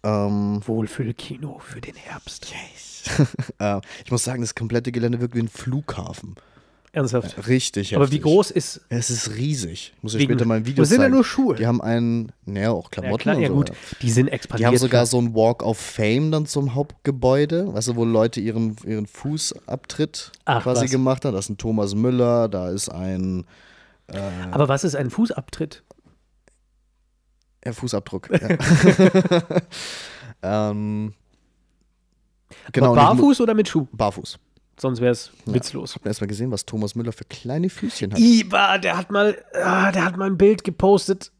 ähm, 0.03 0.61
Wohlfühlkino 0.65 1.59
für 1.59 1.81
den 1.81 1.95
Herbst. 1.95 2.53
äh, 3.59 3.81
ich 4.05 4.11
muss 4.11 4.23
sagen, 4.23 4.41
das 4.41 4.55
komplette 4.55 4.91
Gelände 4.91 5.19
wirkt 5.19 5.35
wie 5.35 5.39
ein 5.41 5.47
Flughafen. 5.47 6.35
Ernsthaft. 6.91 7.47
Richtig 7.47 7.95
Aber 7.95 8.05
wie 8.07 8.15
heftig. 8.15 8.23
groß 8.23 8.49
ist. 8.51 8.81
Es 8.89 9.09
ist 9.11 9.35
riesig. 9.35 9.93
Ich 9.95 10.03
muss 10.03 10.15
Wegen- 10.15 10.31
später 10.33 10.45
mal 10.45 10.55
ein 10.57 10.65
Video 10.65 10.81
Das 10.81 10.89
sind 10.89 10.97
ja 10.99 11.03
zeigen. 11.03 11.13
nur 11.15 11.23
Schuhe. 11.23 11.55
Die 11.55 11.67
haben 11.67 11.81
einen, 11.81 12.31
naja, 12.45 12.71
auch 12.71 12.85
Ja, 12.85 12.89
Klamotten 12.89 13.21
klar, 13.21 13.35
und 13.35 13.41
ja 13.43 13.47
so 13.49 13.53
gut. 13.53 13.69
weiter. 13.69 13.77
Die 14.01 14.09
sind 14.11 14.25
Die 14.27 14.31
expandiert. 14.31 14.67
haben 14.67 14.77
sogar 14.77 15.05
so 15.05 15.19
ein 15.21 15.35
Walk 15.35 15.61
of 15.63 15.77
Fame 15.77 16.31
dann 16.31 16.45
zum 16.47 16.73
Hauptgebäude, 16.73 17.71
weißt 17.73 17.89
du, 17.89 17.95
wo 17.95 18.05
Leute 18.05 18.39
ihren, 18.41 18.75
ihren 18.85 19.05
Fußabtritt 19.05 20.31
Ach, 20.45 20.63
quasi 20.63 20.85
was. 20.85 20.91
gemacht 20.91 21.25
haben. 21.25 21.33
Da 21.33 21.39
ist 21.39 21.49
ein 21.49 21.57
Thomas 21.57 21.93
Müller, 21.93 22.47
da 22.49 22.69
ist 22.69 22.89
ein 22.89 23.45
Aber 24.51 24.67
was 24.67 24.83
ist 24.83 24.95
ein 24.95 25.11
Fußabtritt? 25.11 25.83
ja, 27.65 27.73
Fußabdruck. 27.73 28.29
ja. 28.31 28.39
ähm, 30.71 31.13
genau. 32.71 32.93
ich 32.93 32.99
Barfuß 32.99 33.41
oder 33.41 33.53
mit 33.53 33.67
Schuh? 33.67 33.85
Barfuß. 33.91 34.39
Sonst 34.79 35.01
wäre 35.01 35.11
es 35.11 35.31
witzlos. 35.45 35.95
Hab 35.95 36.05
erst 36.05 36.21
mal 36.21 36.27
gesehen, 36.27 36.51
was 36.51 36.65
Thomas 36.65 36.95
Müller 36.95 37.11
für 37.11 37.25
kleine 37.25 37.69
Füßchen 37.69 38.13
hat. 38.13 38.19
Iba, 38.19 38.77
der 38.77 38.97
hat 38.97 39.11
mal, 39.11 39.37
ah, 39.61 39.91
der 39.91 40.05
hat 40.05 40.15
mal 40.17 40.25
ein 40.27 40.37
Bild 40.37 40.63
gepostet 40.63 41.31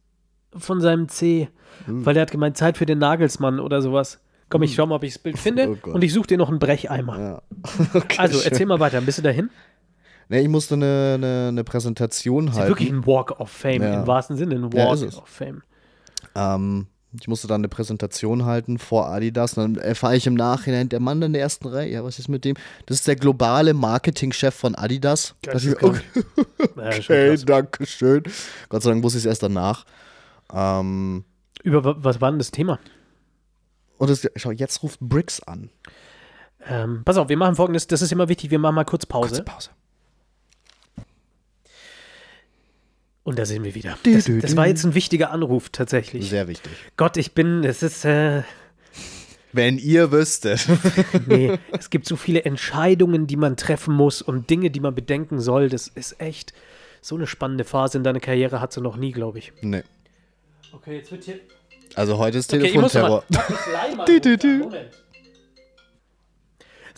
von 0.55 0.81
seinem 0.81 1.07
C, 1.07 1.49
Hm. 1.85 2.05
weil 2.05 2.13
der 2.15 2.21
hat 2.23 2.31
gemeint, 2.31 2.57
Zeit 2.57 2.77
für 2.77 2.85
den 2.85 2.97
Nagelsmann 2.99 3.59
oder 3.59 3.81
sowas. 3.81 4.19
Komm, 4.49 4.63
ich 4.63 4.73
schau 4.75 4.85
mal, 4.87 4.95
ob 4.95 5.03
ich 5.03 5.13
das 5.13 5.21
Bild 5.23 5.37
finde 5.39 5.77
Oh 5.85 5.91
und 5.91 6.03
ich 6.03 6.11
suche 6.11 6.27
dir 6.27 6.37
noch 6.37 6.49
einen 6.49 6.59
Brecheimer. 6.59 7.19
Ja. 7.19 7.41
Okay, 7.93 8.17
Also, 8.17 8.39
schön. 8.39 8.51
erzähl 8.51 8.65
mal 8.65 8.79
weiter. 8.79 8.99
Bist 9.01 9.19
du 9.19 9.21
dahin? 9.21 9.49
Nee, 10.27 10.41
ich 10.41 10.49
musste 10.49 10.73
eine, 10.75 11.13
eine, 11.15 11.45
eine 11.49 11.63
Präsentation 11.63 12.47
Das 12.47 12.57
ist 12.57 12.67
wirklich 12.67 12.89
ein 12.91 13.05
Walk 13.05 13.39
of 13.39 13.49
Fame, 13.49 13.81
Ja. 13.81 14.01
im 14.01 14.07
wahrsten 14.07 14.35
Sinne 14.37 14.55
ein 14.55 14.69
Ja, 14.73 14.87
Walk 14.87 15.01
es. 15.01 15.17
of 15.17 15.27
Fame. 15.27 15.61
Ähm, 16.35 16.87
ich 17.19 17.27
musste 17.27 17.47
dann 17.47 17.61
eine 17.61 17.69
Präsentation 17.69 18.45
halten 18.45 18.77
vor 18.77 19.07
Adidas. 19.09 19.57
Und 19.57 19.75
dann 19.75 19.83
erfahre 19.83 20.15
ich 20.15 20.27
im 20.27 20.35
Nachhinein, 20.35 20.89
der 20.89 20.99
Mann 20.99 21.21
in 21.21 21.33
der 21.33 21.41
ersten 21.41 21.67
Reihe, 21.67 21.89
ja, 21.91 22.03
was 22.03 22.19
ist 22.19 22.27
mit 22.27 22.45
dem? 22.45 22.55
Das 22.85 22.97
ist 22.97 23.07
der 23.07 23.15
globale 23.15 23.73
Marketingchef 23.73 24.53
von 24.53 24.75
Adidas. 24.75 25.33
Da 25.41 25.53
dachte 25.53 25.69
ich 25.69 25.81
mir, 25.81 25.89
Geisteskrank. 25.91 26.27
Ja, 26.75 26.91
schon 26.93 27.15
okay, 27.15 27.29
krass. 27.29 27.45
danke 27.45 27.85
schön. 27.85 28.23
Gott 28.69 28.83
sei 28.83 28.91
Dank 28.91 29.03
wusste 29.03 29.17
ich 29.17 29.23
es 29.25 29.29
erst 29.29 29.43
danach. 29.43 29.85
Ähm, 30.53 31.23
Über 31.63 31.83
wa- 31.83 31.95
was 31.99 32.21
war 32.21 32.29
denn 32.31 32.39
das 32.39 32.51
Thema? 32.51 32.79
und 33.97 34.09
das, 34.09 34.25
schau, 34.37 34.51
jetzt 34.51 34.81
ruft 34.81 34.99
Bricks 35.01 35.41
an. 35.43 35.69
Ähm, 36.65 37.01
pass 37.03 37.17
auf, 37.17 37.27
wir 37.29 37.35
machen 37.37 37.55
folgendes, 37.55 37.87
das 37.87 38.01
ist 38.01 38.11
immer 38.13 38.29
wichtig, 38.29 38.49
wir 38.51 38.59
machen 38.59 38.75
mal 38.75 38.85
kurz 38.85 39.05
Pause. 39.05 39.29
Kurze 39.29 39.43
Pause. 39.43 39.69
Und 43.29 43.37
da 43.37 43.45
sind 43.45 43.63
wir 43.63 43.75
wieder. 43.75 43.95
Du, 44.01 44.11
Das, 44.11 44.23
du, 44.25 44.39
das 44.39 44.55
war 44.55 44.65
jetzt 44.65 44.83
ein 44.85 44.95
wichtiger 44.95 45.29
Anruf 45.29 45.69
tatsächlich. 45.69 46.27
Sehr 46.31 46.47
wichtig. 46.47 46.71
Gott, 46.97 47.15
ich 47.15 47.33
bin, 47.33 47.63
es 47.63 47.83
ist, 47.83 48.03
äh, 48.03 48.41
Wenn 49.53 49.77
ihr 49.77 50.11
wüsstet. 50.11 50.67
nee, 51.27 51.59
es 51.71 51.91
gibt 51.91 52.07
so 52.07 52.15
viele 52.15 52.43
Entscheidungen, 52.43 53.27
die 53.27 53.35
man 53.35 53.55
treffen 53.55 53.93
muss 53.93 54.23
und 54.23 54.49
Dinge, 54.49 54.71
die 54.71 54.79
man 54.79 54.95
bedenken 54.95 55.39
soll. 55.39 55.69
Das 55.69 55.87
ist 55.89 56.19
echt 56.19 56.53
so 57.01 57.13
eine 57.17 57.27
spannende 57.27 57.65
Phase 57.65 57.99
in 57.99 58.03
deiner 58.03 58.19
Karriere 58.19 58.61
hat 58.61 58.73
sie 58.73 58.81
noch 58.81 58.95
nie, 58.97 59.11
glaube 59.11 59.37
ich. 59.37 59.53
nee. 59.61 59.83
Okay, 60.71 60.95
jetzt 60.97 61.11
wird 61.11 61.23
hier. 61.23 61.39
Also 61.93 62.17
heute 62.17 62.39
ist 62.39 62.51
Okay, 62.51 62.65
ich 62.65 62.73
muss 62.73 62.93
Telefonterror. 62.93 63.25
mal. 63.95 64.05
Du, 64.05 64.19
du, 64.19 64.37
du. 64.39 64.47
Moment. 64.47 64.89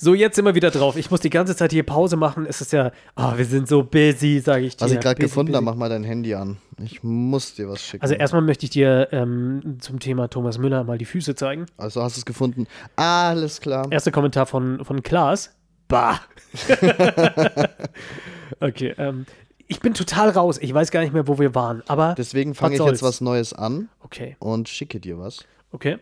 So, 0.03 0.15
jetzt 0.15 0.35
sind 0.35 0.45
wir 0.45 0.55
wieder 0.55 0.71
drauf. 0.71 0.97
Ich 0.97 1.11
muss 1.11 1.19
die 1.19 1.29
ganze 1.29 1.55
Zeit 1.55 1.71
hier 1.71 1.83
Pause 1.83 2.17
machen. 2.17 2.47
Es 2.47 2.59
ist 2.59 2.73
ja, 2.73 2.91
ah, 3.13 3.37
wir 3.37 3.45
sind 3.45 3.67
so 3.67 3.83
busy, 3.83 4.39
sage 4.39 4.65
ich 4.65 4.75
dir. 4.75 4.85
Was 4.85 4.91
ich 4.93 4.99
gerade 4.99 5.21
gefunden 5.21 5.53
habe, 5.55 5.63
mach 5.63 5.75
mal 5.75 5.89
dein 5.89 6.03
Handy 6.03 6.33
an. 6.33 6.57
Ich 6.81 7.03
muss 7.03 7.53
dir 7.53 7.69
was 7.69 7.83
schicken. 7.83 8.01
Also 8.01 8.15
erstmal 8.15 8.41
möchte 8.41 8.65
ich 8.65 8.71
dir 8.71 9.09
ähm, 9.11 9.77
zum 9.79 9.99
Thema 9.99 10.27
Thomas 10.27 10.57
Müller 10.57 10.83
mal 10.85 10.97
die 10.97 11.05
Füße 11.05 11.35
zeigen. 11.35 11.67
Also 11.77 12.01
hast 12.01 12.15
du 12.15 12.21
es 12.21 12.25
gefunden? 12.25 12.65
Alles 12.95 13.61
klar. 13.61 13.91
Erster 13.91 14.09
Kommentar 14.09 14.47
von, 14.47 14.83
von 14.83 15.03
Klaas. 15.03 15.51
Bah. 15.87 16.19
okay, 18.59 18.95
ähm, 18.97 19.27
ich 19.67 19.81
bin 19.81 19.93
total 19.93 20.29
raus. 20.29 20.57
Ich 20.59 20.73
weiß 20.73 20.89
gar 20.89 21.01
nicht 21.01 21.13
mehr, 21.13 21.27
wo 21.27 21.37
wir 21.37 21.53
waren. 21.53 21.83
Aber 21.85 22.15
Deswegen 22.17 22.55
fange 22.55 22.73
ich 22.73 22.79
soll's. 22.79 22.93
jetzt 22.93 23.03
was 23.03 23.21
Neues 23.21 23.53
an 23.53 23.87
okay, 23.99 24.35
und 24.39 24.67
schicke 24.67 24.99
dir 24.99 25.19
was. 25.19 25.45
okay. 25.71 25.99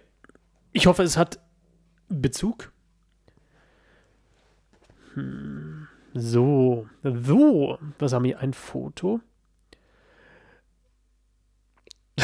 Ich 0.72 0.88
hoffe, 0.88 1.04
es 1.04 1.18
hat 1.18 1.40
Bezug. 2.08 2.72
Hm, 5.19 5.88
so, 6.13 6.88
so. 7.03 7.77
Was 7.99 8.13
haben 8.13 8.23
wir? 8.25 8.39
Ein 8.39 8.53
Foto. 8.53 9.19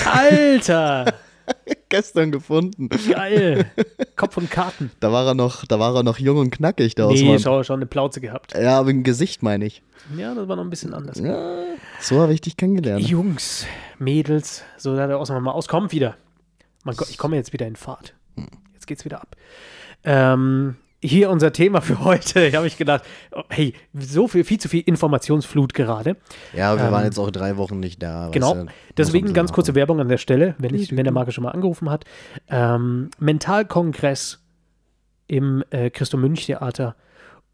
Alter, 0.05 1.13
Gestern 1.89 2.31
gefunden. 2.31 2.89
geil. 2.89 3.71
Kopf 4.15 4.35
und 4.37 4.49
Karten. 4.51 4.91
Da 4.99 5.11
war 5.11 5.25
er 5.27 5.35
noch, 5.35 5.65
da 5.65 5.79
war 5.79 5.95
er 5.95 6.03
noch 6.03 6.17
jung 6.19 6.37
und 6.37 6.49
knackig, 6.51 6.95
der 6.95 7.07
Nee, 7.07 7.13
Osman. 7.21 7.39
schau, 7.39 7.63
schon 7.63 7.75
eine 7.77 7.85
Plauze 7.85 8.19
gehabt. 8.19 8.53
Ja, 8.55 8.79
aber 8.79 8.89
im 8.89 9.03
Gesicht 9.03 9.41
meine 9.43 9.65
ich. 9.65 9.81
Ja, 10.17 10.33
das 10.35 10.47
war 10.47 10.55
noch 10.57 10.63
ein 10.63 10.69
bisschen 10.69 10.93
anders. 10.93 11.17
Ja, 11.19 11.63
so 12.01 12.19
habe 12.21 12.33
ich 12.33 12.41
dich 12.41 12.57
kennengelernt. 12.57 13.07
Jungs, 13.07 13.65
Mädels, 13.99 14.63
so 14.77 14.95
sah 14.95 15.07
der 15.07 15.17
Ausnahme 15.17 15.41
mal 15.41 15.51
aus. 15.51 15.67
Kommt 15.67 15.91
wieder. 15.91 16.17
Mein 16.83 16.95
Gott, 16.95 17.09
ich 17.09 17.17
komme 17.17 17.35
jetzt 17.37 17.53
wieder 17.53 17.65
in 17.67 17.75
Fahrt. 17.75 18.15
Jetzt 18.73 18.87
geht's 18.87 19.05
wieder 19.05 19.21
ab. 19.21 19.35
Ähm, 20.03 20.75
hier 21.07 21.29
unser 21.29 21.51
Thema 21.51 21.81
für 21.81 22.03
heute. 22.03 22.45
Ich 22.45 22.55
habe 22.55 22.67
ich 22.67 22.77
gedacht, 22.77 23.03
oh, 23.31 23.43
hey, 23.49 23.73
so 23.93 24.27
viel, 24.27 24.43
viel 24.43 24.59
zu 24.59 24.69
viel 24.69 24.81
Informationsflut 24.81 25.73
gerade. 25.73 26.17
Ja, 26.53 26.75
wir 26.77 26.91
waren 26.91 27.01
Ähm, 27.01 27.05
jetzt 27.05 27.19
auch 27.19 27.31
drei 27.31 27.57
Wochen 27.57 27.79
nicht 27.79 28.01
da. 28.01 28.29
Genau. 28.31 28.55
muss 28.55 28.67
Deswegen 28.97 29.33
ganz 29.33 29.53
kurze 29.53 29.71
machen. 29.71 29.75
Werbung 29.77 29.99
an 29.99 30.09
der 30.09 30.17
Stelle, 30.17 30.55
wenn, 30.57 30.73
ich, 30.73 30.95
wenn 30.95 31.03
der 31.03 31.13
Marke 31.13 31.31
schon 31.31 31.43
mal 31.43 31.51
angerufen 31.51 31.89
hat. 31.89 32.05
Ähm, 32.49 33.09
Mentalkongress 33.19 34.39
im 35.27 35.63
äh, 35.69 35.89
Christo-Münch-Theater 35.89 36.95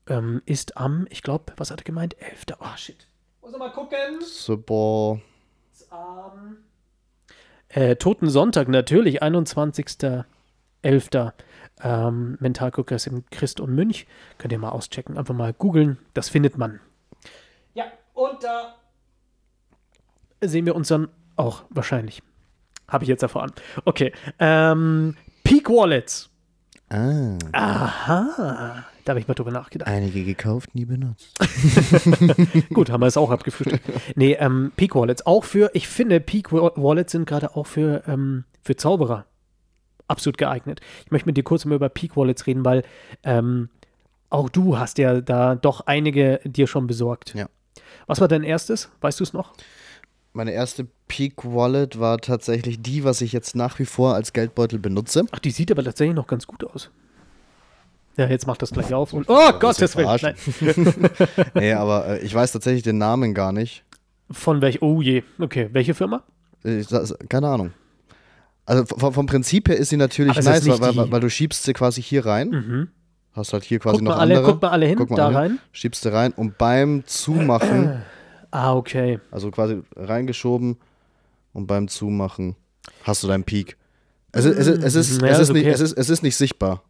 ähm, 0.08 0.42
ist 0.46 0.78
am, 0.78 1.08
ich 1.10 1.22
glaube, 1.22 1.54
was 1.58 1.72
hat 1.72 1.82
er 1.82 1.86
gemeint? 1.86 2.16
11. 2.20 2.46
Oh, 2.60 2.66
shit. 2.76 3.08
Muss 3.42 3.58
mal 3.58 3.72
gucken. 3.72 4.20
Super. 4.22 5.20
am 5.90 6.58
äh, 7.74 7.96
Toten 7.96 8.30
Sonntag 8.30 8.68
natürlich, 8.68 9.24
21.11. 9.24 11.32
Ähm, 11.84 12.38
Mentalkongress 12.40 13.08
im 13.08 13.24
Christ 13.32 13.60
und 13.60 13.74
Münch. 13.74 14.06
Könnt 14.38 14.52
ihr 14.54 14.60
mal 14.60 14.70
auschecken, 14.70 15.18
einfach 15.18 15.34
mal 15.34 15.54
googeln, 15.54 15.98
das 16.14 16.30
findet 16.30 16.58
man. 16.58 16.80
Ja, 17.74 17.86
und 18.14 18.44
da 18.44 18.76
sehen 20.42 20.66
wir 20.66 20.76
uns 20.76 20.88
dann 20.90 21.08
auch 21.36 21.64
wahrscheinlich. 21.70 22.22
Habe 22.88 23.04
ich 23.06 23.08
jetzt 23.10 23.24
erfahren. 23.24 23.52
Okay. 23.86 24.12
Ähm, 24.40 25.16
Peak 25.44 25.70
Wallets. 25.70 26.30
Ah, 26.90 27.38
Aha. 27.54 28.84
Da 29.06 29.12
habe 29.12 29.20
ich 29.20 29.28
mal 29.28 29.34
drüber 29.34 29.52
nachgedacht. 29.52 29.90
einige 29.90 30.24
gekauft, 30.26 30.76
nie 30.76 30.86
benutzt. 30.86 31.40
Gut, 32.74 32.90
haben 32.92 33.02
wir 33.02 33.08
es 33.08 33.18
auch 33.18 33.32
abgefrühstückt. 33.32 33.84
nee, 34.16 34.34
ähm, 34.34 34.72
Peak 34.76 34.94
Wallets. 34.94 35.26
Auch 35.26 35.44
für, 35.46 35.72
ich 35.74 35.88
finde, 35.88 36.20
Peak 36.20 36.52
Wa- 36.52 36.74
Wallets 36.76 37.14
sind 37.14 37.26
gerade 37.26 37.56
auch 37.56 37.66
für, 37.66 38.04
ähm, 38.08 38.44
für 38.62 38.76
Zauberer 38.76 39.26
absolut 40.12 40.38
geeignet. 40.38 40.82
Ich 41.06 41.12
möchte 41.12 41.28
mit 41.28 41.38
dir 41.38 41.44
kurz 41.44 41.66
mal 41.66 41.76
über 41.76 41.90
Peak 41.90 42.16
Wallets 42.16 42.46
reden, 42.46 42.64
weil 42.66 42.84
ähm, 43.24 43.70
Auch 44.30 44.50
du 44.50 44.78
hast 44.78 44.98
ja 44.98 45.22
da 45.22 45.56
doch 45.56 45.82
einige 45.88 46.40
dir 46.44 46.68
schon 46.68 46.88
besorgt. 46.88 47.34
Ja. 47.34 47.48
Was 48.08 48.22
war 48.22 48.28
dein 48.28 48.44
erstes? 48.44 48.90
Weißt 49.02 49.20
du 49.20 49.24
es 49.24 49.34
noch? 49.34 49.54
Meine 50.34 50.52
erste 50.52 50.88
Peak 51.08 51.44
Wallet 51.44 52.00
war 52.00 52.18
tatsächlich 52.20 52.82
die, 52.82 53.04
was 53.04 53.20
ich 53.22 53.34
jetzt 53.34 53.56
nach 53.56 53.80
wie 53.80 53.86
vor 53.86 54.16
als 54.16 54.32
Geldbeutel 54.32 54.80
benutze. 54.80 55.26
Ach, 55.32 55.40
die 55.40 55.52
sieht 55.52 55.72
aber 55.72 55.84
tatsächlich 55.84 56.16
noch 56.16 56.28
ganz 56.28 56.48
gut 56.48 56.64
aus. 56.64 56.90
Ja, 58.18 58.28
jetzt 58.28 58.48
macht 58.48 58.62
das 58.62 58.72
gleich 58.72 58.94
auf 58.94 59.14
und. 59.14 59.30
Oh 59.30 59.52
Gottes 59.60 59.96
Willen! 59.96 60.36
nee, 61.54 61.74
aber 61.74 62.08
äh, 62.08 62.20
ich 62.20 62.34
weiß 62.34 62.52
tatsächlich 62.52 62.84
den 62.84 62.98
Namen 62.98 63.34
gar 63.34 63.52
nicht. 63.52 63.84
Von 64.30 64.62
welch. 64.62 64.82
Oh 64.82 65.02
je. 65.02 65.24
Okay, 65.40 65.70
welche 65.72 65.94
Firma? 65.94 66.24
Ich, 66.64 66.88
das, 66.88 67.16
keine 67.28 67.48
Ahnung. 67.48 67.72
Also 68.66 68.86
vom, 68.86 69.26
Prinzip 69.26 69.68
her 69.70 69.78
ist 69.78 69.90
sie 69.90 69.98
natürlich 69.98 70.38
Aber 70.38 70.50
nice, 70.50 70.68
weil, 70.68 70.96
weil, 70.96 71.12
weil 71.12 71.20
du 71.20 71.30
schiebst 71.30 71.64
sie 71.64 71.74
quasi 71.74 72.02
hier 72.02 72.26
rein. 72.26 72.50
Mhm. 72.50 72.88
Hast 73.34 73.54
halt 73.54 73.64
hier 73.64 73.80
quasi 73.80 73.98
Guck 73.98 74.06
noch 74.06 74.18
alle, 74.18 74.38
andere. 74.38 74.52
guck 74.54 74.62
mal 74.62 74.70
alle 74.70 74.86
hin, 74.86 74.98
mal 75.10 75.16
da 75.16 75.26
alle 75.28 75.42
hin. 75.42 75.52
rein. 75.54 75.60
Schiebst 75.72 76.04
du 76.06 76.14
rein 76.14 76.34
und 76.34 76.58
beim 76.58 77.04
Zumachen, 77.06 78.02
Ah, 78.52 78.74
okay. 78.76 79.20
also 79.32 79.50
quasi 79.52 79.82
reingeschoben 79.96 80.78
und 81.54 81.68
beim 81.68 81.88
Zumachen 81.88 82.56
hast 83.04 83.24
du 83.24 83.28
deinen 83.28 83.46
Peak. 83.46 83.78
Es 84.34 84.46
ist, 84.46 84.58
es 84.58 84.68
ist, 84.68 84.84
es 84.84 84.96
ist, 84.96 85.22
Ja, 85.22 85.28
es 85.30 85.40
ist 85.40 85.50
ist, 85.50 85.54
nicht, 85.54 85.64
okay. 85.66 85.74
es 85.74 85.80
ist, 85.82 85.94
es 85.98 86.10
ist 86.10 86.24
nicht 86.24 86.36
sichtbar. 86.36 86.84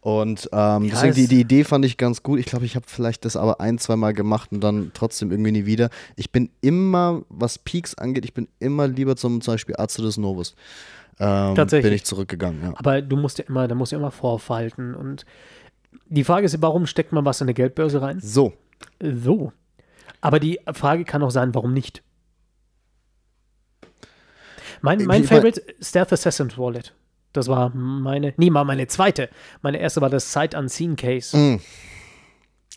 Und 0.00 0.48
ähm, 0.52 0.84
Ja, 0.84 0.90
deswegen, 1.02 1.14
die, 1.14 1.26
die 1.26 1.40
Idee 1.40 1.64
fand 1.64 1.84
ich 1.84 1.96
ganz 1.96 2.22
gut. 2.22 2.38
Ich 2.38 2.46
glaube, 2.46 2.64
ich 2.64 2.76
habe 2.76 2.86
vielleicht 2.88 3.24
das 3.24 3.36
aber 3.36 3.60
ein, 3.60 3.78
zwei 3.78 3.96
Mal 3.96 4.14
gemacht 4.14 4.52
und 4.52 4.60
dann 4.60 4.92
trotzdem 4.94 5.30
irgendwie 5.32 5.50
nie 5.52 5.66
wieder. 5.66 5.90
Ich 6.16 6.30
bin 6.30 6.50
immer, 6.60 7.22
was 7.28 7.58
Peaks 7.58 7.94
angeht, 7.96 8.24
ich 8.24 8.32
bin 8.32 8.46
immer 8.60 8.86
lieber 8.86 9.16
zum, 9.16 9.40
zum 9.40 9.54
Beispiel 9.54 9.74
Azulis 9.76 10.16
Novus. 10.16 10.54
Ähm, 11.20 11.56
Tatsächlich. 11.56 11.82
Bin 11.90 11.92
ich 11.94 12.04
zurückgegangen, 12.04 12.62
ja. 12.62 12.72
Aber 12.76 13.02
du 13.02 13.16
musst 13.16 13.38
ja 13.38 13.44
immer, 13.48 13.66
da 13.66 13.74
musst 13.74 13.90
du 13.90 13.96
immer 13.96 14.12
vorfalten. 14.12 14.94
Und 14.94 15.26
die 16.08 16.22
Frage 16.22 16.46
ist, 16.46 16.62
warum 16.62 16.86
steckt 16.86 17.12
man 17.12 17.24
was 17.24 17.40
in 17.40 17.46
eine 17.46 17.54
Geldbörse 17.54 18.00
rein? 18.00 18.20
So, 18.20 18.52
So. 19.02 19.52
Aber 20.20 20.38
die 20.38 20.60
Frage 20.72 21.04
kann 21.04 21.22
auch 21.24 21.30
sein, 21.30 21.54
warum 21.54 21.72
nicht? 21.74 22.02
Mein, 24.80 25.00
Ich 25.00 25.06
mein- 25.06 25.24
Favorite 25.24 25.62
Stealth 25.80 26.12
Assassin's 26.12 26.56
Wallet. 26.56 26.94
Das 27.32 27.48
war 27.48 27.70
meine, 27.74 28.32
nee, 28.36 28.50
mal 28.50 28.64
meine 28.64 28.86
zweite. 28.86 29.28
Meine 29.62 29.78
erste 29.78 30.00
war 30.00 30.10
das 30.10 30.32
Sight 30.32 30.54
Unseen 30.54 30.96
Case. 30.96 31.36
Mm. 31.36 31.60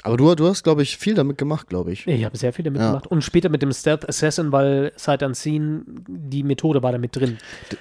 aber 0.03 0.17
du, 0.17 0.33
du 0.35 0.47
hast, 0.47 0.63
glaube 0.63 0.81
ich, 0.81 0.97
viel 0.97 1.13
damit 1.13 1.37
gemacht, 1.37 1.67
glaube 1.67 1.91
ich. 1.91 2.07
Ich 2.07 2.25
habe 2.25 2.35
sehr 2.37 2.51
viel 2.53 2.65
damit 2.65 2.81
Ja. 2.81 2.87
gemacht. 2.89 3.07
Und 3.07 3.23
später 3.23 3.49
mit 3.49 3.61
dem 3.61 3.71
Stealth 3.71 4.07
Assassin, 4.09 4.51
weil 4.51 4.91
Sight 4.97 5.21
Unseen, 5.23 5.83
die 6.07 6.43
Methode 6.43 6.81
war 6.83 6.91
da 6.91 6.97
mit 6.97 7.15
drin. 7.15 7.37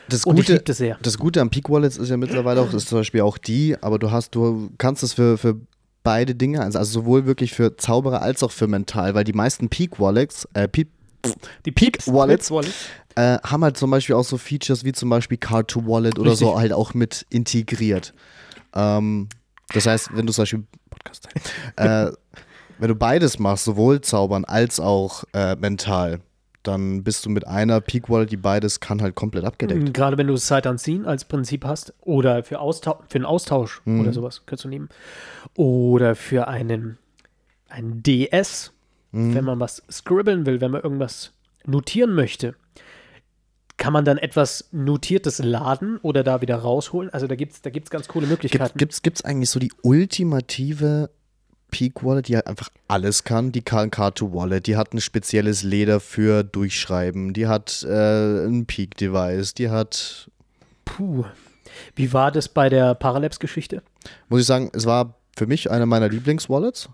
Das 0.09 0.25
Und 0.25 0.37
ich 0.39 0.43
Gute, 0.47 0.53
liebe 0.55 0.65
das 0.65 0.77
sehr. 0.79 0.99
das 1.03 1.19
Gute 1.19 1.41
am 1.41 1.51
Peak 1.51 1.71
Wallets 1.71 1.97
ist 1.97 2.09
ja 2.11 2.17
mittlerweile 2.17 2.61
auch, 2.61 2.73
ist 2.75 2.89
zum 2.89 2.99
Beispiel 2.99 3.23
auch 3.23 3.39
die, 3.39 3.77
aber 3.81 3.99
du 3.99 4.11
hast, 4.11 4.35
du 4.35 4.71
kannst 4.79 5.03
es 5.03 5.15
für, 5.15 5.39
für 5.39 5.57
beide 6.03 6.35
Dinge, 6.35 6.61
also, 6.63 6.79
also 6.79 7.01
sowohl 7.01 7.27
wirklich 7.27 7.53
für 7.53 7.77
Zauberer 7.77 8.23
als 8.23 8.43
auch 8.43 8.53
für 8.53 8.67
mental, 8.67 9.15
weil 9.15 9.25
die 9.25 9.33
meisten 9.33 9.69
Peak 9.69 9.99
Wallets, 9.99 10.47
äh, 10.55 10.69
Peak, 10.69 10.89
Die 11.67 11.73
Peak 11.73 12.07
Wallets 12.07 12.51
Wallets. 12.51 12.87
äh, 13.17 13.39
haben 13.43 13.63
halt 13.65 13.77
zum 13.77 13.91
Beispiel 13.91 14.15
auch 14.17 14.25
so 14.25 14.39
Features 14.39 14.85
wie 14.85 14.93
zum 14.93 15.11
Beispiel 15.11 15.39
Card 15.39 15.69
to 15.69 15.87
Wallet 15.87 16.19
oder 16.19 16.35
so 16.37 16.47
Richtig. 16.47 16.61
halt 16.61 16.73
auch 16.73 16.95
mit 16.95 17.27
integriert. 17.31 18.15
Ähm, 18.75 19.29
das 19.73 19.87
heißt, 19.87 20.11
wenn 20.15 20.27
du 20.27 20.33
zum 20.33 20.43
Beispiel 20.43 20.65
Podcast, 20.91 21.29
äh, 21.77 22.11
wenn 22.79 22.89
du 22.89 22.95
beides 22.95 23.39
machst, 23.39 23.65
sowohl 23.65 24.01
Zaubern 24.01 24.45
als 24.45 24.81
auch 24.81 25.25
äh, 25.35 25.55
mental, 25.57 26.21
dann 26.63 27.03
bist 27.05 27.25
du 27.25 27.31
mit 27.31 27.47
einer 27.47 27.81
Peak 27.81 28.09
Wallet, 28.11 28.31
die 28.33 28.37
beides 28.37 28.81
kann, 28.81 29.01
halt 29.01 29.15
komplett 29.15 29.45
abgedeckt. 29.45 29.95
Gerade 29.95 30.19
wenn 30.19 30.27
du 30.27 30.37
Sight 30.37 30.67
Unseen 30.67 31.07
als 31.07 31.25
Prinzip 31.25 31.65
hast 31.65 31.95
oder 32.01 32.43
für, 32.45 32.59
Austau 32.61 33.01
für 33.09 33.17
einen 33.17 33.25
Austausch 33.27 33.81
Mhm. 33.85 34.01
oder 34.01 34.13
sowas 34.13 34.43
kannst 34.47 34.65
du 34.65 34.69
nehmen. 34.69 34.89
Oder 35.55 36.15
für 36.17 36.49
einen, 36.49 36.99
einen 37.69 38.03
DS, 38.03 38.73
Mhm. 39.13 39.35
wenn 39.35 39.45
man 39.45 39.61
was 39.61 39.83
scribbeln 39.91 40.47
will, 40.47 40.61
wenn 40.61 40.71
man 40.71 40.83
irgendwas 40.83 41.33
notieren 41.65 42.15
möchte. 42.15 42.55
Kann 43.77 43.93
man 43.93 44.05
dann 44.05 44.19
etwas 44.19 44.69
Notiertes 44.73 45.39
laden 45.39 45.99
oder 46.03 46.23
da 46.23 46.43
wieder 46.43 46.57
rausholen? 46.57 47.11
Also 47.11 47.27
da 47.27 47.35
gibt 47.35 47.55
es 47.55 47.63
da 47.63 47.71
gibt's 47.71 47.91
ganz 47.91 48.09
coole 48.09 48.27
Möglichkeiten. 48.27 48.65
Gibt, 48.65 48.79
gibt's, 48.79 49.03
gibt's 49.03 49.25
eigentlich 49.25 49.51
so 49.51 49.59
die 49.59 49.73
ultimative 49.83 51.11
Peak 51.71 52.05
Wallet, 52.05 52.29
die 52.29 52.37
halt 52.37 52.47
einfach 52.47 52.69
alles 52.89 53.25
kann? 53.25 53.53
Die 53.53 53.63
Car2 53.63 54.35
Wallet, 54.35 54.67
die 54.67 54.77
hat 54.77 54.93
ein 54.93 55.01
spezielles 55.01 55.63
Leder 55.63 56.01
für 56.01 56.43
Durchschreiben, 56.43 57.33
die 57.33 57.47
hat 57.47 57.83
äh, 57.89 58.45
ein 58.45 58.67
Peak 58.67 58.97
Device, 58.97 59.55
die 59.55 59.71
hat, 59.71 60.31
Puh. 60.85 61.25
Wie 61.95 62.13
war 62.13 62.33
das 62.33 62.49
bei 62.49 62.69
der 62.69 62.95
Paralabs-Geschichte? 62.95 63.83
muss 64.29 64.41
ich 64.41 64.47
sagen, 64.47 64.71
es 64.75 64.87
war 64.87 65.15
für 65.37 65.47
mich 65.47 65.71
eine 65.71 65.87
meiner 65.87 66.09
Lieblings-Wallets, 66.09 66.89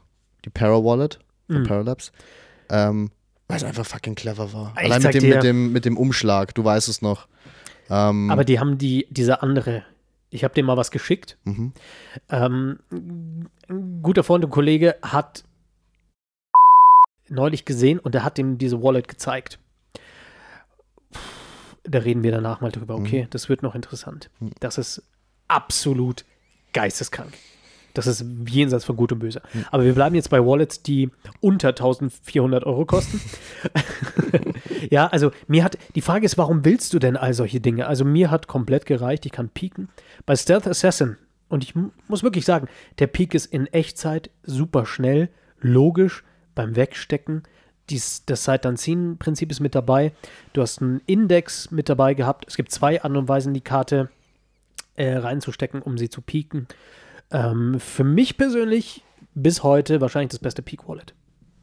die 0.44 0.50
Para 0.50 0.84
Wallet 0.84 1.18
von 1.46 1.62
Mhm. 1.62 1.66
Paralabs. 1.66 2.12
Ähm, 2.70 3.10
weil 3.48 3.58
es 3.58 3.64
einfach 3.64 3.86
fucking 3.86 4.14
clever 4.16 4.52
war. 4.52 4.72
Ich 4.76 4.84
Allein 4.84 5.02
mit 5.02 5.14
dem, 5.14 5.20
dir- 5.22 5.34
mit, 5.36 5.42
dem, 5.44 5.72
mit 5.72 5.84
dem 5.84 5.96
Umschlag, 5.96 6.54
du 6.54 6.64
weißt 6.64 6.88
es 6.88 7.00
noch. 7.02 7.28
Ähm, 7.88 8.30
Aber 8.30 8.44
die 8.44 8.58
haben 8.58 8.78
die, 8.78 9.06
diese 9.10 9.42
andere. 9.42 9.84
Ich 10.30 10.42
habe 10.42 10.52
dem 10.54 10.66
mal 10.66 10.76
was 10.76 10.90
geschickt. 10.90 11.38
mhm. 11.44 11.72
Ähm, 12.28 12.78
ein 12.90 14.02
guter 14.02 14.24
Freund 14.24 14.44
und 14.44 14.50
Kollege 14.50 14.96
hat 15.02 15.44
neulich 17.28 17.64
gesehen 17.64 17.98
und 18.00 18.14
er 18.14 18.24
hat 18.24 18.38
ihm 18.38 18.58
diese 18.58 18.82
Wallet 18.82 19.06
gezeigt. 19.08 19.58
Da 21.84 22.00
reden 22.00 22.24
wir 22.24 22.32
danach 22.32 22.60
mal 22.60 22.72
drüber. 22.72 22.96
Okay, 22.96 23.28
das 23.30 23.48
wird 23.48 23.62
noch 23.62 23.76
interessant. 23.76 24.28
Das 24.58 24.76
ist 24.78 25.02
absolut 25.46 26.24
geisteskrank. 26.72 27.32
Das 27.96 28.06
ist 28.06 28.24
jenseits 28.46 28.84
von 28.84 28.96
Gut 28.96 29.12
und 29.12 29.20
Böse. 29.20 29.40
Aber 29.70 29.84
wir 29.84 29.94
bleiben 29.94 30.14
jetzt 30.14 30.30
bei 30.30 30.44
Wallets, 30.44 30.82
die 30.82 31.10
unter 31.40 31.68
1400 31.68 32.64
Euro 32.64 32.84
kosten. 32.84 33.20
ja, 34.90 35.06
also 35.06 35.30
mir 35.46 35.64
hat, 35.64 35.78
die 35.94 36.00
Frage 36.00 36.26
ist, 36.26 36.38
warum 36.38 36.64
willst 36.64 36.92
du 36.92 36.98
denn 36.98 37.16
all 37.16 37.34
solche 37.34 37.60
Dinge? 37.60 37.86
Also 37.86 38.04
mir 38.04 38.30
hat 38.30 38.46
komplett 38.48 38.86
gereicht, 38.86 39.26
ich 39.26 39.32
kann 39.32 39.48
pieken. 39.48 39.88
Bei 40.26 40.36
Stealth 40.36 40.66
Assassin, 40.66 41.16
und 41.48 41.64
ich 41.64 41.74
mu- 41.74 41.90
muss 42.08 42.22
wirklich 42.22 42.44
sagen, 42.44 42.68
der 42.98 43.06
Peak 43.06 43.34
ist 43.34 43.46
in 43.46 43.66
Echtzeit 43.66 44.30
super 44.42 44.84
schnell, 44.86 45.28
logisch, 45.60 46.24
beim 46.54 46.76
Wegstecken. 46.76 47.42
Dies, 47.88 48.24
das 48.26 48.42
Sight-Unseen-Prinzip 48.44 49.50
ist 49.50 49.60
mit 49.60 49.74
dabei. 49.74 50.12
Du 50.52 50.60
hast 50.60 50.82
einen 50.82 51.00
Index 51.06 51.70
mit 51.70 51.88
dabei 51.88 52.14
gehabt. 52.14 52.44
Es 52.48 52.56
gibt 52.56 52.72
zwei 52.72 53.02
Art 53.02 53.16
und 53.16 53.28
Weisen, 53.28 53.54
die 53.54 53.60
Karte 53.60 54.10
äh, 54.96 55.16
reinzustecken, 55.16 55.82
um 55.82 55.96
sie 55.96 56.08
zu 56.10 56.20
pieken. 56.20 56.66
Ähm, 57.30 57.80
für 57.80 58.04
mich 58.04 58.36
persönlich 58.36 59.02
bis 59.34 59.62
heute 59.62 60.00
wahrscheinlich 60.00 60.30
das 60.30 60.38
beste 60.38 60.62
Peak 60.62 60.88
Wallet. 60.88 61.14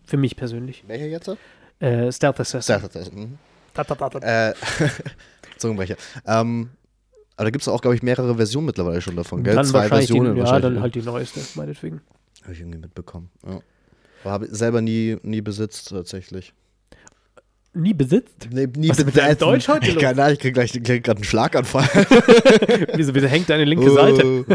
Für 0.05 0.17
mich 0.17 0.35
persönlich. 0.35 0.83
Welcher 0.87 1.07
jetzt? 1.07 1.29
Äh, 1.79 2.11
Stealth 2.11 2.39
Assassin. 2.39 2.61
Stealth 2.61 2.95
Assassin, 2.95 3.19
mhm. 3.19 3.37
Äh, 4.21 4.53
Zungenbrecher. 5.57 5.95
Ähm, 6.25 6.69
aber 7.35 7.45
da 7.45 7.49
gibt 7.49 7.63
es 7.63 7.67
auch, 7.67 7.81
glaube 7.81 7.95
ich, 7.95 8.03
mehrere 8.03 8.35
Versionen 8.35 8.67
mittlerweile 8.67 9.01
schon 9.01 9.15
davon, 9.15 9.43
gell? 9.43 9.55
Dann 9.55 9.65
Zwei 9.65 9.87
Versionen 9.87 10.35
die, 10.35 10.39
ja, 10.39 10.45
wahrscheinlich. 10.45 10.73
dann 10.73 10.81
halt 10.81 10.95
die 10.95 11.01
neueste, 11.01 11.39
meinetwegen. 11.55 12.01
Habe 12.43 12.53
ich 12.53 12.59
irgendwie 12.59 12.77
mitbekommen. 12.77 13.31
Ja. 13.45 13.59
Aber 14.23 14.31
habe 14.31 14.55
selber 14.55 14.81
nie, 14.81 15.17
nie 15.23 15.41
besitzt, 15.41 15.89
tatsächlich. 15.89 16.53
Nie 17.75 17.93
besitzt? 17.95 18.49
Nee, 18.51 18.67
nie 18.77 18.89
Was 18.89 18.99
ist 18.99 19.05
mit 19.05 19.17
deinem 19.17 19.35
Deutsch 19.37 19.67
heute 19.67 19.87
Ich, 19.87 19.95
los? 19.95 20.03
kann, 20.03 20.31
ich 20.31 20.39
krieg 20.39 20.53
gleich 20.53 20.71
gerade 20.73 21.11
einen 21.17 21.23
Schlaganfall. 21.23 21.85
Wieso, 22.93 23.15
wieso 23.15 23.25
hängt 23.27 23.49
deine 23.49 23.65
linke 23.65 23.89
Seite? 23.89 24.45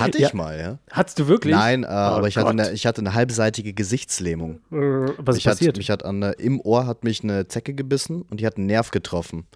Hatte 0.00 0.18
ich 0.18 0.24
Ja. 0.24 0.30
mal, 0.34 0.58
ja. 0.58 0.78
Hattest 0.90 1.20
du 1.20 1.28
wirklich? 1.28 1.54
Nein, 1.54 1.84
äh, 1.84 1.86
aber 1.86 2.24
Oh 2.24 2.26
ich 2.26 2.36
hatte, 2.36 2.50
eine, 2.50 2.72
ich 2.72 2.84
hatte 2.84 3.00
eine 3.00 3.14
halbseitige 3.14 3.74
Gesichtslähmung. 3.74 4.56
Äh, 4.72 4.76
was 5.18 5.36
ist 5.36 5.44
Mich 5.44 5.46
hat, 5.46 5.52
passiert? 5.54 5.76
mich 5.76 5.88
hat 5.90 6.04
an, 6.04 6.22
im 6.38 6.60
Ohr 6.60 6.86
hat 6.88 7.04
mich 7.04 7.22
eine 7.22 7.46
Zecke 7.46 7.74
gebissen 7.74 8.22
und 8.22 8.40
die 8.40 8.46
hat 8.46 8.56
einen 8.56 8.66
Nerv 8.66 8.90
getroffen. 8.90 9.46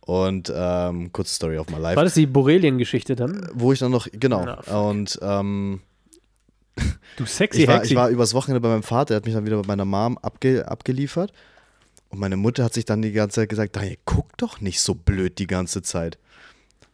Und 0.00 0.50
ähm, 0.56 1.12
kurze 1.12 1.34
Story 1.34 1.58
of 1.58 1.68
my 1.68 1.76
life. 1.78 1.96
War 1.96 2.04
das 2.04 2.14
die 2.14 2.26
Borrelien-Geschichte 2.26 3.16
dann? 3.16 3.50
Wo 3.52 3.74
ich 3.74 3.80
dann 3.80 3.90
noch, 3.90 4.08
genau. 4.10 4.44
Na, 4.46 4.62
fuck. 4.62 4.74
und 4.74 5.18
ähm, 5.20 5.80
Du 7.18 7.26
sexy 7.26 7.62
ich, 7.62 7.68
war, 7.68 7.76
Hexi. 7.80 7.90
ich 7.92 7.96
war 7.96 8.08
übers 8.08 8.32
Wochenende 8.32 8.60
bei 8.62 8.68
meinem 8.70 8.82
Vater, 8.84 9.08
der 9.08 9.16
hat 9.18 9.24
mich 9.26 9.34
dann 9.34 9.44
wieder 9.44 9.60
bei 9.60 9.66
meiner 9.66 9.84
Mom 9.84 10.16
abge, 10.18 10.66
abgeliefert. 10.66 11.32
Und 12.10 12.18
meine 12.20 12.36
Mutter 12.36 12.64
hat 12.64 12.74
sich 12.74 12.84
dann 12.86 13.02
die 13.02 13.12
ganze 13.12 13.40
Zeit 13.42 13.48
gesagt, 13.50 13.76
Daniel, 13.76 13.98
guck 14.04 14.36
doch 14.38 14.60
nicht 14.60 14.80
so 14.80 14.94
blöd 14.94 15.38
die 15.38 15.46
ganze 15.46 15.82
Zeit. 15.82 16.18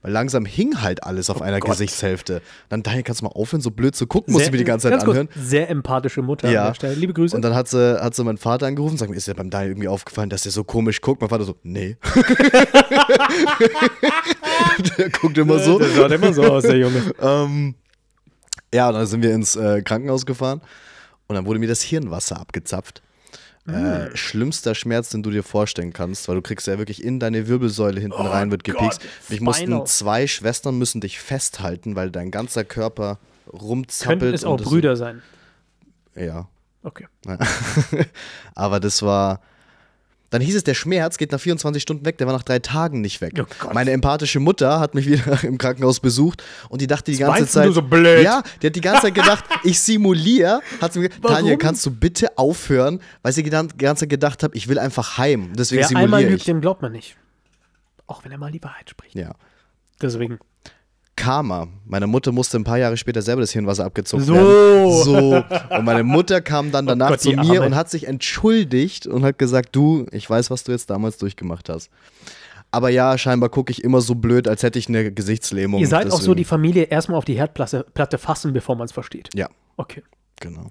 Weil 0.02 0.12
langsam 0.12 0.44
hing 0.44 0.82
halt 0.82 1.02
alles 1.04 1.30
auf 1.30 1.40
einer 1.40 1.56
Oh 1.56 1.60
Gott. 1.60 1.70
Gesichtshälfte. 1.70 2.42
Dann, 2.68 2.82
Daniel, 2.82 3.04
kannst 3.04 3.22
du 3.22 3.24
mal 3.24 3.30
aufhören, 3.30 3.62
so 3.62 3.70
blöd 3.70 3.96
zu 3.96 4.06
gucken, 4.06 4.34
musst 4.34 4.48
du 4.48 4.50
mir 4.50 4.58
die 4.58 4.64
ganze 4.64 4.82
Zeit 4.84 4.92
ganz 4.92 5.04
kurz, 5.04 5.16
anhören. 5.18 5.42
Sehr 5.42 5.70
empathische 5.70 6.20
Mutter 6.20 6.50
Ja. 6.50 6.62
an 6.62 6.66
der 6.70 6.74
Stelle. 6.74 6.94
Liebe 6.96 7.14
Grüße. 7.14 7.34
Und 7.34 7.40
dann 7.42 7.54
hat 7.54 7.68
sie, 7.68 7.98
hat 8.02 8.14
sie 8.14 8.22
meinen 8.22 8.36
Vater 8.36 8.66
angerufen 8.66 8.92
und 8.92 8.98
sagt, 8.98 9.10
mir, 9.10 9.16
ist 9.16 9.26
dir 9.28 9.34
beim 9.34 9.48
Daniel 9.48 9.70
irgendwie 9.70 9.88
aufgefallen, 9.88 10.28
dass 10.28 10.42
der 10.42 10.52
so 10.52 10.62
komisch 10.62 11.00
guckt? 11.00 11.22
Mein 11.22 11.30
Vater 11.30 11.44
so, 11.44 11.56
nee. 11.62 11.96
der 14.98 15.10
guckt 15.10 15.38
immer 15.38 15.58
so. 15.58 15.78
Das 15.78 15.94
schaut 15.94 16.12
immer 16.12 16.32
so 16.32 16.44
aus, 16.44 16.62
der 16.64 16.76
Junge. 16.76 17.02
Ähm, 17.22 17.74
ja, 18.74 18.88
und 18.88 18.94
dann 18.94 19.06
sind 19.06 19.22
wir 19.22 19.32
ins 19.32 19.54
äh, 19.56 19.82
Krankenhaus 19.82 20.26
gefahren 20.26 20.60
und 21.28 21.34
dann 21.36 21.46
wurde 21.46 21.58
mir 21.60 21.68
das 21.68 21.80
Hirnwasser 21.82 22.40
abgezapft. 22.40 23.02
Äh, 23.66 24.14
schlimmster 24.14 24.74
Schmerz, 24.74 25.08
den 25.08 25.22
du 25.22 25.30
dir 25.30 25.42
vorstellen 25.42 25.94
kannst, 25.94 26.28
weil 26.28 26.34
du 26.36 26.42
kriegst 26.42 26.66
ja 26.66 26.76
wirklich 26.76 27.02
in 27.02 27.18
deine 27.18 27.48
Wirbelsäule 27.48 27.98
hinten 27.98 28.26
rein, 28.26 28.50
wird 28.50 28.62
Oh 28.68 28.72
gepikst. 28.72 29.00
Mich 29.30 29.40
mussten 29.40 29.86
zwei 29.86 30.26
Schwestern 30.26 30.76
müssen 30.76 31.00
dich 31.00 31.18
festhalten, 31.18 31.96
weil 31.96 32.10
dein 32.10 32.30
ganzer 32.30 32.64
Körper 32.64 33.18
rumzappelt. 33.50 34.20
Könnten 34.20 34.34
es 34.34 34.44
auch 34.44 34.60
Brüder 34.60 34.96
sein. 34.96 35.22
Ja. 36.14 36.48
Okay. 36.82 37.06
Aber 38.54 38.80
das 38.80 39.02
war. 39.02 39.40
Dann 40.34 40.42
hieß 40.42 40.56
es, 40.56 40.64
der 40.64 40.74
Schmerz 40.74 41.16
geht 41.16 41.30
nach 41.30 41.38
24 41.38 41.80
Stunden 41.80 42.04
weg, 42.04 42.18
der 42.18 42.26
war 42.26 42.34
nach 42.34 42.42
drei 42.42 42.58
Tagen 42.58 43.00
nicht 43.00 43.20
weg. 43.20 43.40
Oh. 43.40 43.72
Meine 43.72 43.92
empathische 43.92 44.40
Mutter 44.40 44.80
hat 44.80 44.96
mich 44.96 45.06
wieder 45.06 45.44
im 45.44 45.58
Krankenhaus 45.58 46.00
besucht 46.00 46.42
und 46.68 46.80
die 46.80 46.88
dachte 46.88 47.12
die 47.12 47.18
ganze 47.18 47.42
weinst 47.42 47.52
Zeit. 47.52 47.68
du 47.68 47.70
so 47.70 47.82
blöd? 47.82 48.24
Ja, 48.24 48.42
die 48.60 48.66
hat 48.66 48.74
die 48.74 48.80
ganze 48.80 49.02
Zeit 49.02 49.14
gedacht, 49.14 49.44
ich 49.62 49.78
simuliere. 49.78 50.60
Hat 50.80 50.92
sie 50.92 50.98
mir 50.98 51.08
gesagt? 51.10 51.24
Tanja, 51.28 51.54
kannst 51.54 51.86
du 51.86 51.92
bitte 51.92 52.36
aufhören? 52.36 52.98
Weil 53.22 53.32
sie 53.32 53.44
die 53.44 53.50
ganze 53.50 53.76
Zeit 53.76 54.08
gedacht 54.08 54.42
hat, 54.42 54.56
ich 54.56 54.66
will 54.66 54.80
einfach 54.80 55.18
heim. 55.18 55.52
Deswegen 55.56 55.82
Wer 55.82 55.98
einmal 55.98 56.18
simuliere 56.18 56.30
lügt, 56.30 56.40
ich. 56.40 56.46
dem 56.46 56.60
glaubt 56.60 56.82
man 56.82 56.90
nicht. 56.90 57.16
Auch 58.08 58.24
wenn 58.24 58.32
er 58.32 58.38
mal 58.38 58.50
die 58.50 58.60
Wahrheit 58.60 58.90
spricht. 58.90 59.14
Ja. 59.14 59.36
Deswegen. 60.02 60.40
Karma. 61.16 61.68
Meine 61.86 62.06
Mutter 62.06 62.32
musste 62.32 62.56
ein 62.58 62.64
paar 62.64 62.78
Jahre 62.78 62.96
später 62.96 63.22
selber 63.22 63.40
das 63.40 63.52
Hirnwasser 63.52 63.84
abgezogen 63.84 64.24
So. 64.24 64.34
werden. 64.34 65.02
So. 65.04 65.44
Und 65.76 65.84
meine 65.84 66.02
Mutter 66.02 66.40
kam 66.40 66.72
dann 66.72 66.86
danach 66.86 67.10
Gott, 67.10 67.20
zu 67.20 67.30
mir 67.30 67.38
Arme. 67.40 67.62
und 67.62 67.74
hat 67.76 67.88
sich 67.90 68.06
entschuldigt 68.08 69.06
und 69.06 69.24
hat 69.24 69.38
gesagt, 69.38 69.76
du, 69.76 70.06
ich 70.10 70.28
weiß, 70.28 70.50
was 70.50 70.64
du 70.64 70.72
jetzt 70.72 70.90
damals 70.90 71.18
durchgemacht 71.18 71.68
hast. 71.68 71.90
Aber 72.72 72.88
ja, 72.88 73.16
scheinbar 73.16 73.50
gucke 73.50 73.70
ich 73.70 73.84
immer 73.84 74.00
so 74.00 74.16
blöd, 74.16 74.48
als 74.48 74.64
hätte 74.64 74.80
ich 74.80 74.88
eine 74.88 75.12
Gesichtslähmung. 75.12 75.80
Ihr 75.80 75.86
seid 75.86 76.06
auch 76.08 76.12
so 76.12 76.16
Deswegen- 76.18 76.36
die 76.38 76.44
Familie 76.44 76.82
erstmal 76.84 77.18
auf 77.18 77.24
die 77.24 77.34
Herdplatte 77.34 77.86
Platte 77.94 78.18
fassen, 78.18 78.52
bevor 78.52 78.74
man 78.74 78.86
es 78.86 78.92
versteht. 78.92 79.28
Ja, 79.34 79.48
Okay. 79.76 80.02
genau. 80.40 80.66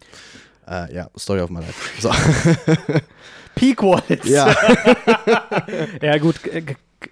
Äh, 0.67 0.93
ja, 0.93 1.09
Story 1.17 1.39
of 1.41 1.49
my 1.49 1.59
life. 1.61 2.01
So. 2.01 2.09
Peak 3.55 3.81
Wallets. 3.83 4.27
ja. 4.27 4.53
Ja, 6.01 6.17
gut. 6.17 6.35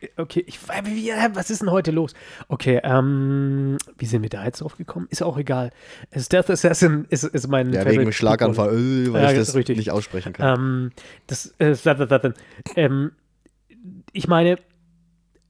Äh, 0.02 0.10
Okay, 0.18 0.44
ich, 0.46 0.60
wie, 0.84 1.10
äh, 1.10 1.30
was 1.34 1.50
ist 1.50 1.62
denn 1.62 1.72
heute 1.72 1.92
los? 1.92 2.14
Okay, 2.48 2.80
ähm, 2.84 3.78
wie 3.98 4.06
sind 4.06 4.22
wir 4.22 4.30
da 4.30 4.46
jetzt 4.46 4.62
drauf 4.62 4.78
gekommen? 4.78 5.08
Ist 5.10 5.24
auch 5.24 5.38
egal. 5.38 5.72
Stealth 6.16 6.50
Assassin 6.50 7.06
ist, 7.10 7.24
ist 7.24 7.48
mein 7.48 7.74
ja, 7.74 7.80
Favorite 7.82 8.02
wegen 8.02 8.14
Schlaganfall, 8.14 8.70
äh, 8.70 9.14
weil 9.14 9.24
Ja, 9.24 9.32
ich 9.32 9.38
das 9.38 9.56
richtig. 9.56 9.78
nicht 9.78 9.92
aussprechen 9.92 10.34
kann. 10.34 10.60
Ähm, 10.60 10.92
das, 11.28 11.54
äh, 11.60 11.76
ähm, 12.76 13.12
ich 14.14 14.28
meine, 14.28 14.58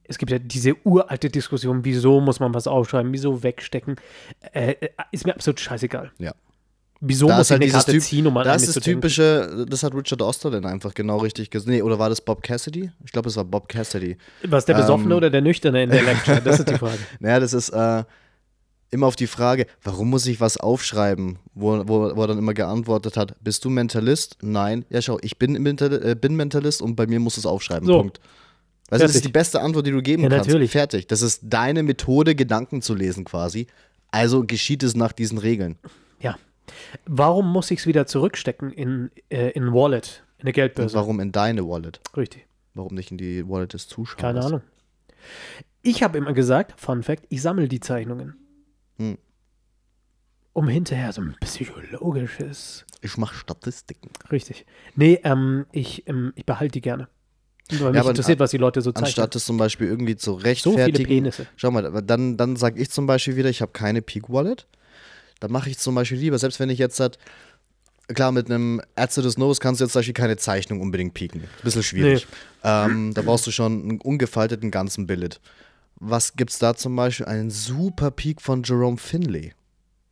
es 0.04 0.18
gibt 0.18 0.32
ja 0.32 0.40
diese 0.40 0.76
uralte 0.86 1.30
Diskussion, 1.30 1.86
wieso 1.86 2.20
muss 2.22 2.40
man 2.40 2.54
was 2.54 2.68
aufschreiben, 2.68 3.12
wieso 3.14 3.44
wegstecken. 3.44 3.96
Äh, 4.54 4.72
äh, 4.72 4.90
ist 5.12 5.26
mir 5.26 5.34
absolut 5.34 5.60
scheißegal. 5.60 6.12
Ja. 6.18 6.34
Wieso 7.04 7.28
da 7.28 7.38
muss 7.38 7.48
ich 7.48 7.52
halt 7.52 7.62
eine 7.62 7.66
dieses 7.66 7.80
Karte 7.86 7.92
Typ, 7.94 8.02
ziehen, 8.04 8.28
um 8.28 8.38
an 8.38 8.46
das 8.46 8.62
ist 8.62 8.76
das 8.76 8.84
typische, 8.84 9.66
das 9.68 9.82
hat 9.82 9.96
Richard 9.96 10.22
Osterlin 10.22 10.66
einfach 10.66 10.94
genau 10.94 11.18
richtig 11.18 11.50
gesagt. 11.50 11.70
Nee, 11.70 11.82
oder 11.82 11.98
war 11.98 12.10
das 12.10 12.22
Bob 12.22 12.44
Cassidy? 12.44 12.92
Ich 13.04 13.12
glaube, 13.12 13.28
es 13.30 13.36
war 13.36 13.44
Bob 13.44 13.68
Cassidy. 13.68 14.18
Was, 14.48 14.66
der 14.66 14.76
Besoffene 14.76 15.12
ähm, 15.14 15.18
oder 15.18 15.30
der 15.32 15.42
Nüchterne 15.42 15.84
in 15.84 15.90
der 15.90 16.04
Lecture? 16.04 16.42
Das 16.42 16.60
ist 16.60 16.70
die 16.70 16.76
Frage. 16.78 17.00
Naja, 17.20 17.40
das 17.40 17.54
ist 17.54 17.70
äh, 17.70 18.04
immer 18.92 19.08
auf 19.08 19.16
die 19.16 19.26
Frage, 19.26 19.66
warum 19.82 20.12
muss 20.12 20.28
ich 20.28 20.40
was 20.40 20.58
aufschreiben, 20.58 21.40
wo, 21.56 21.80
wo, 21.88 22.16
wo 22.16 22.22
er 22.22 22.28
dann 22.28 22.38
immer 22.38 22.54
geantwortet 22.54 23.18
hat, 23.18 23.36
bist 23.44 23.66
du 23.66 23.70
Mentalist? 23.72 24.38
Nein. 24.42 24.86
Ja, 24.90 25.02
schau, 25.02 25.18
ich 25.24 25.40
bin, 25.40 25.54
Mental, 25.54 25.92
äh, 26.06 26.16
bin 26.16 26.36
Mentalist 26.36 26.82
und 26.84 26.96
bei 26.96 27.08
mir 27.08 27.20
muss 27.20 27.38
es 27.38 27.46
aufschreiben. 27.48 27.88
So. 27.88 27.98
Punkt. 27.98 28.20
Du, 28.92 28.98
das 28.98 29.16
ist 29.16 29.24
die 29.26 29.30
beste 29.32 29.62
Antwort, 29.62 29.88
die 29.88 29.92
du 29.92 30.02
geben 30.02 30.24
Ja, 30.24 30.30
kannst. 30.30 30.48
natürlich. 30.50 30.72
Fertig. 30.72 31.08
Das 31.08 31.22
ist 31.22 31.42
deine 31.46 31.82
Methode, 31.82 32.36
Gedanken 32.36 32.82
zu 32.82 32.94
lesen 32.94 33.24
quasi. 33.24 33.68
Also 34.12 34.44
geschieht 34.44 34.84
es 34.84 34.96
nach 34.96 35.14
diesen 35.14 35.38
Regeln. 35.38 35.78
Ja. 36.20 36.36
Warum 37.06 37.52
muss 37.52 37.72
ich 37.72 37.80
es 37.80 37.88
wieder 37.88 38.06
zurückstecken 38.06 38.72
in, 38.72 39.12
äh, 39.30 39.50
in 39.52 39.74
Wallet, 39.74 40.24
in 40.38 40.44
eine 40.44 40.50
Und 40.50 40.54
Geldbörse? 40.54 40.96
warum 40.96 41.20
in 41.20 41.32
deine 41.32 41.68
Wallet? 41.68 42.02
Richtig. 42.16 42.46
Warum 42.74 42.96
nicht 42.96 43.12
in 43.12 43.18
die 43.18 43.48
Wallet 43.48 43.74
des 43.74 43.88
Zuschauers? 43.88 44.22
Keine 44.22 44.44
Ahnung. 44.44 44.62
Ich 45.82 46.04
habe 46.04 46.18
immer 46.18 46.34
gesagt, 46.34 46.80
Fun 46.80 47.04
Fact, 47.04 47.26
ich 47.30 47.42
sammle 47.42 47.68
die 47.68 47.80
Zeichnungen. 47.80 48.36
Hm. 48.98 49.18
Um 50.54 50.68
hinterher 50.68 51.12
so 51.14 51.22
ein 51.22 51.36
psychologisches. 51.40 52.86
Ich 53.02 53.18
mache 53.18 53.36
Statistiken. 53.36 54.10
Richtig. 54.32 54.66
Nee, 54.96 55.20
ähm, 55.24 55.66
ich, 55.72 56.08
ähm, 56.08 56.34
ich 56.36 56.46
behalte 56.46 56.74
die 56.74 56.82
gerne. 56.82 57.08
Weil 57.80 57.92
mich 57.92 58.02
aber 58.02 58.10
interessiert, 58.10 58.40
was 58.40 58.52
die 58.52 58.58
Leute 58.58 58.82
so 58.82 58.92
zeichnen. 58.92 59.06
Anstatt 59.06 59.36
es 59.36 59.46
zum 59.46 59.58
Beispiel 59.58 59.88
irgendwie 59.88 60.16
zu 60.18 60.32
so 60.32 60.38
viele 60.38 60.50
rechtfertigen. 60.50 61.06
Penisse. 61.06 61.48
Schau 61.56 61.72
mal, 61.72 62.02
dann, 62.02 62.36
dann 62.36 62.58
sage 62.58 62.82
ich 62.82 62.92
zum 62.92 63.08
Beispiel 63.08 63.38
wieder, 63.38 63.50
ich 63.50 63.62
habe 63.62 63.72
keine 63.72 64.02
Peak 64.02 64.30
Wallet. 64.30 64.68
Dann 65.42 65.52
mache 65.52 65.70
ich 65.70 65.78
zum 65.78 65.94
Beispiel 65.96 66.18
lieber, 66.18 66.40
selbst 66.40 66.60
wenn 66.62 66.70
ich 66.70 66.80
jetzt 66.80 67.00
halt, 67.02 67.18
klar, 68.14 68.32
mit 68.32 68.46
einem 68.50 68.82
Ärzte 68.96 69.22
des 69.22 69.38
Nose 69.38 69.60
kannst 69.60 69.82
du 69.82 69.86
jetzt 69.86 69.92
zum 69.92 70.00
Beispiel 70.00 70.14
keine 70.14 70.38
Zeichnung 70.38 70.80
unbedingt 70.80 71.14
pieken. 71.14 71.42
Ein 71.42 71.50
bisschen 71.64 71.84
schwierig. 71.84 72.28
Ähm, 72.64 73.14
da 73.14 73.22
brauchst 73.24 73.46
du 73.48 73.52
schon 73.52 73.82
einen 73.82 74.02
ungefalteten 74.02 74.72
ganzen 74.72 75.08
Billet. 75.08 75.42
Was 75.96 76.36
gibt's 76.36 76.58
da 76.60 76.76
zum 76.76 76.96
Beispiel? 76.96 77.26
Einen 77.26 77.50
super 77.50 78.10
Peak 78.12 78.42
von 78.42 78.64
Jerome 78.64 78.98
Finlay. 78.98 79.54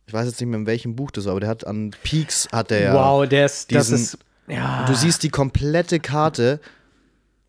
Ich 0.06 0.12
weiß 0.12 0.26
jetzt 0.26 0.40
nicht 0.40 0.48
mehr, 0.50 0.58
in 0.58 0.66
welchem 0.66 0.96
Buch 0.96 1.10
das 1.12 1.24
war, 1.24 1.32
aber 1.32 1.40
der 1.40 1.48
hat 1.48 1.66
an 1.66 1.92
Peaks, 2.02 2.48
hat 2.52 2.70
der 2.70 2.80
ja. 2.80 2.94
Wow, 2.94 3.28
der 3.28 3.46
ist, 3.46 3.72
das 3.72 3.86
diesen- 3.88 4.02
ist. 4.02 4.18
Ja. 4.48 4.84
Du 4.86 4.94
siehst 4.94 5.22
die 5.22 5.28
komplette 5.30 6.00
Karte 6.00 6.60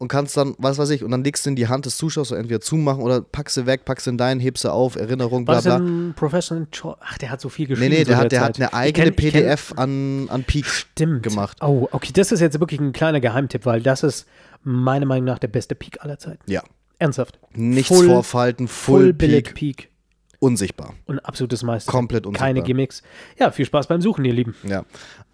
und 0.01 0.07
kannst 0.07 0.35
dann, 0.35 0.55
was 0.57 0.77
weiß 0.79 0.89
ich, 0.89 1.03
und 1.03 1.11
dann 1.11 1.23
legst 1.23 1.45
du 1.45 1.51
in 1.51 1.55
die 1.55 1.67
Hand 1.67 1.85
des 1.85 1.95
Zuschauers 1.95 2.29
so 2.29 2.35
entweder 2.35 2.59
zumahmen 2.59 3.01
oder 3.03 3.21
packst 3.21 3.55
sie 3.55 3.65
weg, 3.67 3.85
packst 3.85 4.05
sie 4.05 4.09
in 4.09 4.17
deinen, 4.17 4.39
hebst 4.41 4.63
sie 4.63 4.71
auf, 4.71 4.95
Erinnerung, 4.95 5.45
bla 5.45 5.61
bla. 5.61 5.77
ein 5.77 6.13
Professional 6.15 6.67
Cho 6.71 6.97
Ach, 6.99 7.17
der 7.19 7.29
hat 7.29 7.39
so 7.39 7.49
viel 7.49 7.65
Nee, 7.67 7.69
geschrieben. 7.75 7.91
nee, 7.93 7.99
zu 8.03 8.05
der 8.09 8.17
hat, 8.17 8.31
der 8.31 8.41
hat 8.41 8.55
eine 8.57 8.73
eigene 8.73 9.11
kenn- 9.11 9.15
PDF 9.15 9.73
an, 9.77 10.27
an 10.29 10.43
Peak 10.43 10.65
Stimmt. 10.65 11.23
gemacht. 11.23 11.57
Oh, 11.61 11.87
okay, 11.91 12.11
das 12.13 12.31
ist 12.31 12.39
jetzt 12.39 12.59
wirklich 12.59 12.79
ein 12.81 12.91
kleiner 12.93 13.19
Geheimtipp, 13.19 13.65
weil 13.65 13.81
das 13.81 14.03
ist 14.03 14.27
meiner 14.63 15.05
Meinung 15.05 15.25
nach 15.25 15.39
der 15.39 15.47
beste 15.49 15.75
Peak 15.75 16.03
aller 16.03 16.17
Zeiten. 16.19 16.41
Ja. 16.51 16.63
Ernsthaft. 16.99 17.39
Nichts 17.53 17.87
Full- 17.95 18.07
vorfalten, 18.07 18.67
Full, 18.67 19.01
Full 19.01 19.13
Peak, 19.13 19.53
Peak. 19.53 19.89
unsichtbar. 20.39 20.93
Und 21.05 21.19
absolutes 21.19 21.61
Meister. 21.63 21.91
Komplett 21.91 22.25
unsichtbar. 22.25 22.47
Keine 22.47 22.63
Gimmicks. 22.63 23.03
Ja, 23.39 23.51
viel 23.51 23.65
Spaß 23.65 23.87
beim 23.87 24.01
Suchen, 24.01 24.25
ihr 24.25 24.33
Lieben. 24.33 24.55
Ja. 24.63 24.83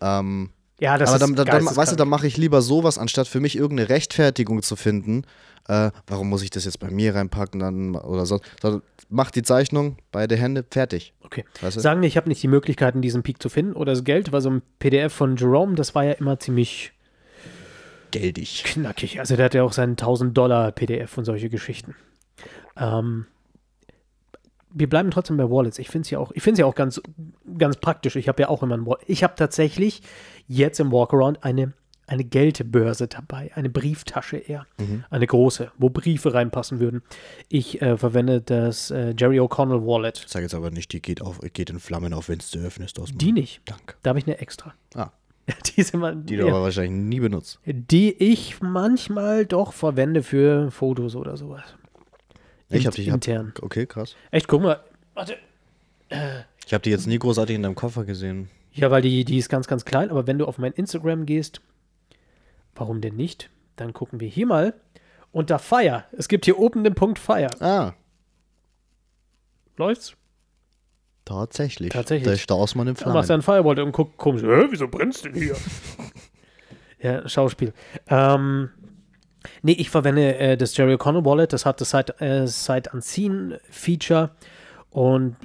Ähm, 0.02 0.50
Ja, 0.80 0.98
das 0.98 1.10
aber 1.10 1.16
ist 1.16 1.22
dann, 1.22 1.36
dann, 1.36 1.66
dann, 1.66 1.76
weißt 1.76 1.92
du, 1.92 1.96
dann 1.96 2.10
mache 2.10 2.28
ich 2.28 2.38
lieber 2.38 2.62
sowas, 2.62 2.98
anstatt 2.98 3.28
für 3.28 3.40
mich 3.40 3.58
irgendeine 3.58 3.90
Rechtfertigung 3.90 4.62
zu 4.62 4.76
finden. 4.76 5.24
Äh, 5.68 5.92
warum 6.06 6.30
muss 6.30 6.44
ich 6.44 6.50
das 6.50 6.66
jetzt 6.66 6.80
bei 6.80 6.90
mir 6.90 7.16
reinpacken 7.16 7.60
dann 7.60 7.96
oder 7.96 8.26
so? 8.26 8.40
Sondern 8.62 8.84
mach 9.10 9.32
die 9.32 9.42
Zeichnung, 9.42 9.98
beide 10.12 10.36
Hände, 10.36 10.64
fertig. 10.70 11.14
Okay. 11.22 11.46
Weißt 11.62 11.78
du? 11.78 11.82
Sagen 11.82 12.02
wir, 12.02 12.08
ich 12.08 12.16
habe 12.16 12.30
nicht 12.30 12.42
die 12.42 12.48
Möglichkeiten, 12.48 13.02
diesen 13.02 13.24
Peak 13.24 13.42
zu 13.42 13.50
finden 13.50 13.74
oder 13.74 13.94
das 13.94 14.04
Geld, 14.04 14.32
weil 14.32 14.42
so 14.42 14.50
ein 14.50 14.62
PDF 14.80 15.14
von 15.14 15.36
Jerome, 15.36 15.76
das 15.76 15.96
war 15.96 16.04
ja 16.04 16.14
immer 16.14 16.40
ziemlich 16.40 16.94
Geldig. 18.12 18.64
knackig. 18.66 19.20
Also 19.20 19.36
der 19.36 19.46
hat 19.46 19.54
ja 19.56 19.64
auch 19.64 19.74
seinen 19.74 19.92
1000 19.92 20.38
Dollar 20.38 20.72
PDF 20.72 21.18
und 21.18 21.26
solche 21.26 21.50
Geschichten. 21.50 21.96
Ähm, 22.78 23.26
wir 24.80 24.90
bleiben 24.90 25.12
trotzdem 25.12 25.38
bei 25.38 25.50
Wallets. 25.50 25.80
Ich 25.80 25.90
finde 25.90 26.06
es 26.06 26.10
ja 26.10 26.20
auch, 26.20 26.32
ich 26.34 26.44
finde 26.44 26.62
ja 26.62 26.66
auch 26.66 26.76
ganz, 26.76 27.02
ganz 27.58 27.78
praktisch. 27.78 28.16
Ich 28.16 28.28
habe 28.28 28.42
ja 28.42 28.50
auch 28.50 28.64
immer 28.64 28.76
ein 28.78 28.86
Wallet. 28.86 29.04
Ich 29.08 29.24
habe 29.24 29.36
tatsächlich 29.36 30.02
jetzt 30.48 30.80
im 30.80 30.92
Walkaround 30.92 31.44
eine, 31.44 31.74
eine 32.08 32.24
Geldbörse 32.24 33.08
dabei, 33.08 33.52
eine 33.56 33.70
Brieftasche 33.70 34.38
eher, 34.38 34.66
eine 35.10 35.28
große, 35.28 35.72
wo 35.78 35.90
Briefe 35.90 36.34
reinpassen 36.34 36.80
würden. 36.80 37.02
Ich 37.50 37.82
äh, 37.82 37.98
verwende 37.98 38.42
das 38.42 38.92
äh, 38.92 39.14
Jerry 39.18 39.40
O'Connell 39.40 39.86
Wallet. 39.86 40.24
Sag 40.28 40.42
jetzt 40.42 40.56
aber 40.56 40.72
nicht, 40.72 40.94
die 40.94 41.02
geht, 41.02 41.22
auf, 41.22 41.40
geht 41.54 41.70
in 41.70 41.80
Flammen 41.80 42.14
auf, 42.14 42.30
wenn 42.30 42.40
du 42.52 42.60
öffnest. 42.60 43.00
Aus 43.00 43.10
Die 43.14 43.32
nicht. 43.32 43.62
Danke. 43.66 43.96
Da 44.04 44.10
habe 44.10 44.20
ich 44.20 44.28
eine 44.28 44.40
extra. 44.40 44.74
Ah, 44.96 45.10
Die, 45.66 45.82
ist 45.82 45.94
immer, 45.94 46.14
die 46.14 46.36
du 46.36 46.46
ja, 46.46 46.54
aber 46.54 46.64
wahrscheinlich 46.64 46.92
nie 46.92 47.20
benutzt. 47.20 47.60
die 47.66 48.12
ich 48.12 48.62
manchmal 48.62 49.46
doch 49.46 49.74
verwende 49.74 50.24
für 50.24 50.72
Fotos 50.72 51.16
oder 51.16 51.38
sowas. 51.38 51.64
Ich 52.70 52.86
hab 52.86 52.96
die, 52.96 53.02
ich 53.04 53.10
hab, 53.10 53.16
intern. 53.16 53.54
okay, 53.62 53.86
krass. 53.86 54.16
Echt, 54.32 54.48
guck 54.48 54.62
mal. 54.62 54.84
Warte. 55.14 55.38
Ich 56.66 56.74
habe 56.74 56.82
die 56.82 56.90
jetzt 56.90 57.08
nie 57.08 57.20
großartig 57.20 57.56
in 57.56 57.64
deinem 57.64 57.76
Koffer 57.76 58.04
gesehen. 58.06 58.50
Ja, 58.74 58.92
weil 58.92 59.02
die, 59.02 59.26
die 59.26 59.38
ist 59.38 59.50
ganz, 59.50 59.68
ganz 59.68 59.86
klein, 59.86 60.10
aber 60.12 60.28
wenn 60.28 60.38
du 60.38 60.46
auf 60.46 60.58
mein 60.58 60.74
Instagram 60.74 61.26
gehst, 61.26 61.62
warum 62.76 63.02
denn 63.02 63.16
nicht? 63.16 63.50
Dann 63.76 63.94
gucken 63.94 64.20
wir 64.20 64.28
hier 64.28 64.46
mal 64.48 64.74
unter 65.32 65.60
Fire. 65.60 66.06
Es 66.12 66.28
gibt 66.28 66.46
hier 66.46 66.60
oben 66.60 66.84
den 66.84 66.94
Punkt 66.96 67.20
Fire. 67.20 67.50
Ah, 67.60 67.94
Läuft's? 69.78 70.16
tatsächlich. 71.26 71.90
Tatsächlich. 71.90 72.26
Da 72.26 72.34
ist 72.34 72.50
der 72.50 72.56
Ausmann 72.56 72.88
im 72.88 72.96
Dann 72.96 73.12
machst 73.14 73.30
du 73.30 73.40
Flammen. 73.42 73.42
ein 73.42 73.64
Firewall 73.66 73.80
und 73.82 73.92
guck 73.92 74.18
komisch. 74.18 74.44
Hä, 74.44 74.68
wieso 74.70 74.88
brennt's 74.88 75.22
denn 75.22 75.34
hier? 75.34 75.56
ja, 77.02 77.28
Schauspiel. 77.28 77.74
Ähm, 78.08 78.70
nee, 79.62 79.74
ich 79.74 79.90
verwende 79.90 80.38
äh, 80.38 80.58
das 80.58 80.76
Jerry 80.76 80.94
O'Connell 80.94 81.26
Wallet. 81.26 81.54
Das 81.54 81.66
hat 81.66 81.82
das 81.82 81.92
Site, 81.92 82.20
äh, 82.20 82.48
Site 82.48 82.90
Unseen 82.94 83.56
Feature 83.70 84.32
und 84.90 85.36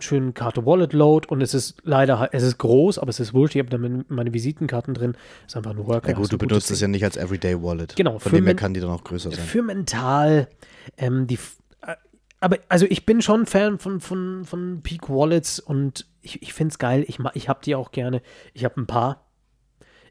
schönen 0.00 0.34
Karte 0.34 0.66
Wallet 0.66 0.92
Load 0.92 1.28
und 1.28 1.40
es 1.40 1.54
ist 1.54 1.76
leider, 1.84 2.28
es 2.32 2.42
ist 2.42 2.58
groß, 2.58 2.98
aber 2.98 3.10
es 3.10 3.20
ist 3.20 3.32
wurscht. 3.32 3.54
Ich 3.54 3.60
habe 3.60 3.70
da 3.70 3.78
meine, 4.08 4.34
Visitenkarten 4.34 4.92
drin. 4.92 5.16
Ist 5.46 5.56
einfach 5.56 5.70
ein 5.70 5.78
Worker. 5.86 6.08
Ja 6.10 6.14
gut, 6.14 6.32
du 6.32 6.38
benutzt 6.38 6.70
es 6.70 6.78
Ding. 6.78 6.88
ja 6.88 6.88
nicht 6.88 7.04
als 7.04 7.16
Everyday 7.16 7.62
Wallet. 7.62 7.96
Genau, 7.96 8.18
Von 8.18 8.30
für 8.30 8.36
dem 8.36 8.44
her 8.44 8.54
kann 8.54 8.74
die 8.74 8.80
dann 8.80 8.90
auch 8.90 9.04
größer 9.04 9.30
sein. 9.30 9.44
Für 9.44 9.62
mental, 9.62 10.48
ähm, 10.96 11.26
die, 11.26 11.38
äh, 11.86 11.94
aber 12.40 12.58
also 12.68 12.86
ich 12.88 13.06
bin 13.06 13.22
schon 13.22 13.46
Fan 13.46 13.78
von, 13.78 14.00
von, 14.00 14.44
von 14.44 14.82
Peak 14.82 15.08
Wallets 15.08 15.58
und 15.60 16.06
ich, 16.20 16.42
ich 16.42 16.52
finde 16.52 16.72
es 16.72 16.78
geil. 16.78 17.04
Ich, 17.06 17.18
ich 17.34 17.48
habe 17.48 17.60
die 17.64 17.74
auch 17.76 17.92
gerne. 17.92 18.20
Ich 18.52 18.64
habe 18.64 18.80
ein 18.80 18.86
paar. 18.86 19.24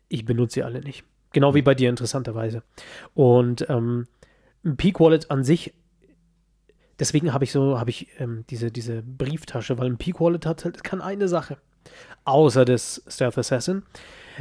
Ich 0.08 0.26
benutze 0.26 0.56
sie 0.56 0.64
alle 0.64 0.80
nicht. 0.80 1.04
Genau 1.34 1.54
wie 1.54 1.62
bei 1.62 1.76
dir, 1.76 1.90
interessanterweise. 1.90 2.64
Und 3.14 3.66
ähm, 3.70 4.08
ein 4.66 4.78
Peak 4.78 5.00
Wallet 5.00 5.30
an 5.30 5.44
sich, 5.44 5.74
deswegen 7.00 7.34
habe 7.34 7.44
ich 7.44 7.52
so, 7.52 7.80
habe 7.80 7.90
ich 7.90 8.08
ähm, 8.20 8.44
diese, 8.50 8.72
diese 8.72 9.02
Brieftasche, 9.04 9.78
weil 9.78 9.88
ein 9.88 9.98
Peak 9.98 10.20
Wallet 10.20 10.46
hat 10.46 10.66
halt, 10.66 10.84
kann 10.84 11.02
eine 11.02 11.28
Sache. 11.28 11.58
Außer 12.26 12.66
das 12.66 13.02
Stealth 13.08 13.38
Assassin. 13.38 13.84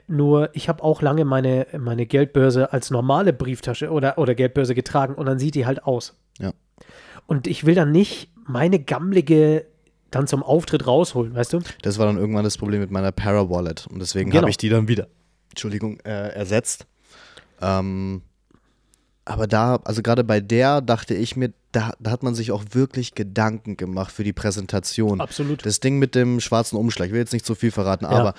Nur 0.09 0.51
ich 0.55 0.69
habe 0.69 0.83
auch 0.83 1.01
lange 1.01 1.25
meine, 1.25 1.67
meine 1.79 2.05
Geldbörse 2.07 2.73
als 2.73 2.91
normale 2.91 3.33
Brieftasche 3.33 3.91
oder, 3.91 4.19
oder 4.19 4.35
Geldbörse 4.35 4.75
getragen 4.75 5.15
und 5.15 5.27
dann 5.27 5.39
sieht 5.39 5.55
die 5.55 5.65
halt 5.67 5.85
aus. 5.85 6.17
Ja. 6.39 6.53
Und 7.27 7.47
ich 7.47 7.65
will 7.65 7.75
dann 7.75 7.93
nicht 7.93 8.31
meine 8.47 8.79
gammlige 8.79 9.67
dann 10.11 10.27
zum 10.27 10.43
Auftritt 10.43 10.87
rausholen, 10.87 11.35
weißt 11.35 11.53
du? 11.55 11.61
Das 11.83 11.99
war 11.99 12.07
dann 12.07 12.17
irgendwann 12.17 12.45
das 12.45 12.59
Problem 12.59 12.81
mit 12.81 12.91
meiner 12.91 13.11
Para-Wallet. 13.13 13.87
Und 13.91 13.99
deswegen 14.01 14.31
Genau. 14.31 14.43
habe 14.43 14.51
ich 14.51 14.57
die 14.57 14.69
dann 14.69 14.87
wieder, 14.89 15.09
Entschuldigung, 15.51 16.01
äh, 16.01 16.29
ersetzt. 16.29 16.87
Ähm, 17.61 18.23
aber 19.25 19.47
da, 19.47 19.81
also 19.85 20.03
gerade 20.03 20.23
bei 20.23 20.41
der 20.41 20.81
dachte 20.81 21.15
ich 21.15 21.35
mir, 21.37 21.53
da, 21.73 21.93
da 21.99 22.11
hat 22.13 22.23
man 22.23 22.35
sich 22.35 22.53
auch 22.53 22.65
wirklich 22.73 23.15
Gedanken 23.15 23.77
gemacht 23.77 24.13
für 24.13 24.23
die 24.23 24.33
Präsentation. 24.33 25.21
Absolut. 25.21 25.67
Das 25.67 25.81
Ding 25.81 25.99
mit 25.99 26.15
dem 26.15 26.41
schwarzen 26.41 26.77
Umschlag, 26.77 27.09
ich 27.09 27.13
will 27.13 27.21
jetzt 27.21 27.33
nicht 27.33 27.45
so 27.45 27.55
viel 27.55 27.73
verraten, 27.73 28.05
aber 28.07 28.35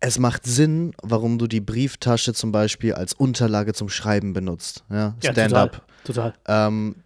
es 0.00 0.18
macht 0.18 0.44
Sinn, 0.44 0.94
warum 1.02 1.38
du 1.38 1.46
die 1.46 1.60
Brieftasche 1.60 2.34
zum 2.34 2.52
Beispiel 2.52 2.92
als 2.94 3.14
Unterlage 3.14 3.72
zum 3.72 3.88
Schreiben 3.88 4.32
benutzt. 4.32 4.84
Ja, 4.90 5.14
Ja, 5.22 5.32
Stand-up. 5.32 5.86
Total. 6.04 6.34
Ähm, 6.46 6.96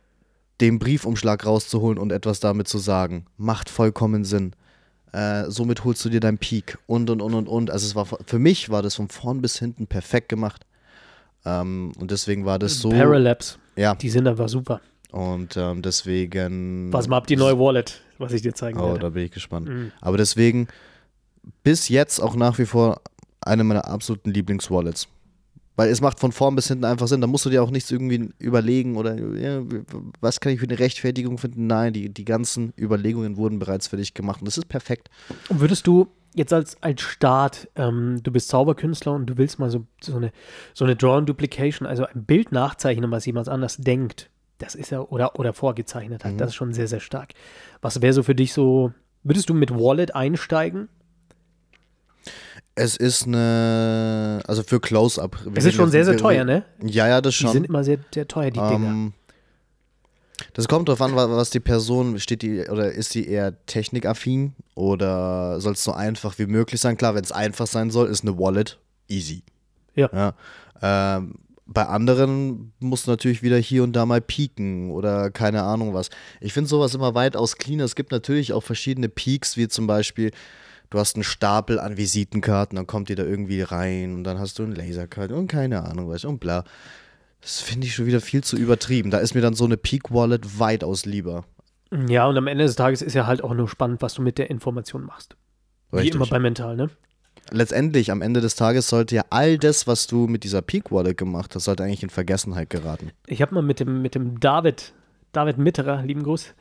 den 0.61 0.79
Briefumschlag 0.79 1.45
rauszuholen 1.45 1.99
und 1.99 2.11
etwas 2.11 2.41
damit 2.41 2.69
zu 2.69 2.79
sagen, 2.79 3.27
macht 3.37 3.69
vollkommen 3.69 4.25
Sinn. 4.25 4.53
Äh, 5.13 5.45
somit 5.51 5.85
holst 5.85 6.05
du 6.05 6.09
dir 6.09 6.21
dein 6.21 6.39
Peak 6.39 6.79
und 6.87 7.09
und 7.11 7.23
und 7.23 7.35
und 7.35 7.49
und. 7.49 7.71
Also 7.71 7.87
es 7.87 7.95
war 7.95 8.07
für 8.07 8.39
mich 8.39 8.69
war 8.71 8.83
das 8.83 8.97
von 8.97 9.09
vorn 9.09 9.41
bis 9.41 9.59
hinten 9.59 9.87
perfekt 9.87 10.29
gemacht. 10.29 10.67
Ähm, 11.45 11.93
und 11.99 12.11
deswegen 12.11 12.45
war 12.45 12.59
das 12.59 12.79
so. 12.81 12.91
Parallabs, 12.91 13.59
Ja. 13.77 13.95
die 13.95 14.11
sind 14.11 14.27
einfach 14.27 14.49
super. 14.49 14.81
Und 15.13 15.57
ähm, 15.57 15.81
deswegen. 15.83 16.91
Pass 16.91 17.09
mal 17.09 17.19
ab, 17.19 17.27
die 17.27 17.37
neue 17.37 17.59
Wallet, 17.59 18.01
was 18.19 18.33
ich 18.33 18.43
dir 18.43 18.53
zeigen 18.55 18.79
Oh, 18.81 18.89
werde. 18.89 18.99
da 19.01 19.09
bin 19.11 19.25
ich 19.25 19.31
gespannt. 19.31 19.69
Mhm. 19.69 19.93
Aber 20.01 20.17
deswegen 20.19 20.67
bis 21.63 21.89
jetzt 21.89 22.19
auch 22.21 22.35
nach 22.35 22.59
wie 22.59 22.67
vor 22.67 23.01
eine 23.41 23.63
meiner 23.65 23.87
absoluten 23.87 24.31
Lieblingswallets. 24.33 25.07
Weil 25.77 25.91
es 25.91 26.01
macht 26.01 26.18
von 26.18 26.33
vorn 26.33 26.57
bis 26.57 26.68
hinten 26.68 26.85
einfach 26.85 27.07
Sinn. 27.07 27.20
Da 27.20 27.27
musst 27.27 27.45
du 27.45 27.51
dir 27.51 27.62
auch 27.62 27.70
nichts 27.70 27.91
irgendwie 27.91 28.31
überlegen 28.39 28.97
oder 28.97 29.16
ja, 29.37 29.62
was 30.20 30.41
kann 30.41 30.53
ich 30.53 30.61
für 30.61 30.66
eine 30.66 30.79
Rechtfertigung 30.79 31.39
finden. 31.39 31.66
Nein, 31.66 31.93
die, 31.93 32.09
die 32.09 32.24
ganzen 32.24 32.72
Überlegungen 32.79 33.37
wurden 33.37 33.59
bereits 33.59 33.89
für 33.89 33.99
dich 33.99 34.14
gemacht 34.14 34.41
und 34.41 34.47
das 34.47 34.57
ist 34.57 34.68
perfekt. 34.68 35.11
Und 35.49 35.61
würdest 35.61 35.87
du 35.87 36.09
jetzt 36.35 36.53
als, 36.53 36.81
als 36.83 37.03
Start, 37.03 37.68
ähm, 37.77 38.20
du 38.22 38.31
bist 38.31 38.49
Zauberkünstler 38.49 39.12
und 39.12 39.27
du 39.27 39.39
willst 39.39 39.59
mal 39.59 39.70
so, 39.70 39.87
so 40.01 40.16
eine, 40.16 40.33
so 40.74 40.85
eine 40.85 40.95
Drawn-Duplication, 40.95 41.87
also 41.87 42.07
ein 42.07 42.24
Bild 42.24 42.53
nachzeichnen, 42.53 43.11
was 43.11 43.27
jemand 43.27 43.49
anders 43.49 43.79
denkt, 43.79 44.31
das 44.59 44.74
ist 44.74 44.91
ja, 44.91 45.01
oder, 45.01 45.39
oder 45.39 45.53
vorgezeichnet 45.53 46.24
hat, 46.24 46.41
das 46.41 46.49
ist 46.51 46.55
schon 46.55 46.72
sehr, 46.72 46.89
sehr 46.89 47.01
stark. 47.01 47.33
Was 47.81 48.01
wäre 48.01 48.12
so 48.12 48.22
für 48.22 48.35
dich 48.35 48.53
so, 48.53 48.93
würdest 49.22 49.49
du 49.49 49.55
mit 49.55 49.70
Wallet 49.70 50.14
einsteigen? 50.14 50.89
Es 52.79 52.95
ist 52.97 53.27
eine, 53.27 54.43
also 54.47 54.62
für 54.62 54.81
Close-Up. 54.81 55.39
Es 55.55 55.64
ist 55.64 55.74
schon 55.74 55.91
sehr, 55.91 56.05
sehr 56.05 56.18
teuer, 56.18 56.45
ne? 56.45 56.62
Ja, 56.85 57.09
ja, 57.09 57.20
das 57.22 57.35
Die 57.35 57.43
schon. 57.45 57.53
sind 57.53 57.66
immer 57.66 57.83
sehr, 57.83 57.99
sehr 58.12 58.29
teuer, 58.29 58.51
die 58.51 58.61
Dinger. 58.61 58.87
Ähm, 58.91 59.12
das 60.53 60.68
kommt 60.68 60.89
drauf 60.91 61.01
an, 61.01 61.16
wa- 61.16 61.31
was 61.31 61.49
die 61.49 61.61
Person 61.61 62.20
steht, 62.20 62.43
die 62.43 62.61
oder 62.68 62.93
ist 62.93 63.11
sie 63.12 63.27
eher 63.27 63.55
technikaffin 63.64 64.53
oder 64.74 65.59
soll 65.61 65.72
es 65.72 65.83
so 65.83 65.93
einfach 65.93 66.39
wie 66.39 66.45
möglich 66.45 66.79
sein? 66.79 66.99
Klar, 66.99 67.14
wenn 67.14 67.24
es 67.24 67.33
einfach 67.33 67.66
sein 67.66 67.91
soll, 67.91 68.09
ist 68.09 68.22
eine 68.22 68.39
Wallet 68.39 68.79
easy. 69.09 69.43
Ja. 69.95 70.35
Ähm, 70.83 71.37
bei 71.64 71.87
anderen 71.87 72.72
musst 72.79 73.07
du 73.07 73.11
natürlich 73.11 73.43
wieder 73.43 73.57
hier 73.57 73.83
und 73.85 73.95
da 73.95 74.05
mal 74.05 74.20
pieken 74.20 74.91
oder 74.91 75.31
keine 75.31 75.62
Ahnung 75.62 75.95
was. 75.95 76.11
Ich 76.43 76.53
finde 76.53 76.68
sowas 76.68 76.95
immer 76.95 77.14
weitaus 77.14 77.57
cleaner. 77.57 77.85
Es 77.85 77.95
gibt 77.97 78.12
natürlich 78.12 78.53
auch 78.53 78.62
verschiedene 78.62 79.09
Peaks, 79.09 79.57
wie 79.57 79.66
zum 79.68 79.87
Beispiel, 79.87 80.31
du 80.91 80.99
hast 80.99 81.16
einen 81.16 81.24
Stapel 81.24 81.78
an 81.78 81.97
Visitenkarten, 81.97 82.76
dann 82.76 82.87
kommt 82.87 83.09
die 83.09 83.14
da 83.14 83.24
irgendwie 83.24 83.62
rein 83.62 84.14
und 84.14 84.24
dann 84.24 84.39
hast 84.39 84.59
du 84.59 84.64
einen 84.64 84.74
Lasercard 84.74 85.32
und 85.32 85.49
keine 85.49 85.84
Ahnung 85.84 86.09
was 86.09 86.24
und 86.24 86.39
bla. 86.39 86.64
Das 87.41 87.61
finde 87.61 87.87
ich 87.87 87.95
schon 87.95 88.07
wieder 88.07 88.20
viel 88.20 88.43
zu 88.43 88.57
übertrieben. 88.57 89.11
Da 89.11 89.18
ist 89.18 89.34
mir 89.34 89.41
dann 89.41 89.55
so 89.55 89.64
eine 89.64 89.76
Peak-Wallet 89.76 90.59
weitaus 90.59 91.05
lieber. 91.07 91.45
Ja, 92.09 92.26
und 92.26 92.37
am 92.37 92.49
Ende 92.49 92.64
des 92.64 92.74
Tages 92.74 93.03
ist 93.03 93.14
ja 93.14 93.26
halt 93.26 93.45
auch 93.45 93.55
nur 93.55 93.68
spannend, 93.68 94.03
was 94.03 94.14
du 94.14 94.22
mit 94.22 94.39
der 94.39 94.51
Information 94.51 95.05
machst. 95.05 95.37
Wie 95.93 95.99
Richtig. 95.99 96.16
immer 96.16 96.26
bei 96.26 96.41
Mental, 96.41 96.76
ne? 96.76 96.91
Letztendlich, 97.53 98.11
am 98.11 98.22
Ende 98.22 98.41
des 98.41 98.57
Tages 98.57 98.89
sollte 98.89 99.14
ja 99.14 99.24
all 99.30 99.57
das, 99.59 99.87
was 99.87 100.09
du 100.09 100.26
mit 100.26 100.43
dieser 100.43 100.62
Peak-Wallet 100.62 101.16
gemacht 101.16 101.55
hast, 101.55 101.64
sollte 101.64 101.84
eigentlich 101.84 102.03
in 102.03 102.11
Vergessenheit 102.11 102.70
geraten. 102.70 103.12
Ich 103.28 103.41
habe 103.41 103.55
mal 103.55 103.62
mit 103.62 103.78
dem, 103.78 104.03
mit 104.03 104.16
dem 104.16 104.41
David, 104.41 104.93
David 105.30 105.59
Mitterer, 105.59 106.03
lieben 106.03 106.24
Gruß, 106.24 106.55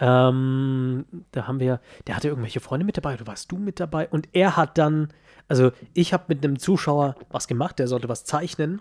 ähm, 0.00 1.04
da 1.32 1.46
haben 1.46 1.60
wir, 1.60 1.80
der 2.06 2.16
hatte 2.16 2.28
irgendwelche 2.28 2.60
Freunde 2.60 2.86
mit 2.86 2.96
dabei, 2.96 3.14
oder 3.14 3.26
warst 3.26 3.50
du 3.52 3.58
mit 3.58 3.80
dabei? 3.80 4.08
Und 4.08 4.28
er 4.32 4.56
hat 4.56 4.78
dann, 4.78 5.08
also 5.48 5.72
ich 5.94 6.12
habe 6.12 6.24
mit 6.28 6.44
einem 6.44 6.58
Zuschauer 6.58 7.16
was 7.30 7.48
gemacht, 7.48 7.78
der 7.78 7.88
sollte 7.88 8.08
was 8.08 8.24
zeichnen 8.24 8.80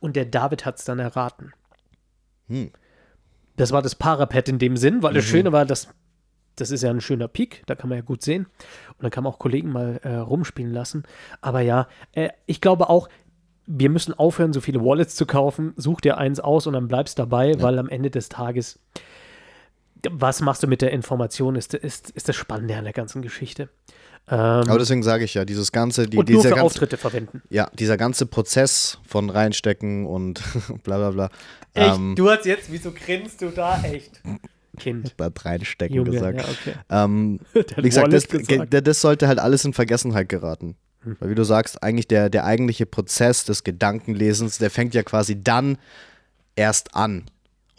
und 0.00 0.16
der 0.16 0.24
David 0.24 0.64
hat 0.64 0.78
es 0.78 0.84
dann 0.84 0.98
erraten. 0.98 1.52
Hm. 2.48 2.70
Das 3.56 3.72
war 3.72 3.82
das 3.82 3.94
Parapet 3.94 4.48
in 4.48 4.58
dem 4.58 4.76
Sinn, 4.76 5.02
weil 5.02 5.14
das 5.14 5.24
Schöne 5.24 5.52
war, 5.52 5.66
dass 5.66 5.88
das 6.56 6.70
ist 6.70 6.82
ja 6.82 6.90
ein 6.90 7.00
schöner 7.00 7.28
Peak, 7.28 7.62
da 7.66 7.74
kann 7.74 7.88
man 7.88 7.98
ja 7.98 8.02
gut 8.02 8.22
sehen. 8.22 8.46
Und 8.88 9.02
dann 9.02 9.10
kann 9.10 9.24
man 9.24 9.32
auch 9.32 9.38
Kollegen 9.38 9.72
mal 9.72 10.00
äh, 10.02 10.16
rumspielen 10.16 10.72
lassen. 10.72 11.04
Aber 11.40 11.60
ja, 11.60 11.88
äh, 12.12 12.28
ich 12.46 12.60
glaube 12.60 12.88
auch, 12.90 13.08
wir 13.66 13.90
müssen 13.90 14.12
aufhören, 14.12 14.52
so 14.52 14.60
viele 14.60 14.84
Wallets 14.84 15.14
zu 15.14 15.24
kaufen. 15.24 15.72
Such 15.76 16.00
dir 16.00 16.18
eins 16.18 16.40
aus 16.40 16.66
und 16.66 16.74
dann 16.74 16.88
bleibst 16.88 17.18
dabei, 17.18 17.60
weil 17.60 17.78
am 17.78 17.88
Ende 17.88 18.10
des 18.10 18.28
Tages, 18.28 18.80
was 20.10 20.40
machst 20.40 20.62
du 20.62 20.66
mit 20.66 20.82
der 20.82 20.90
Information, 20.92 21.56
ist, 21.56 21.74
ist, 21.74 22.10
ist 22.10 22.28
das 22.28 22.36
Spannende 22.36 22.76
an 22.76 22.84
der 22.84 22.92
ganzen 22.92 23.22
Geschichte. 23.22 23.68
Ähm, 24.28 24.38
Aber 24.38 24.78
deswegen 24.78 25.02
sage 25.02 25.24
ich 25.24 25.34
ja, 25.34 25.44
dieses 25.44 25.72
ganze, 25.72 26.06
die, 26.06 26.16
und 26.16 26.28
nur 26.28 26.36
dieser 26.38 26.50
für 26.50 26.54
ganze, 26.54 26.64
Auftritte 26.64 26.96
verwenden. 26.96 27.42
ja, 27.50 27.68
dieser 27.78 27.96
ganze 27.96 28.26
Prozess 28.26 28.98
von 29.06 29.30
reinstecken 29.30 30.06
und 30.06 30.42
bla 30.84 30.98
bla 30.98 31.10
bla. 31.10 31.28
Echt? 31.74 31.96
Ähm, 31.96 32.14
du 32.16 32.30
hast 32.30 32.44
jetzt, 32.46 32.70
wieso 32.70 32.92
grinst 32.92 33.42
du 33.42 33.50
da? 33.50 33.82
Echt? 33.82 34.22
Kind. 34.78 35.14
hat 35.20 35.44
reinstecken 35.44 35.96
Junge, 35.96 36.10
gesagt. 36.12 36.38
ja, 36.40 36.44
okay. 36.44 36.74
Ähm, 36.88 37.40
wie 37.52 37.82
gesagt, 37.82 38.12
das, 38.12 38.28
gesagt. 38.28 38.70
ge- 38.70 38.80
das 38.80 39.00
sollte 39.00 39.26
halt 39.26 39.38
alles 39.40 39.64
in 39.64 39.72
Vergessenheit 39.72 40.28
geraten. 40.28 40.76
Hm. 41.02 41.16
Weil 41.18 41.30
wie 41.30 41.34
du 41.34 41.44
sagst, 41.44 41.82
eigentlich 41.82 42.06
der, 42.06 42.30
der 42.30 42.44
eigentliche 42.44 42.86
Prozess 42.86 43.44
des 43.44 43.64
Gedankenlesens, 43.64 44.58
der 44.58 44.70
fängt 44.70 44.94
ja 44.94 45.02
quasi 45.02 45.42
dann 45.42 45.78
erst 46.54 46.94
an. 46.94 47.24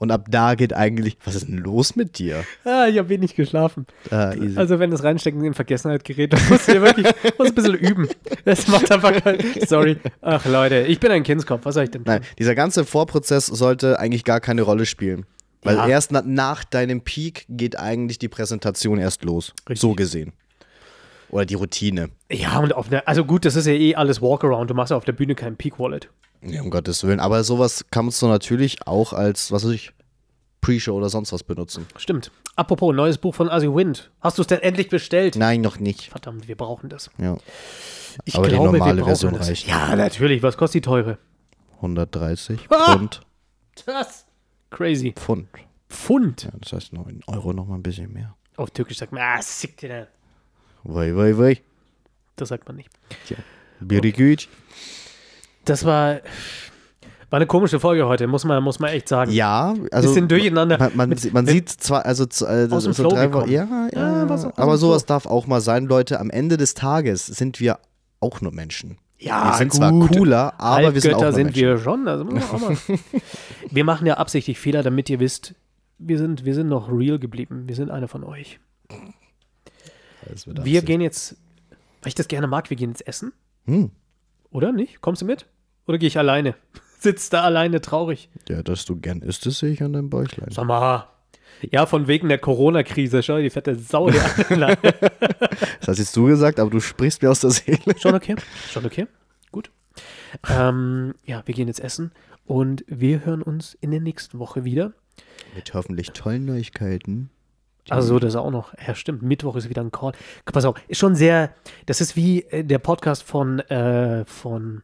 Und 0.03 0.11
ab 0.11 0.25
da 0.29 0.55
geht 0.55 0.73
eigentlich, 0.73 1.17
was 1.23 1.33
ist 1.33 1.47
denn 1.47 1.59
los 1.59 1.95
mit 1.95 2.19
dir? 2.19 2.43
Ah, 2.65 2.87
ich 2.89 2.97
habe 2.97 3.07
wenig 3.07 3.35
geschlafen. 3.35 3.87
Ah. 4.11 4.33
Also 4.57 4.77
wenn 4.79 4.91
das 4.91 5.01
Reinstecken 5.01 5.41
in 5.45 5.53
Vergessenheit 5.53 6.03
gerät, 6.03 6.33
dann 6.33 6.41
musst 6.49 6.67
du 6.67 6.73
dir 6.73 6.81
wirklich 6.81 7.07
musst 7.37 7.51
ein 7.51 7.55
bisschen 7.55 7.75
üben. 7.75 8.09
Das 8.43 8.67
macht 8.67 8.91
einfach 8.91 9.13
kein, 9.13 9.37
Sorry. 9.65 9.95
Ach 10.21 10.45
Leute, 10.45 10.81
ich 10.89 10.99
bin 10.99 11.09
ein 11.09 11.23
Kindskopf. 11.23 11.61
Was 11.63 11.75
soll 11.75 11.85
ich 11.85 11.91
denn 11.91 12.03
tun? 12.03 12.15
Nein, 12.15 12.21
dieser 12.37 12.53
ganze 12.53 12.83
Vorprozess 12.83 13.45
sollte 13.45 13.97
eigentlich 13.97 14.25
gar 14.25 14.41
keine 14.41 14.63
Rolle 14.63 14.85
spielen. 14.85 15.25
Weil 15.61 15.77
Ja. 15.77 15.87
erst 15.87 16.11
na, 16.11 16.21
nach 16.21 16.65
deinem 16.65 16.99
Peak 16.99 17.45
geht 17.47 17.79
eigentlich 17.79 18.19
die 18.19 18.27
Präsentation 18.27 18.97
erst 18.99 19.23
los. 19.23 19.53
Richtig. 19.69 19.79
So 19.79 19.93
gesehen. 19.93 20.33
Oder 21.29 21.45
die 21.45 21.55
Routine. 21.55 22.09
Ja, 22.29 22.59
und 22.59 22.75
auf 22.75 22.89
der, 22.89 23.07
also 23.07 23.23
gut, 23.23 23.45
das 23.45 23.55
ist 23.55 23.67
ja 23.67 23.73
eh 23.73 23.95
alles 23.95 24.21
Walkaround. 24.21 24.69
Du 24.69 24.73
machst 24.73 24.91
ja 24.91 24.97
auf 24.97 25.05
der 25.05 25.13
Bühne 25.13 25.33
kein 25.33 25.55
Peak 25.55 25.79
Wallet. 25.79 26.09
Ja, 26.45 26.61
um 26.61 26.69
Gottes 26.69 27.03
Willen. 27.03 27.19
Aber 27.19 27.43
sowas 27.43 27.85
kannst 27.91 28.21
du 28.21 28.27
natürlich 28.27 28.85
auch 28.87 29.13
als, 29.13 29.51
was 29.51 29.63
weiß 29.65 29.71
ich, 29.71 29.91
Pre-Show 30.61 30.93
oder 30.95 31.09
sonst 31.09 31.31
was 31.33 31.43
benutzen. 31.43 31.85
Stimmt. 31.97 32.31
Apropos, 32.55 32.93
neues 32.95 33.17
Buch 33.17 33.35
von 33.35 33.49
Asi 33.49 33.67
Wind. 33.67 34.11
Hast 34.21 34.37
du 34.37 34.41
es 34.43 34.47
denn 34.47 34.59
endlich 34.61 34.89
bestellt? 34.89 35.35
Nein, 35.35 35.61
noch 35.61 35.79
nicht. 35.79 36.09
Verdammt, 36.09 36.47
wir 36.47 36.55
brauchen 36.55 36.89
das. 36.89 37.09
Ja. 37.17 37.37
Ich 38.25 38.35
Aber 38.35 38.47
die 38.47 38.55
glaube, 38.55 38.77
normale 38.77 38.97
wir 39.01 39.05
Version 39.05 39.33
das. 39.33 39.47
reicht. 39.49 39.67
Ja, 39.67 39.95
natürlich. 39.95 40.43
Was 40.43 40.55
kostet 40.55 40.83
die 40.83 40.87
teure? 40.87 41.17
130 41.77 42.67
Ah! 42.69 42.93
Pfund. 42.93 43.21
Das. 43.85 44.25
Crazy. 44.69 45.13
Pfund. 45.17 45.47
Pfund. 45.89 46.43
Ja, 46.43 46.51
das 46.61 46.73
heißt 46.73 46.93
9 46.93 47.21
Euro 47.27 47.53
noch 47.53 47.65
mal 47.67 47.75
ein 47.75 47.83
bisschen 47.83 48.13
mehr. 48.13 48.35
Auf 48.55 48.71
Türkisch 48.71 48.97
sagt 48.99 49.11
man, 49.11 49.21
ah, 49.21 49.41
siktir 49.41 49.89
denn. 49.89 50.07
Wei, 50.83 51.15
wei, 51.15 51.37
wei. 51.37 51.61
Das 52.35 52.49
sagt 52.49 52.67
man 52.67 52.77
nicht. 52.77 52.89
Birigüt. 53.79 54.47
Das 55.65 55.85
war, 55.85 56.15
war 57.29 57.37
eine 57.37 57.47
komische 57.47 57.79
Folge 57.79 58.05
heute, 58.05 58.27
muss 58.27 58.43
man, 58.45 58.61
muss 58.63 58.79
man 58.79 58.91
echt 58.91 59.07
sagen. 59.07 59.31
Ja, 59.31 59.73
also 59.91 60.09
Bisschen 60.09 60.27
durcheinander. 60.27 60.77
Man, 60.77 60.91
man, 60.95 61.09
Mit- 61.09 61.19
sieht- 61.21 61.33
man 61.33 61.45
mit- 61.45 61.53
sieht 61.53 61.69
zwar, 61.69 62.05
also 62.05 62.23
äh, 62.45 62.67
Aus 62.69 62.83
dem 62.83 62.93
so 62.93 63.03
Flow 63.03 63.09
drei 63.09 63.25
gekommen. 63.27 63.43
Wochen, 63.45 63.51
ja, 63.53 63.67
ja, 63.93 64.17
Ja, 64.23 64.29
was- 64.29 64.45
aus 64.45 64.57
aber 64.57 64.77
sowas 64.77 65.03
Flow. 65.03 65.07
darf 65.15 65.25
auch 65.25 65.47
mal 65.47 65.61
sein, 65.61 65.85
Leute. 65.85 66.19
Am 66.19 66.29
Ende 66.29 66.57
des 66.57 66.73
Tages 66.73 67.25
sind 67.27 67.59
wir 67.59 67.79
auch 68.19 68.41
nur 68.41 68.51
Menschen. 68.53 68.97
Ja, 69.19 69.51
wir 69.51 69.57
sind 69.57 69.69
gut. 69.69 69.77
zwar 69.77 69.91
cooler, 70.09 70.53
aber 70.59 70.93
wir 70.93 70.99
sind 71.01 71.13
auch 71.13 71.21
nur 71.21 71.31
sind 71.31 71.45
Menschen. 71.45 71.61
wir 71.61 71.77
schon. 71.77 72.07
Also 72.09 72.25
mal. 72.25 72.77
wir 73.71 73.83
machen 73.85 74.05
ja 74.05 74.15
absichtlich 74.15 74.59
Fehler, 74.59 74.83
damit 74.83 75.09
ihr 75.09 75.19
wisst, 75.21 75.55
wir 75.97 76.17
sind, 76.17 76.43
wir 76.43 76.53
sind 76.53 76.67
noch 76.67 76.89
real 76.91 77.19
geblieben. 77.19 77.63
Wir 77.67 77.75
sind 77.75 77.89
einer 77.89 78.09
von 78.09 78.25
euch. 78.25 78.59
Wir 80.45 80.81
gehen 80.81 81.01
jetzt, 81.01 81.35
weil 82.01 82.09
ich 82.09 82.15
das 82.15 82.27
gerne 82.27 82.47
mag, 82.47 82.69
wir 82.69 82.77
gehen 82.77 82.89
jetzt 82.91 83.07
essen. 83.07 83.31
Hm. 83.65 83.91
Oder 84.51 84.71
nicht? 84.71 85.01
Kommst 85.01 85.21
du 85.21 85.25
mit? 85.25 85.45
Oder 85.87 85.97
gehe 85.97 86.07
ich 86.07 86.17
alleine? 86.17 86.55
Sitzt 86.99 87.33
da 87.33 87.41
alleine 87.41 87.81
traurig? 87.81 88.29
Ja, 88.47 88.63
dass 88.63 88.85
du 88.85 88.95
gern 88.95 89.21
isst, 89.21 89.45
das 89.45 89.59
sehe 89.59 89.71
ich 89.71 89.83
an 89.83 89.93
deinem 89.93 90.09
Bäuchlein. 90.09 90.49
Sag 90.51 90.65
mal, 90.65 91.07
Ja, 91.69 91.85
von 91.85 92.07
wegen 92.07 92.29
der 92.29 92.37
Corona-Krise. 92.37 93.21
Schau, 93.23 93.39
die 93.39 93.49
fette 93.49 93.75
Sau 93.75 94.09
hier 94.09 94.23
an. 94.49 94.77
Das 95.79 95.87
hast 95.87 95.99
jetzt 95.99 96.15
du 96.15 96.25
gesagt, 96.27 96.59
aber 96.59 96.69
du 96.69 96.79
sprichst 96.79 97.21
mir 97.21 97.29
aus 97.29 97.41
der 97.41 97.49
Seele. 97.49 97.97
Schon 97.99 98.15
okay. 98.15 98.35
Schon 98.71 98.85
okay. 98.85 99.07
Gut. 99.51 99.69
Ähm, 100.49 101.13
ja, 101.25 101.41
wir 101.45 101.53
gehen 101.53 101.67
jetzt 101.67 101.81
essen 101.81 102.11
und 102.45 102.85
wir 102.87 103.25
hören 103.25 103.41
uns 103.41 103.75
in 103.81 103.91
der 103.91 103.99
nächsten 103.99 104.39
Woche 104.39 104.63
wieder. 104.63 104.93
Mit 105.55 105.73
hoffentlich 105.73 106.11
tollen 106.11 106.45
Neuigkeiten. 106.45 107.29
Also 107.89 108.17
das 108.17 108.35
auch 108.37 108.49
noch. 108.49 108.73
Ja, 108.87 108.95
stimmt. 108.95 109.23
Mittwoch 109.23 109.57
ist 109.57 109.67
wieder 109.69 109.81
ein 109.83 109.91
Call. 109.91 110.13
Pass 110.45 110.63
auf, 110.63 110.75
ist 110.87 110.99
schon 110.99 111.15
sehr. 111.15 111.53
Das 111.85 111.99
ist 111.99 112.15
wie 112.15 112.43
äh, 112.43 112.63
der 112.63 112.79
Podcast 112.79 113.23
von, 113.23 113.59
äh, 113.59 114.23
von 114.25 114.83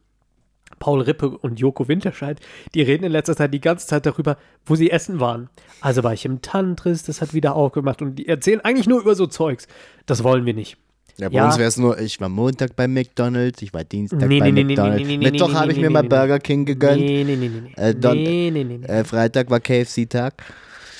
Paul 0.80 1.02
Rippe 1.02 1.28
und 1.28 1.60
Joko 1.60 1.86
Winterscheid. 1.86 2.40
Die 2.74 2.82
reden 2.82 3.04
in 3.04 3.12
letzter 3.12 3.36
Zeit 3.36 3.54
die 3.54 3.60
ganze 3.60 3.86
Zeit 3.86 4.04
darüber, 4.06 4.36
wo 4.66 4.74
sie 4.74 4.90
essen 4.90 5.20
waren. 5.20 5.48
Also 5.80 6.02
war 6.02 6.12
ich 6.12 6.24
im 6.24 6.42
Tantris, 6.42 7.04
das 7.04 7.20
hat 7.20 7.32
wieder 7.34 7.54
aufgemacht 7.54 8.02
und 8.02 8.16
die 8.16 8.26
erzählen 8.26 8.60
eigentlich 8.62 8.88
nur 8.88 9.00
über 9.00 9.14
so 9.14 9.26
Zeugs. 9.28 9.68
Das 10.06 10.24
wollen 10.24 10.44
wir 10.46 10.54
nicht. 10.54 10.76
Ja, 11.18 11.28
bei 11.28 11.34
Ja. 11.36 11.46
uns 11.46 11.58
wäre 11.58 11.68
es 11.68 11.76
nur, 11.76 11.98
ich 12.00 12.18
war 12.20 12.30
Montag 12.30 12.76
bei 12.76 12.88
McDonalds, 12.88 13.60
ich 13.60 13.74
war 13.74 13.84
Dienstag 13.84 14.26
Nee, 14.26 14.40
bei 14.40 14.50
nee, 14.50 14.64
McDonalds. 14.64 14.96
nee, 14.96 15.04
nee, 15.04 15.16
nee, 15.18 15.30
Mittwoch 15.30 15.52
habe 15.52 15.70
ich 15.70 15.78
mir 15.78 15.90
mal 15.90 16.02
Burger 16.02 16.38
King 16.38 16.64
gegönnt. 16.64 17.00
Nee, 17.02 17.24
nee, 17.24 17.36
nee, 17.36 17.48
nee. 17.50 17.72
Äh, 17.76 17.94
dann- 17.94 18.16
nee, 18.16 18.50
nee, 18.50 18.64
nee, 18.64 18.78
nee. 18.78 18.86
Äh, 18.86 19.04
Freitag 19.04 19.50
war 19.50 19.60
KFC-Tag. 19.60 20.42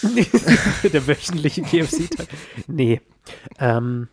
der 0.92 1.06
wöchentliche 1.06 1.62
KFC-Tag. 1.62 2.26
Nee. 2.66 3.00
Ähm, 3.58 4.08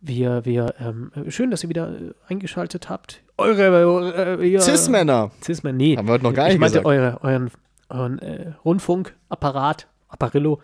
wir, 0.00 0.44
wir, 0.44 0.74
ähm, 0.80 1.10
schön, 1.28 1.50
dass 1.50 1.62
ihr 1.64 1.68
wieder 1.68 1.88
äh, 1.90 2.12
eingeschaltet 2.28 2.88
habt. 2.88 3.22
Eure, 3.38 4.38
äh, 4.42 4.58
Cis-Männer. 4.58 5.30
Cis-Männer, 5.42 5.76
nee. 5.76 5.96
Haben 5.96 6.08
wir 6.08 6.14
heute 6.14 6.24
noch 6.24 6.34
gar 6.34 6.44
nicht 6.44 6.54
Ich 6.54 6.60
meinte 6.60 6.78
gesagt. 6.78 6.86
eure, 6.86 7.18
euren, 7.22 7.50
euren 7.90 8.18
äh, 8.18 8.52
Rundfunkapparat, 8.64 9.86
Apparillo. 10.08 10.60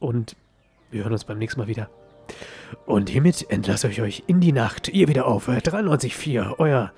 Und 0.00 0.36
wir 0.90 1.02
hören 1.02 1.12
uns 1.12 1.24
beim 1.24 1.38
nächsten 1.38 1.60
Mal 1.60 1.68
wieder. 1.68 1.88
Und 2.86 3.10
hiermit 3.10 3.50
entlasse 3.50 3.88
ich 3.88 4.00
euch 4.00 4.24
in 4.26 4.40
die 4.40 4.52
Nacht. 4.52 4.88
Ihr 4.88 5.08
wieder 5.08 5.26
auf 5.26 5.48
äh, 5.48 5.58
93.4. 5.58 6.58
Euer. 6.58 6.92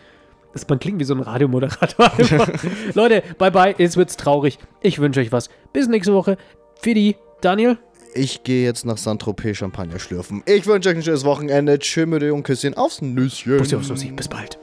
Das 0.52 0.66
man 0.68 0.78
klingt 0.78 0.98
wie 1.00 1.04
so 1.04 1.14
ein 1.14 1.20
Radiomoderator. 1.20 2.10
Leute, 2.94 3.22
bye 3.36 3.50
bye. 3.50 3.74
Jetzt 3.76 3.96
wird's 3.96 4.16
traurig. 4.16 4.58
Ich 4.80 4.98
wünsche 4.98 5.20
euch 5.20 5.32
was. 5.32 5.50
Bis 5.72 5.88
nächste 5.88 6.14
Woche. 6.14 6.36
Fidi, 6.80 7.16
Daniel. 7.40 7.78
Ich 8.14 8.42
gehe 8.44 8.64
jetzt 8.64 8.86
nach 8.86 8.96
Saint-Tropez 8.96 9.58
Champagner 9.58 9.98
schlürfen. 9.98 10.42
Ich 10.46 10.66
wünsche 10.66 10.88
euch 10.88 10.96
ein 10.96 11.02
schönes 11.02 11.24
Wochenende. 11.24 11.78
Tschö 11.78 12.06
mit 12.06 12.22
und 12.22 12.42
Küsschen 12.42 12.74
aufs 12.74 13.02
Nüsschen. 13.02 13.58
Bussi 13.58 13.76
aufs 13.76 13.88
Nussi. 13.88 14.10
Bis 14.12 14.28
bald. 14.28 14.58